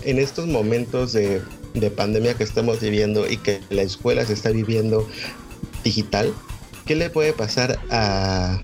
en 0.04 0.18
estos 0.18 0.46
momentos 0.46 1.12
de, 1.12 1.42
de 1.76 1.90
pandemia 1.90 2.34
que 2.34 2.44
estamos 2.44 2.80
viviendo 2.80 3.28
y 3.28 3.36
que 3.36 3.60
la 3.70 3.82
escuela 3.82 4.24
se 4.24 4.32
está 4.32 4.50
viviendo 4.50 5.08
digital? 5.84 6.32
¿Qué 6.84 6.96
le 6.96 7.10
puede 7.10 7.32
pasar 7.32 7.78
a, 7.90 8.62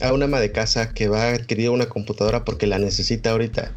a 0.00 0.12
una 0.12 0.24
ama 0.26 0.40
de 0.40 0.52
casa 0.52 0.92
que 0.92 1.08
va 1.08 1.24
a 1.24 1.34
adquirir 1.34 1.70
una 1.70 1.88
computadora 1.88 2.44
porque 2.44 2.66
la 2.66 2.78
necesita 2.78 3.30
ahorita? 3.30 3.72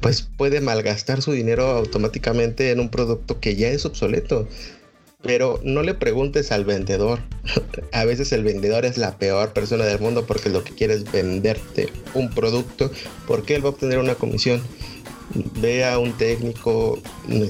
Pues 0.00 0.22
puede 0.22 0.60
malgastar 0.60 1.22
su 1.22 1.32
dinero 1.32 1.66
automáticamente 1.68 2.70
en 2.70 2.80
un 2.80 2.88
producto 2.88 3.40
que 3.40 3.56
ya 3.56 3.68
es 3.68 3.84
obsoleto 3.84 4.48
pero 5.22 5.60
no 5.64 5.82
le 5.82 5.94
preguntes 5.94 6.52
al 6.52 6.64
vendedor. 6.64 7.20
A 7.92 8.04
veces 8.04 8.32
el 8.32 8.44
vendedor 8.44 8.84
es 8.84 8.98
la 8.98 9.18
peor 9.18 9.52
persona 9.52 9.84
del 9.84 9.98
mundo 9.98 10.26
porque 10.26 10.48
lo 10.48 10.64
que 10.64 10.74
quiere 10.74 10.94
es 10.94 11.10
venderte 11.10 11.88
un 12.14 12.30
producto 12.30 12.90
porque 13.26 13.54
él 13.54 13.64
va 13.64 13.68
a 13.68 13.72
obtener 13.72 13.98
una 13.98 14.14
comisión. 14.14 14.62
Ve 15.34 15.84
a 15.84 15.98
un 15.98 16.12
técnico, 16.12 16.98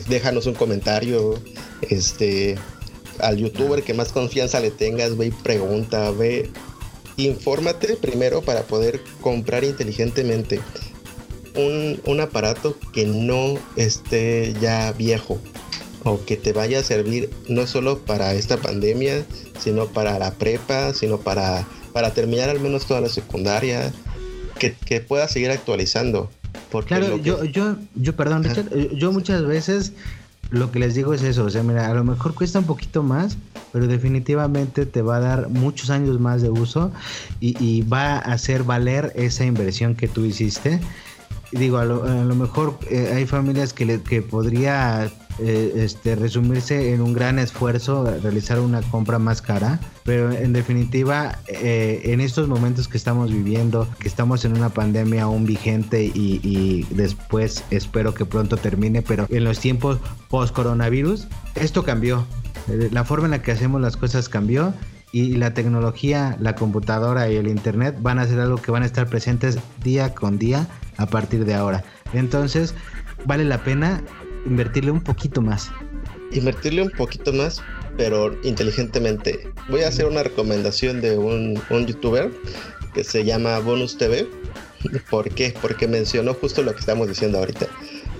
déjanos 0.08 0.46
un 0.46 0.54
comentario, 0.54 1.40
este, 1.82 2.56
al 3.20 3.36
youtuber 3.36 3.82
que 3.82 3.94
más 3.94 4.12
confianza 4.12 4.60
le 4.60 4.70
tengas, 4.70 5.16
ve 5.16 5.26
y 5.26 5.30
pregunta, 5.30 6.10
ve, 6.10 6.50
infórmate 7.16 7.96
primero 7.96 8.42
para 8.42 8.62
poder 8.62 9.00
comprar 9.20 9.64
inteligentemente 9.64 10.60
un, 11.56 12.00
un 12.04 12.20
aparato 12.20 12.76
que 12.92 13.06
no 13.06 13.58
esté 13.76 14.54
ya 14.60 14.92
viejo, 14.92 15.38
o 16.04 16.24
que 16.24 16.36
te 16.36 16.52
vaya 16.52 16.80
a 16.80 16.82
servir 16.82 17.30
no 17.48 17.66
solo 17.66 17.98
para 17.98 18.34
esta 18.34 18.56
pandemia, 18.56 19.24
sino 19.58 19.86
para 19.86 20.18
la 20.18 20.32
prepa, 20.32 20.94
sino 20.94 21.18
para, 21.18 21.66
para 21.92 22.14
terminar 22.14 22.48
al 22.48 22.60
menos 22.60 22.86
toda 22.86 23.00
la 23.00 23.08
secundaria, 23.08 23.92
que, 24.58 24.74
que 24.74 25.00
pueda 25.00 25.28
seguir 25.28 25.50
actualizando. 25.50 26.30
Porque 26.70 26.88
claro, 26.88 27.16
yo, 27.18 27.44
yo, 27.44 27.76
yo, 27.94 28.16
perdón, 28.16 28.44
Richard, 28.44 28.68
eh, 28.72 28.90
yo 28.94 29.12
muchas 29.12 29.44
veces 29.46 29.92
lo 30.50 30.70
que 30.70 30.78
les 30.78 30.94
digo 30.94 31.12
es 31.12 31.22
eso, 31.22 31.44
o 31.44 31.50
sea, 31.50 31.62
mira, 31.62 31.90
a 31.90 31.94
lo 31.94 32.04
mejor 32.04 32.34
cuesta 32.34 32.58
un 32.58 32.64
poquito 32.64 33.02
más, 33.02 33.36
pero 33.72 33.86
definitivamente 33.86 34.86
te 34.86 35.02
va 35.02 35.16
a 35.16 35.20
dar 35.20 35.48
muchos 35.48 35.90
años 35.90 36.18
más 36.20 36.40
de 36.42 36.50
uso 36.50 36.90
y, 37.40 37.62
y 37.62 37.82
va 37.82 38.14
a 38.14 38.18
hacer 38.18 38.62
valer 38.64 39.12
esa 39.14 39.44
inversión 39.44 39.94
que 39.94 40.08
tú 40.08 40.24
hiciste. 40.24 40.80
Digo, 41.52 41.78
a 41.78 41.84
lo, 41.84 42.04
a 42.04 42.24
lo 42.24 42.34
mejor 42.34 42.78
eh, 42.90 43.12
hay 43.14 43.26
familias 43.26 43.72
que, 43.72 43.86
le, 43.86 44.02
que 44.02 44.22
podría 44.22 45.10
eh, 45.38 45.72
este, 45.76 46.16
resumirse 46.16 46.92
en 46.92 47.00
un 47.00 47.12
gran 47.12 47.38
esfuerzo 47.38 48.04
realizar 48.22 48.60
una 48.60 48.82
compra 48.82 49.18
más 49.18 49.40
cara, 49.42 49.80
pero 50.04 50.32
en 50.32 50.52
definitiva, 50.52 51.38
eh, 51.46 52.00
en 52.04 52.20
estos 52.20 52.48
momentos 52.48 52.88
que 52.88 52.96
estamos 52.96 53.32
viviendo, 53.32 53.88
que 53.98 54.08
estamos 54.08 54.44
en 54.44 54.56
una 54.56 54.70
pandemia 54.70 55.24
aún 55.24 55.46
vigente 55.46 56.04
y, 56.04 56.40
y 56.42 56.86
después 56.94 57.64
espero 57.70 58.14
que 58.14 58.24
pronto 58.24 58.56
termine, 58.56 59.02
pero 59.02 59.26
en 59.30 59.44
los 59.44 59.60
tiempos 59.60 59.98
post-coronavirus, 60.28 61.28
esto 61.54 61.84
cambió. 61.84 62.26
Eh, 62.68 62.88
la 62.92 63.04
forma 63.04 63.26
en 63.26 63.32
la 63.32 63.42
que 63.42 63.52
hacemos 63.52 63.80
las 63.80 63.96
cosas 63.96 64.28
cambió 64.28 64.74
y 65.12 65.36
la 65.36 65.54
tecnología, 65.54 66.36
la 66.40 66.54
computadora 66.54 67.30
y 67.30 67.36
el 67.36 67.48
internet 67.48 67.96
van 68.00 68.18
a 68.18 68.26
ser 68.26 68.40
algo 68.40 68.58
que 68.58 68.70
van 68.70 68.82
a 68.82 68.86
estar 68.86 69.06
presentes 69.06 69.58
día 69.82 70.14
con 70.14 70.38
día 70.38 70.68
a 70.96 71.06
partir 71.06 71.44
de 71.44 71.54
ahora. 71.54 71.84
Entonces, 72.12 72.74
vale 73.24 73.44
la 73.44 73.64
pena 73.64 74.02
invertirle 74.46 74.90
un 74.90 75.00
poquito 75.00 75.40
más. 75.42 75.70
Invertirle 76.32 76.82
un 76.82 76.90
poquito 76.90 77.32
más, 77.32 77.62
pero 77.96 78.36
inteligentemente. 78.42 79.48
Voy 79.68 79.82
a 79.82 79.88
hacer 79.88 80.06
una 80.06 80.22
recomendación 80.22 81.00
de 81.00 81.18
un, 81.18 81.60
youtuber 81.86 82.30
que 82.94 83.04
se 83.04 83.24
llama 83.24 83.58
Bonus 83.58 83.96
TV. 83.96 84.28
¿Por 85.10 85.30
qué? 85.30 85.54
Porque 85.60 85.88
mencionó 85.88 86.34
justo 86.34 86.62
lo 86.62 86.72
que 86.72 86.80
estamos 86.80 87.08
diciendo 87.08 87.38
ahorita. 87.38 87.66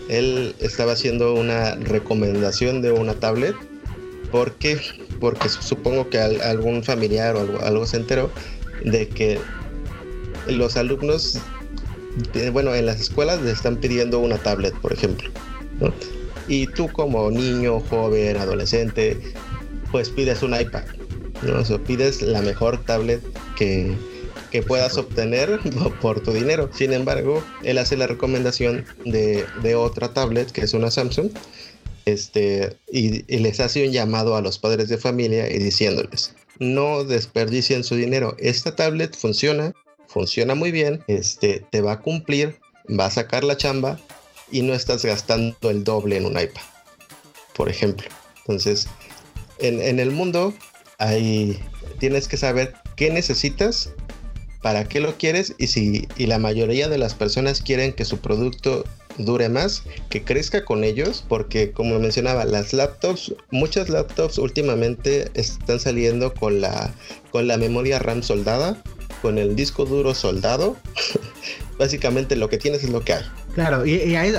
Él 0.09 0.55
estaba 0.61 0.93
haciendo 0.93 1.35
una 1.35 1.75
recomendación 1.77 2.83
de 2.83 2.93
una 2.93 3.15
tablet. 3.15 3.55
¿Por 4.31 4.53
qué? 4.55 4.81
Porque 5.21 5.49
supongo 5.49 6.09
que 6.09 6.19
algún 6.19 6.83
familiar 6.83 7.37
o 7.37 7.41
algo, 7.41 7.61
algo 7.61 7.87
se 7.87 7.99
enteró 7.99 8.31
de 8.85 9.09
que 9.09 9.39
los 10.49 10.77
alumnos, 10.77 11.39
eh, 12.35 12.51
bueno, 12.51 12.75
en 12.75 12.87
las 12.87 13.01
escuelas 13.01 13.41
le 13.43 13.51
están 13.51 13.77
pidiendo 13.77 14.19
una 14.19 14.39
tablet, 14.39 14.75
por 14.81 14.93
ejemplo. 14.93 15.31
Y 16.49 16.67
tú 16.67 16.89
como 16.89 17.31
niño, 17.31 17.81
joven, 17.81 18.37
adolescente, 18.37 19.21
pues 19.91 20.09
pides 20.09 20.43
un 20.43 20.59
iPad. 20.59 20.85
¿no? 21.43 21.61
O 21.61 21.79
pides 21.79 22.23
la 22.23 22.43
mejor 22.43 22.85
tablet 22.85 23.23
que, 23.57 23.95
que 24.51 24.63
puedas 24.63 24.97
obtener 24.97 25.61
por 26.01 26.21
tu 26.21 26.33
dinero. 26.33 26.71
Sin 26.73 26.93
embargo, 26.93 27.43
él 27.63 27.79
hace 27.79 27.97
la 27.97 28.07
recomendación 28.07 28.85
de, 29.05 29.45
otra 29.75 30.13
tablet 30.13 30.51
que 30.51 30.63
es 30.63 30.75
una 30.75 30.91
Samsung. 30.91 31.31
Este, 32.07 32.77
y, 32.91 33.23
les 33.39 33.61
hace 33.61 33.87
un 33.87 33.93
llamado 33.93 34.35
a 34.37 34.41
los 34.41 34.59
padres 34.59 34.89
de 34.89 34.97
familia 34.97 35.53
y 35.53 35.59
diciéndoles, 35.59 36.35
no 36.59 37.05
desperdicien 37.05 37.85
su 37.85 37.97
dinero. 37.97 38.35
Esta 38.39 38.75
tablet 38.75 39.15
funciona, 39.15 39.75
funciona 40.07 40.55
muy 40.55 40.71
bien, 40.71 41.05
este, 41.07 41.67
te 41.71 41.83
va 41.83 41.93
a 41.93 42.01
cumplir, 42.01 42.57
va 42.99 43.07
a 43.07 43.11
sacar 43.11 43.45
la 43.45 43.59
chamba 43.59 44.01
y 44.51 44.63
no 44.63 44.75
estás 44.75 45.05
gastando 45.05 45.71
el 45.71 45.85
doble 45.85 46.17
en 46.17 46.27
un 46.27 46.39
iPad, 46.39 46.63
por 47.55 47.69
ejemplo. 47.69 48.09
Entonces, 48.41 48.89
en, 49.59 49.81
en 49.83 50.01
el 50.01 50.11
mundo 50.11 50.55
hay, 50.99 51.59
tienes 51.99 52.29
que 52.29 52.37
saber 52.37 52.75
qué 52.97 53.11
necesitas 53.11 53.93
para 54.63 54.85
qué 54.89 55.01
lo 55.01 55.17
quieres 55.17 55.55
y 55.59 55.69
si 55.69 56.09
y 56.17 56.27
la 56.27 56.39
mayoría 56.39 56.89
de 56.89 56.99
las 56.99 57.15
personas 57.15 57.63
quieren 57.63 57.93
que 57.93 58.05
su 58.05 58.19
producto 58.19 58.85
dure 59.19 59.49
más, 59.49 59.83
que 60.11 60.23
crezca 60.23 60.65
con 60.65 60.85
ellos, 60.85 61.25
porque 61.29 61.73
como 61.73 61.99
mencionaba, 61.99 62.45
las 62.45 62.73
laptops, 62.73 63.35
muchas 63.51 63.89
laptops 63.89 64.39
últimamente 64.39 65.31
están 65.35 65.81
saliendo 65.81 66.33
con 66.35 66.61
la 66.61 66.95
con 67.31 67.47
la 67.47 67.57
memoria 67.57 67.99
RAM 67.99 68.23
soldada, 68.23 68.83
con 69.23 69.39
el 69.39 69.57
disco 69.57 69.85
duro 69.85 70.15
soldado. 70.15 70.77
Básicamente 71.79 72.37
lo 72.37 72.49
que 72.49 72.59
tienes 72.59 72.83
es 72.83 72.91
lo 72.91 73.05
que 73.05 73.15
hay. 73.15 73.25
Claro, 73.59 73.85
y, 73.85 74.15
ahí, 74.15 74.33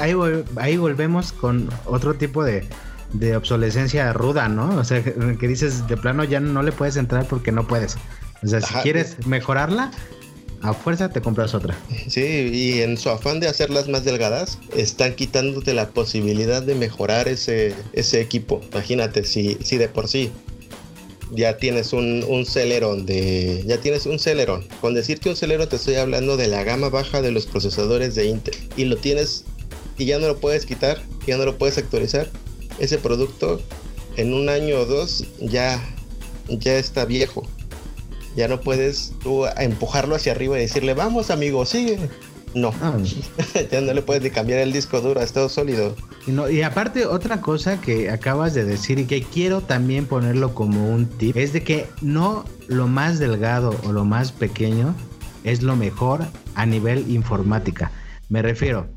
ahí, 0.56 0.78
volvemos 0.78 1.34
con 1.34 1.70
otro 1.84 2.14
tipo 2.14 2.42
de, 2.42 2.64
de 3.12 3.36
obsolescencia 3.36 4.14
ruda, 4.14 4.48
¿no? 4.48 4.70
O 4.80 4.86
sea, 4.86 5.04
que 5.04 5.46
dices 5.46 5.86
de 5.90 5.98
plano 5.98 6.24
ya 6.24 6.40
no 6.40 6.64
le 6.64 6.72
puedes 6.72 6.96
entrar 6.96 7.26
porque 7.28 7.52
no 7.52 7.68
puedes. 7.68 7.98
O 8.42 8.48
sea, 8.48 8.62
si 8.62 8.74
quieres 8.76 9.28
mejorarla, 9.28 9.92
a 10.62 10.72
fuerza 10.72 11.10
te 11.10 11.20
compras 11.20 11.54
otra. 11.54 11.76
Sí, 12.08 12.22
y 12.54 12.82
en 12.82 12.98
su 12.98 13.10
afán 13.10 13.42
de 13.42 13.50
hacerlas 13.50 13.90
más 13.90 14.06
delgadas, 14.06 14.58
están 14.74 15.14
quitándote 15.16 15.74
la 15.74 15.90
posibilidad 15.90 16.64
de 16.64 16.76
mejorar 16.76 17.28
ese, 17.28 17.76
ese 17.92 18.22
equipo. 18.22 18.62
Imagínate, 18.72 19.26
si, 19.26 19.58
si 19.62 19.78
de 19.78 19.90
por 19.90 20.08
sí 20.08 20.32
ya 21.32 21.58
tienes 21.58 21.94
un, 21.94 22.24
un 22.28 22.46
Celeron 22.46 23.06
de. 23.06 23.64
Ya 23.66 23.80
tienes 23.80 24.06
un 24.06 24.20
Celeron. 24.20 24.66
Con 24.82 24.94
decirte 24.94 25.30
un 25.30 25.36
Celeron 25.36 25.70
te 25.70 25.76
estoy 25.76 25.96
hablando 25.96 26.38
de 26.38 26.48
la 26.48 26.64
gama 26.64 26.90
baja 26.90 27.22
de 27.22 27.32
los 27.32 27.46
procesadores 27.46 28.16
de 28.16 28.26
Intel. 28.26 28.56
Y 28.76 28.86
lo 28.86 28.98
tienes 28.98 29.46
y 29.98 30.06
ya 30.06 30.20
no 30.20 30.28
lo 30.28 30.40
puedes 30.40 30.66
quitar, 30.66 31.02
ya 31.28 31.38
no 31.38 31.46
lo 31.46 31.58
puedes 31.58 31.78
actualizar. 31.78 32.30
Ese 32.80 32.98
producto 32.98 33.62
en 34.16 34.34
un 34.34 34.50
año 34.50 34.80
o 34.80 34.86
dos 34.86 35.26
ya, 35.40 35.84
ya 36.48 36.78
está 36.78 37.06
viejo 37.06 37.46
ya 38.36 38.48
no 38.48 38.62
puedes 38.62 39.14
tú 39.22 39.46
empujarlo 39.58 40.16
hacia 40.16 40.32
arriba 40.32 40.58
y 40.58 40.62
decirle, 40.62 40.94
vamos 40.94 41.30
amigo, 41.30 41.66
sigue. 41.66 41.98
No, 42.54 42.74
ah. 42.82 42.98
ya 43.72 43.82
no 43.82 43.94
le 43.94 44.02
puedes 44.02 44.24
ni 44.24 44.30
cambiar 44.30 44.60
el 44.60 44.72
disco 44.72 45.02
duro, 45.02 45.22
es 45.22 45.32
todo 45.34 45.50
sólido. 45.50 45.96
Y, 46.26 46.32
no, 46.32 46.50
y 46.50 46.62
aparte, 46.62 47.06
otra 47.06 47.42
cosa 47.42 47.80
que 47.80 48.10
acabas 48.10 48.54
de 48.54 48.66
decir 48.66 49.00
y 49.00 49.06
que 49.06 49.22
quiero 49.24 49.62
también 49.62 50.06
ponerlo 50.06 50.54
como 50.54 50.90
un 50.90 51.06
tip 51.06 51.38
es 51.38 51.54
de 51.54 51.64
que 51.64 51.86
no 52.02 52.46
lo 52.68 52.88
más 52.88 53.20
delgado 53.20 53.76
o 53.86 53.92
lo 53.92 54.06
más 54.06 54.32
pequeño 54.32 54.96
es 55.44 55.62
lo 55.62 55.76
mejor 55.76 56.22
a 56.56 56.66
nivel 56.66 57.10
informática. 57.10 57.92
Me 58.30 58.42
refiero, 58.42 58.88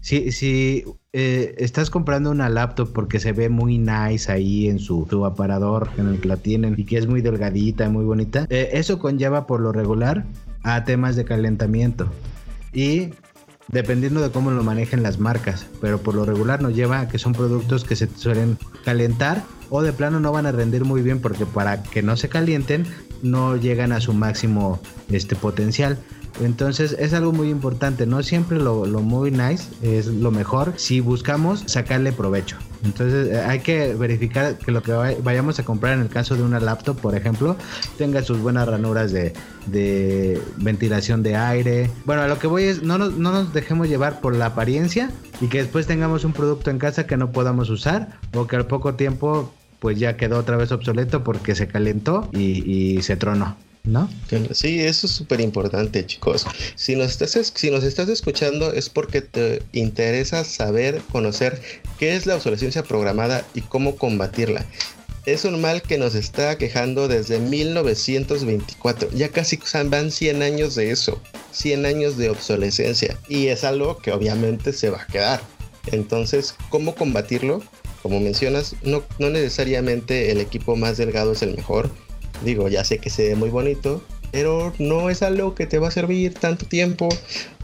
si, 0.00 0.32
si 0.32 0.84
eh, 1.12 1.54
estás 1.58 1.90
comprando 1.90 2.30
una 2.30 2.48
laptop 2.48 2.92
porque 2.92 3.20
se 3.20 3.32
ve 3.32 3.48
muy 3.48 3.78
nice 3.78 4.30
ahí 4.30 4.68
en 4.68 4.78
su, 4.78 5.06
aparador 5.24 5.90
en 5.98 6.08
el 6.08 6.20
que 6.20 6.28
la 6.28 6.38
tienen 6.38 6.74
y 6.76 6.84
que 6.84 6.98
es 6.98 7.06
muy 7.06 7.20
delgadita 7.20 7.86
y 7.86 7.88
muy 7.88 8.04
bonita, 8.04 8.46
eh, 8.50 8.70
eso 8.72 8.98
conlleva 8.98 9.46
por 9.46 9.60
lo 9.60 9.72
regular 9.72 10.24
a 10.62 10.84
temas 10.84 11.16
de 11.16 11.24
calentamiento. 11.24 12.10
Y 12.72 13.10
dependiendo 13.68 14.20
de 14.20 14.30
cómo 14.30 14.50
lo 14.50 14.62
manejen 14.62 15.02
las 15.02 15.18
marcas, 15.18 15.66
pero 15.80 15.98
por 15.98 16.14
lo 16.14 16.24
regular 16.24 16.62
nos 16.62 16.74
lleva 16.74 17.00
a 17.00 17.08
que 17.08 17.18
son 17.18 17.32
productos 17.32 17.84
que 17.84 17.96
se 17.96 18.08
suelen 18.08 18.58
calentar 18.84 19.42
o 19.70 19.82
de 19.82 19.92
plano 19.92 20.20
no 20.20 20.32
van 20.32 20.46
a 20.46 20.52
rendir 20.52 20.84
muy 20.84 21.02
bien 21.02 21.20
porque 21.20 21.46
para 21.46 21.82
que 21.82 22.02
no 22.02 22.16
se 22.16 22.28
calienten 22.28 22.86
no 23.22 23.56
llegan 23.56 23.92
a 23.92 24.00
su 24.00 24.12
máximo 24.12 24.80
este 25.10 25.36
potencial. 25.36 25.98
Entonces 26.40 26.96
es 26.98 27.12
algo 27.12 27.32
muy 27.32 27.50
importante, 27.50 28.06
no 28.06 28.22
siempre 28.22 28.58
lo, 28.58 28.84
muy 28.84 29.30
nice 29.30 29.64
es 29.82 30.06
lo 30.06 30.30
mejor 30.30 30.74
si 30.76 31.00
buscamos 31.00 31.62
sacarle 31.66 32.12
provecho. 32.12 32.56
Entonces 32.84 33.28
eh, 33.28 33.40
hay 33.40 33.60
que 33.60 33.94
verificar 33.94 34.56
que 34.58 34.72
lo 34.72 34.82
que 34.82 34.92
vayamos 34.92 35.58
a 35.58 35.64
comprar 35.64 35.94
en 35.94 36.00
el 36.00 36.08
caso 36.08 36.36
de 36.36 36.42
una 36.42 36.60
laptop, 36.60 37.00
por 37.00 37.14
ejemplo, 37.14 37.56
tenga 37.98 38.22
sus 38.22 38.38
buenas 38.38 38.68
ranuras 38.68 39.12
de, 39.12 39.32
ventilación 40.56 41.22
de 41.22 41.36
aire. 41.36 41.90
Bueno, 42.04 42.22
a 42.22 42.28
lo 42.28 42.38
que 42.38 42.46
voy 42.46 42.64
es, 42.64 42.82
no 42.82 42.98
nos, 42.98 43.16
no 43.16 43.32
nos 43.32 43.52
dejemos 43.52 43.88
llevar 43.88 44.20
por 44.20 44.34
la 44.34 44.46
apariencia 44.46 45.10
y 45.40 45.46
que 45.46 45.58
después 45.58 45.86
tengamos 45.86 46.24
un 46.24 46.32
producto 46.32 46.70
en 46.70 46.78
casa 46.78 47.06
que 47.06 47.16
no 47.16 47.32
podamos 47.32 47.70
usar 47.70 48.18
o 48.34 48.46
que 48.46 48.56
al 48.56 48.66
poco 48.66 48.94
tiempo 48.94 49.52
pues 49.78 49.98
ya 49.98 50.16
quedó 50.16 50.38
otra 50.38 50.56
vez 50.56 50.70
obsoleto 50.70 51.24
porque 51.24 51.54
se 51.54 51.66
calentó 51.66 52.28
y 52.32 53.02
se 53.02 53.16
tronó. 53.16 53.56
¿No? 53.84 54.08
Sí, 54.52 54.80
eso 54.80 55.06
es 55.06 55.12
súper 55.12 55.40
importante, 55.40 56.06
chicos. 56.06 56.46
Si 56.76 56.94
nos, 56.94 57.10
estás, 57.20 57.52
si 57.54 57.70
nos 57.70 57.84
estás 57.84 58.08
escuchando 58.08 58.72
es 58.72 58.88
porque 58.88 59.22
te 59.22 59.62
interesa 59.72 60.44
saber, 60.44 61.02
conocer 61.10 61.60
qué 61.98 62.14
es 62.14 62.26
la 62.26 62.36
obsolescencia 62.36 62.82
programada 62.82 63.44
y 63.54 63.62
cómo 63.62 63.96
combatirla. 63.96 64.64
Es 65.24 65.44
un 65.44 65.60
mal 65.60 65.82
que 65.82 65.98
nos 65.98 66.16
está 66.16 66.58
quejando 66.58 67.06
desde 67.06 67.38
1924. 67.38 69.10
Ya 69.12 69.28
casi 69.28 69.58
van 69.84 70.10
100 70.10 70.42
años 70.42 70.74
de 70.74 70.90
eso. 70.90 71.20
100 71.52 71.86
años 71.86 72.16
de 72.16 72.30
obsolescencia. 72.30 73.16
Y 73.28 73.46
es 73.46 73.62
algo 73.62 73.98
que 73.98 74.10
obviamente 74.10 74.72
se 74.72 74.90
va 74.90 75.02
a 75.02 75.06
quedar. 75.06 75.40
Entonces, 75.86 76.56
¿cómo 76.70 76.96
combatirlo? 76.96 77.62
Como 78.02 78.18
mencionas, 78.18 78.74
no, 78.82 79.04
no 79.20 79.30
necesariamente 79.30 80.32
el 80.32 80.40
equipo 80.40 80.74
más 80.74 80.96
delgado 80.96 81.32
es 81.32 81.42
el 81.42 81.54
mejor 81.54 81.88
Digo, 82.44 82.68
ya 82.68 82.84
sé 82.84 82.98
que 82.98 83.10
se 83.10 83.28
ve 83.28 83.36
muy 83.36 83.50
bonito, 83.50 84.02
pero 84.32 84.72
no 84.78 85.10
es 85.10 85.22
algo 85.22 85.54
que 85.54 85.66
te 85.66 85.78
va 85.78 85.88
a 85.88 85.90
servir 85.90 86.34
tanto 86.34 86.66
tiempo, 86.66 87.10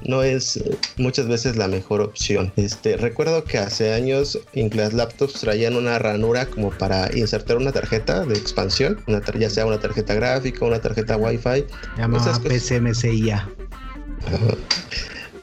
no 0.02 0.22
es 0.22 0.58
eh, 0.58 0.76
muchas 0.98 1.26
veces 1.26 1.56
la 1.56 1.66
mejor 1.66 2.02
opción. 2.02 2.52
Este, 2.56 2.96
recuerdo 2.96 3.42
que 3.44 3.58
hace 3.58 3.94
años 3.94 4.38
las 4.52 4.92
laptops 4.92 5.40
traían 5.40 5.76
una 5.76 5.98
ranura 5.98 6.46
como 6.46 6.70
para 6.70 7.10
insertar 7.16 7.56
una 7.56 7.72
tarjeta 7.72 8.24
de 8.24 8.34
expansión, 8.34 9.00
una 9.08 9.22
ya 9.38 9.50
sea 9.50 9.66
una 9.66 9.80
tarjeta 9.80 10.14
gráfica, 10.14 10.64
una 10.64 10.80
tarjeta 10.80 11.16
Wi-Fi. 11.16 11.64
Llamaba 11.96 12.38
PCMCIA. 12.38 13.48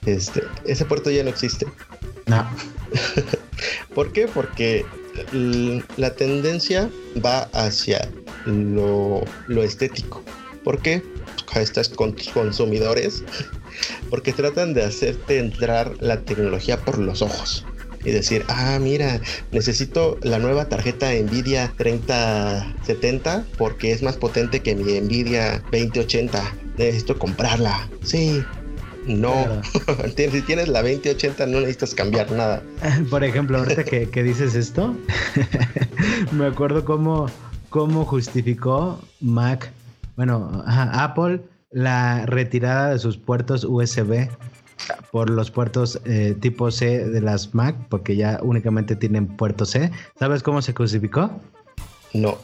Este, 0.05 0.43
ese 0.65 0.85
puerto 0.85 1.09
ya 1.09 1.23
no 1.23 1.29
existe. 1.31 1.65
No. 2.27 2.47
¿Por 3.95 4.11
qué? 4.11 4.27
Porque 4.27 4.85
la 5.97 6.13
tendencia 6.13 6.89
va 7.23 7.49
hacia 7.53 8.09
lo, 8.45 9.23
estético. 9.63 10.23
¿Por 10.63 10.81
qué? 10.81 11.03
A 11.53 11.61
estos 11.61 11.89
consumidores, 11.89 13.23
porque 14.09 14.33
tratan 14.33 14.73
de 14.73 14.83
hacerte 14.83 15.39
entrar 15.39 15.93
la 15.99 16.21
tecnología 16.21 16.77
por 16.77 16.97
los 16.97 17.21
ojos 17.21 17.65
y 18.05 18.11
decir, 18.11 18.45
ah, 18.47 18.77
mira, 18.79 19.19
necesito 19.51 20.17
la 20.21 20.37
nueva 20.37 20.65
tarjeta 20.65 21.11
Nvidia 21.11 21.73
3070 21.77 23.45
porque 23.57 23.91
es 23.91 24.03
más 24.03 24.15
potente 24.15 24.61
que 24.61 24.75
mi 24.75 24.99
Nvidia 24.99 25.63
2080. 25.71 26.55
Necesito 26.77 27.17
comprarla. 27.17 27.89
Sí, 28.03 28.43
no, 29.07 29.61
si 30.15 30.41
tienes 30.41 30.67
la 30.67 30.81
2080 30.81 31.45
no 31.47 31.59
necesitas 31.59 31.95
cambiar 31.95 32.31
nada. 32.31 32.63
Por 33.09 33.23
ejemplo, 33.23 33.57
ahorita 33.57 33.83
que, 33.83 34.09
que 34.09 34.23
dices 34.23 34.55
esto, 34.55 34.95
me 36.31 36.47
acuerdo 36.47 36.85
cómo, 36.85 37.27
cómo 37.75 38.05
justificó 38.05 39.01
Mac 39.19 39.69
bueno, 40.15 40.63
Apple 40.65 41.41
la 41.71 42.25
retirada 42.25 42.91
de 42.91 42.99
sus 42.99 43.17
puertos 43.17 43.65
USB 43.65 44.29
por 45.11 45.29
los 45.29 45.51
puertos 45.51 45.99
eh, 46.05 46.37
tipo 46.39 46.71
C 46.71 47.05
de 47.09 47.19
las 47.19 47.53
Mac, 47.53 47.75
porque 47.89 48.15
ya 48.15 48.39
únicamente 48.41 48.95
tienen 48.95 49.27
puerto 49.27 49.65
C. 49.65 49.91
¿Sabes 50.17 50.41
cómo 50.41 50.61
se 50.61 50.73
crucificó? 50.73 51.31
No. 52.13 52.37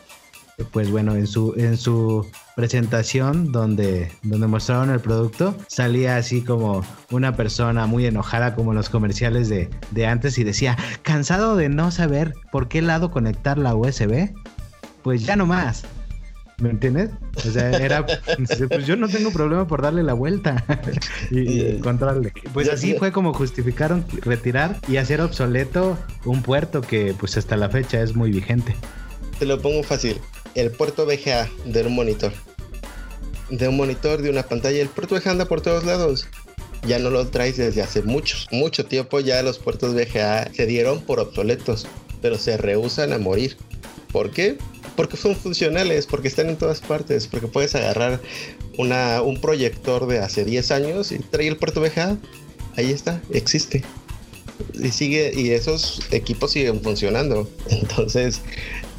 Pues 0.71 0.91
bueno, 0.91 1.15
en 1.15 1.27
su, 1.27 1.53
en 1.55 1.77
su 1.77 2.29
presentación 2.57 3.53
donde, 3.53 4.11
donde 4.23 4.47
mostraron 4.47 4.89
el 4.89 4.99
producto, 4.99 5.55
salía 5.67 6.17
así 6.17 6.41
como 6.41 6.85
una 7.09 7.37
persona 7.37 7.87
muy 7.87 8.05
enojada 8.05 8.53
como 8.53 8.71
en 8.71 8.77
los 8.77 8.89
comerciales 8.89 9.47
de, 9.47 9.69
de 9.91 10.07
antes 10.07 10.37
y 10.37 10.43
decía, 10.43 10.77
cansado 11.03 11.55
de 11.55 11.69
no 11.69 11.89
saber 11.89 12.33
por 12.51 12.67
qué 12.67 12.81
lado 12.81 13.11
conectar 13.11 13.57
la 13.57 13.75
USB, 13.75 14.33
pues 15.03 15.25
ya 15.25 15.35
no 15.35 15.45
más. 15.45 15.83
¿Me 16.61 16.69
entiendes? 16.69 17.09
O 17.35 17.51
sea, 17.51 17.71
era, 17.71 18.05
pues 18.69 18.85
yo 18.85 18.95
no 18.95 19.09
tengo 19.09 19.31
problema 19.31 19.65
por 19.65 19.81
darle 19.81 20.03
la 20.03 20.13
vuelta 20.13 20.63
y, 21.31 21.61
encontrarle. 21.61 22.31
Pues 22.53 22.69
así 22.69 22.93
fue 22.93 23.11
como 23.11 23.33
justificaron 23.33 24.05
retirar 24.21 24.77
y 24.87 24.97
hacer 24.97 25.21
obsoleto 25.21 25.97
un 26.23 26.43
puerto 26.43 26.81
que 26.81 27.15
pues 27.19 27.35
hasta 27.35 27.57
la 27.57 27.69
fecha 27.69 28.01
es 28.01 28.15
muy 28.15 28.31
vigente. 28.31 28.75
Te 29.39 29.47
lo 29.47 29.59
pongo 29.59 29.81
fácil. 29.81 30.17
El 30.53 30.69
puerto 30.69 31.07
VGA 31.07 31.49
de 31.65 31.81
un 31.83 31.95
monitor. 31.95 32.31
De 33.49 33.67
un 33.67 33.75
monitor, 33.75 34.21
de 34.21 34.29
una 34.29 34.43
pantalla. 34.43 34.83
El 34.83 34.89
puerto 34.89 35.15
VGA 35.15 35.31
anda 35.31 35.45
por 35.45 35.61
todos 35.61 35.83
lados. 35.83 36.27
Ya 36.85 36.99
no 36.99 37.09
lo 37.09 37.27
traes 37.27 37.57
desde 37.57 37.81
hace 37.81 38.03
mucho, 38.03 38.37
mucho 38.51 38.85
tiempo. 38.85 39.19
Ya 39.19 39.41
los 39.41 39.57
puertos 39.57 39.95
VGA 39.95 40.53
se 40.53 40.67
dieron 40.67 41.01
por 41.01 41.19
obsoletos, 41.19 41.87
pero 42.21 42.37
se 42.37 42.57
rehusan 42.57 43.13
a 43.13 43.17
morir. 43.17 43.57
¿Por 44.11 44.29
qué? 44.29 44.59
Porque 44.95 45.17
son 45.17 45.35
funcionales, 45.35 46.05
porque 46.05 46.27
están 46.27 46.49
en 46.49 46.57
todas 46.57 46.81
partes, 46.81 47.27
porque 47.27 47.47
puedes 47.47 47.75
agarrar 47.75 48.21
una, 48.77 49.21
un 49.21 49.39
proyector 49.39 50.07
de 50.07 50.19
hace 50.19 50.45
10 50.45 50.71
años 50.71 51.11
y 51.11 51.19
trae 51.19 51.47
el 51.47 51.57
puerto 51.57 51.81
VGA, 51.81 52.17
ahí 52.75 52.91
está, 52.91 53.21
existe. 53.31 53.83
Y 54.73 54.89
sigue, 54.89 55.33
y 55.35 55.51
esos 55.51 56.01
equipos 56.11 56.51
siguen 56.51 56.81
funcionando. 56.81 57.49
Entonces, 57.69 58.41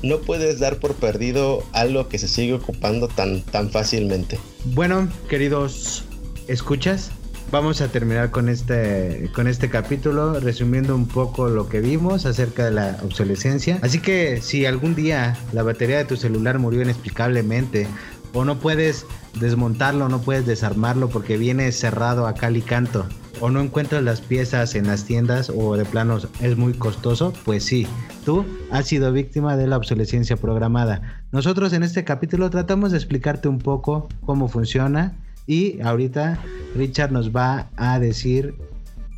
no 0.03 0.21
puedes 0.21 0.59
dar 0.59 0.79
por 0.79 0.95
perdido 0.95 1.65
algo 1.73 2.09
que 2.09 2.19
se 2.19 2.29
sigue 2.29 2.55
ocupando 2.55 3.09
tan, 3.09 3.43
tan 3.43 3.71
fácilmente. 3.71 4.39
Bueno, 4.65 5.11
queridos 5.29 6.05
escuchas, 6.49 7.11
vamos 7.53 7.83
a 7.83 7.89
terminar 7.89 8.31
con 8.31 8.49
este, 8.49 9.31
con 9.35 9.47
este 9.47 9.69
capítulo 9.69 10.41
resumiendo 10.41 10.97
un 10.97 11.07
poco 11.07 11.49
lo 11.51 11.69
que 11.69 11.81
vimos 11.81 12.25
acerca 12.25 12.65
de 12.65 12.71
la 12.71 12.97
obsolescencia. 13.05 13.79
Así 13.83 14.01
que 14.01 14.41
si 14.41 14.65
algún 14.65 14.95
día 14.95 15.37
la 15.53 15.63
batería 15.63 15.99
de 15.99 16.07
tu 16.07 16.17
celular 16.17 16.59
murió 16.59 16.81
inexplicablemente 16.81 17.87
o 18.33 18.47
no 18.47 18.59
puedes 18.59 19.05
desmontarlo, 19.39 20.09
no 20.09 20.23
puedes 20.23 20.47
desarmarlo 20.47 21.11
porque 21.11 21.37
viene 21.37 21.71
cerrado 21.73 22.27
a 22.27 22.35
cal 22.35 22.57
y 22.57 22.63
canto 22.63 23.07
o 23.41 23.51
no 23.51 23.61
encuentras 23.61 24.03
las 24.03 24.23
piezas 24.23 24.75
en 24.75 24.87
las 24.87 25.05
tiendas 25.05 25.53
o 25.55 25.77
de 25.77 25.85
planos 25.85 26.29
es 26.41 26.57
muy 26.57 26.73
costoso, 26.73 27.35
pues 27.45 27.65
sí, 27.65 27.87
tú 28.25 28.47
has 28.71 28.87
sido 28.87 29.13
víctima 29.13 29.57
de 29.57 29.67
la 29.67 29.77
obsolescencia 29.77 30.37
programada. 30.37 31.23
Nosotros 31.33 31.73
en 31.75 31.83
este 31.83 32.05
capítulo 32.05 32.49
tratamos 32.49 32.93
de 32.93 32.99
explicarte 32.99 33.49
un 33.49 33.59
poco 33.59 34.09
cómo 34.25 34.49
funciona 34.49 35.17
y 35.47 35.81
ahorita 35.81 36.43
Richard 36.75 37.13
nos 37.13 37.35
va 37.35 37.69
a 37.77 37.99
decir 37.99 38.55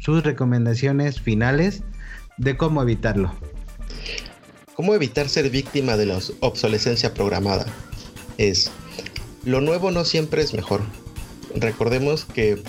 sus 0.01 0.23
recomendaciones 0.23 1.21
finales 1.21 1.83
de 2.37 2.57
cómo 2.57 2.83
evitarlo. 2.83 3.33
¿Cómo 4.75 4.95
evitar 4.95 5.29
ser 5.29 5.51
víctima 5.51 5.97
de 5.97 6.07
la 6.07 6.19
obsolescencia 6.41 7.15
programada? 7.15 7.67
Es, 8.39 8.71
lo 9.45 9.61
nuevo 9.61 9.91
no 9.91 10.05
siempre 10.05 10.43
es 10.43 10.53
mejor. 10.53 10.83
Recordemos 11.55 12.25
que 12.25 12.61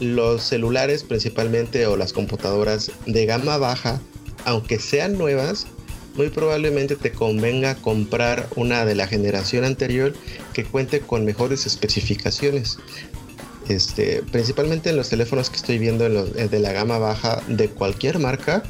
los 0.00 0.42
celulares 0.42 1.04
principalmente 1.04 1.86
o 1.86 1.96
las 1.96 2.12
computadoras 2.12 2.90
de 3.06 3.26
gama 3.26 3.56
baja, 3.58 4.00
aunque 4.44 4.78
sean 4.78 5.16
nuevas, 5.16 5.66
muy 6.16 6.30
probablemente 6.30 6.96
te 6.96 7.12
convenga 7.12 7.74
comprar 7.76 8.48
una 8.56 8.84
de 8.84 8.94
la 8.94 9.06
generación 9.06 9.64
anterior 9.64 10.14
que 10.52 10.64
cuente 10.64 11.00
con 11.00 11.24
mejores 11.24 11.66
especificaciones. 11.66 12.78
Este, 13.68 14.22
principalmente 14.30 14.90
en 14.90 14.96
los 14.96 15.08
teléfonos 15.08 15.50
que 15.50 15.56
estoy 15.56 15.78
viendo 15.78 16.06
eh, 16.06 16.48
de 16.48 16.58
la 16.60 16.72
gama 16.72 16.98
baja 16.98 17.42
de 17.48 17.68
cualquier 17.68 18.18
marca, 18.18 18.62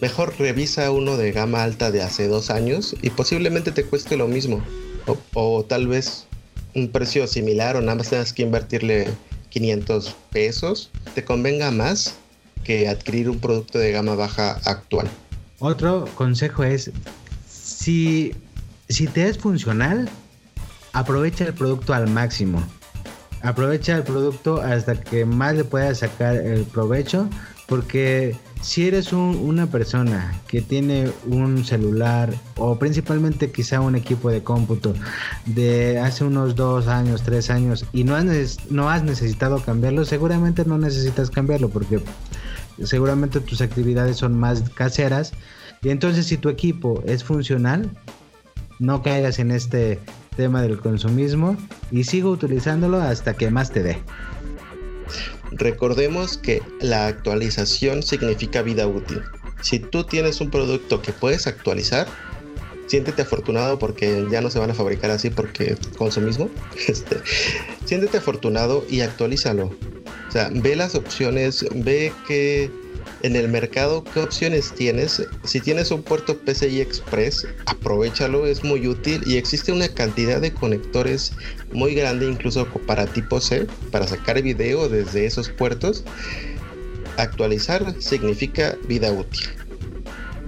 mejor 0.00 0.34
revisa 0.38 0.90
uno 0.90 1.16
de 1.16 1.32
gama 1.32 1.62
alta 1.62 1.90
de 1.90 2.02
hace 2.02 2.26
dos 2.26 2.50
años 2.50 2.96
y 3.00 3.10
posiblemente 3.10 3.70
te 3.70 3.84
cueste 3.84 4.16
lo 4.16 4.26
mismo. 4.26 4.62
O, 5.06 5.18
o 5.34 5.64
tal 5.64 5.86
vez 5.86 6.26
un 6.74 6.88
precio 6.88 7.26
similar 7.26 7.76
o 7.76 7.80
nada 7.80 7.94
más 7.96 8.10
tengas 8.10 8.32
que 8.32 8.42
invertirle 8.42 9.06
500 9.50 10.16
pesos, 10.32 10.90
te 11.14 11.24
convenga 11.24 11.70
más 11.70 12.16
que 12.64 12.88
adquirir 12.88 13.30
un 13.30 13.38
producto 13.38 13.78
de 13.78 13.92
gama 13.92 14.16
baja 14.16 14.60
actual. 14.64 15.08
Otro 15.58 16.06
consejo 16.14 16.64
es, 16.64 16.90
si, 17.48 18.34
si 18.88 19.06
te 19.06 19.28
es 19.28 19.38
funcional, 19.38 20.08
aprovecha 20.92 21.44
el 21.44 21.54
producto 21.54 21.94
al 21.94 22.08
máximo. 22.08 22.62
Aprovecha 23.42 23.96
el 23.96 24.04
producto 24.04 24.60
hasta 24.60 24.98
que 24.98 25.24
más 25.24 25.54
le 25.54 25.64
puedas 25.64 25.98
sacar 25.98 26.36
el 26.36 26.64
provecho, 26.64 27.28
porque 27.66 28.36
si 28.64 28.86
eres 28.86 29.12
una 29.12 29.66
persona 29.66 30.40
que 30.48 30.62
tiene 30.62 31.10
un 31.26 31.64
celular 31.66 32.34
o 32.56 32.78
principalmente 32.78 33.52
quizá 33.52 33.80
un 33.80 33.94
equipo 33.94 34.30
de 34.30 34.42
cómputo 34.42 34.94
de 35.44 35.98
hace 35.98 36.24
unos 36.24 36.54
dos 36.54 36.88
años, 36.88 37.22
tres 37.22 37.50
años 37.50 37.84
y 37.92 38.04
no 38.04 38.16
has, 38.16 38.24
no 38.70 38.88
has 38.88 39.02
necesitado 39.02 39.60
cambiarlo, 39.60 40.06
seguramente 40.06 40.64
no 40.64 40.78
necesitas 40.78 41.30
cambiarlo 41.30 41.68
porque 41.68 42.00
seguramente 42.82 43.40
tus 43.40 43.60
actividades 43.60 44.16
son 44.16 44.38
más 44.38 44.68
caseras. 44.70 45.32
Y 45.82 45.90
entonces 45.90 46.26
si 46.26 46.36
tu 46.36 46.48
equipo 46.48 47.02
es 47.06 47.24
funcional, 47.24 47.90
no 48.78 49.02
caigas 49.02 49.38
en 49.38 49.50
este 49.50 50.00
tema 50.36 50.62
del 50.62 50.78
consumismo 50.78 51.56
y 51.90 52.04
sigo 52.04 52.30
utilizándolo 52.30 53.00
hasta 53.00 53.34
que 53.34 53.50
más 53.50 53.70
te 53.70 53.82
dé. 53.82 53.98
Recordemos 55.52 56.38
que 56.38 56.62
la 56.80 57.06
actualización 57.06 58.02
significa 58.02 58.62
vida 58.62 58.86
útil. 58.86 59.22
Si 59.62 59.78
tú 59.78 60.04
tienes 60.04 60.40
un 60.40 60.50
producto 60.50 61.00
que 61.00 61.12
puedes 61.12 61.46
actualizar, 61.46 62.08
siéntete 62.86 63.22
afortunado 63.22 63.78
porque 63.78 64.26
ya 64.30 64.40
no 64.40 64.50
se 64.50 64.58
van 64.58 64.70
a 64.70 64.74
fabricar 64.74 65.10
así 65.10 65.30
porque 65.30 65.76
consumismo. 65.96 66.50
Este, 66.88 67.18
siéntete 67.84 68.18
afortunado 68.18 68.84
y 68.90 69.00
actualízalo. 69.00 69.70
Ve 70.52 70.74
las 70.76 70.94
opciones, 70.94 71.64
ve 71.74 72.12
que 72.26 72.70
en 73.22 73.36
el 73.36 73.48
mercado 73.48 74.04
qué 74.04 74.20
opciones 74.20 74.72
tienes. 74.74 75.26
Si 75.44 75.60
tienes 75.60 75.90
un 75.90 76.02
puerto 76.02 76.36
PCI 76.38 76.80
Express, 76.80 77.46
aprovechalo, 77.66 78.46
es 78.46 78.64
muy 78.64 78.86
útil 78.86 79.22
y 79.26 79.36
existe 79.36 79.72
una 79.72 79.88
cantidad 79.88 80.40
de 80.40 80.52
conectores 80.52 81.32
muy 81.72 81.94
grande 81.94 82.26
incluso 82.26 82.66
para 82.86 83.06
tipo 83.06 83.40
C, 83.40 83.66
para 83.90 84.06
sacar 84.06 84.42
video 84.42 84.88
desde 84.88 85.24
esos 85.24 85.48
puertos. 85.48 86.04
Actualizar 87.16 87.94
significa 88.00 88.76
vida 88.88 89.12
útil. 89.12 89.46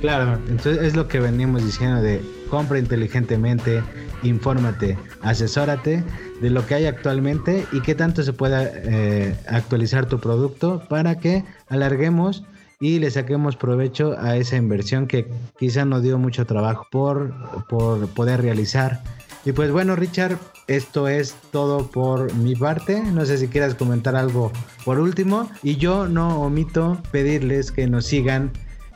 Claro, 0.00 0.38
entonces 0.48 0.82
es 0.82 0.96
lo 0.96 1.08
que 1.08 1.20
venimos 1.20 1.64
diciendo 1.64 2.02
de 2.02 2.20
compra 2.50 2.78
inteligentemente, 2.78 3.82
infórmate, 4.22 4.98
asesórate 5.22 6.04
de 6.40 6.50
lo 6.50 6.66
que 6.66 6.74
hay 6.74 6.86
actualmente 6.86 7.66
y 7.72 7.80
qué 7.80 7.94
tanto 7.94 8.22
se 8.22 8.32
pueda 8.32 8.64
eh, 8.64 9.34
actualizar 9.48 10.06
tu 10.06 10.18
producto 10.20 10.82
para 10.88 11.18
que 11.18 11.44
alarguemos 11.68 12.44
y 12.80 12.98
le 12.98 13.10
saquemos 13.10 13.56
provecho 13.56 14.16
a 14.18 14.36
esa 14.36 14.56
inversión 14.56 15.06
que 15.06 15.28
quizá 15.58 15.84
nos 15.84 16.02
dio 16.02 16.18
mucho 16.18 16.44
trabajo 16.44 16.86
por, 16.90 17.32
por 17.68 18.08
poder 18.08 18.42
realizar. 18.42 19.02
Y 19.44 19.52
pues 19.52 19.70
bueno, 19.70 19.96
Richard, 19.96 20.38
esto 20.66 21.08
es 21.08 21.36
todo 21.52 21.86
por 21.86 22.34
mi 22.34 22.54
parte. 22.56 23.00
No 23.00 23.24
sé 23.24 23.38
si 23.38 23.48
quieras 23.48 23.74
comentar 23.74 24.16
algo 24.16 24.50
por 24.84 24.98
último. 24.98 25.48
Y 25.62 25.76
yo 25.76 26.08
no 26.08 26.42
omito 26.42 27.00
pedirles 27.12 27.70
que 27.70 27.86
nos 27.86 28.06
sigan 28.06 28.50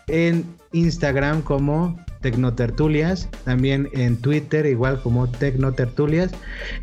en 0.09 0.45
Instagram 0.73 1.43
como 1.43 1.99
Tecnotertulias, 2.21 3.29
también 3.45 3.89
en 3.93 4.17
Twitter 4.17 4.67
igual 4.67 5.01
como 5.03 5.29
Tecnotertulias. 5.31 6.31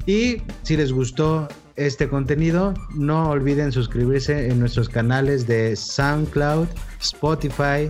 Y 0.06 0.42
si 0.64 0.78
les 0.78 0.92
gustó 0.92 1.48
este 1.76 2.08
contenido, 2.08 2.74
no 2.96 3.30
olviden 3.30 3.72
suscribirse 3.72 4.50
en 4.50 4.60
nuestros 4.60 4.90
canales 4.90 5.46
de 5.48 5.76
SoundCloud, 5.76 6.68
Spotify, 7.00 7.90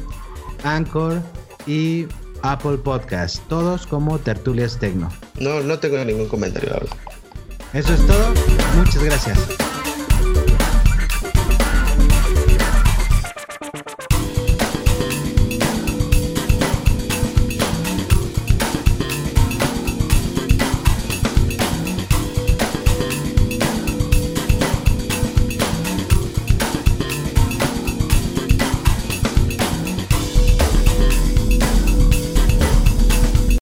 Anchor 0.63 1.21
y 1.65 2.05
Apple 2.41 2.77
Podcast, 2.77 3.41
todos 3.47 3.87
como 3.87 4.19
Tertulias 4.19 4.77
Tecno. 4.77 5.09
No, 5.39 5.61
no 5.61 5.79
tengo 5.79 6.03
ningún 6.03 6.27
comentario. 6.27 6.71
Eso 7.73 7.93
es 7.93 8.07
todo. 8.07 8.33
Muchas 8.75 9.03
gracias. 9.03 9.76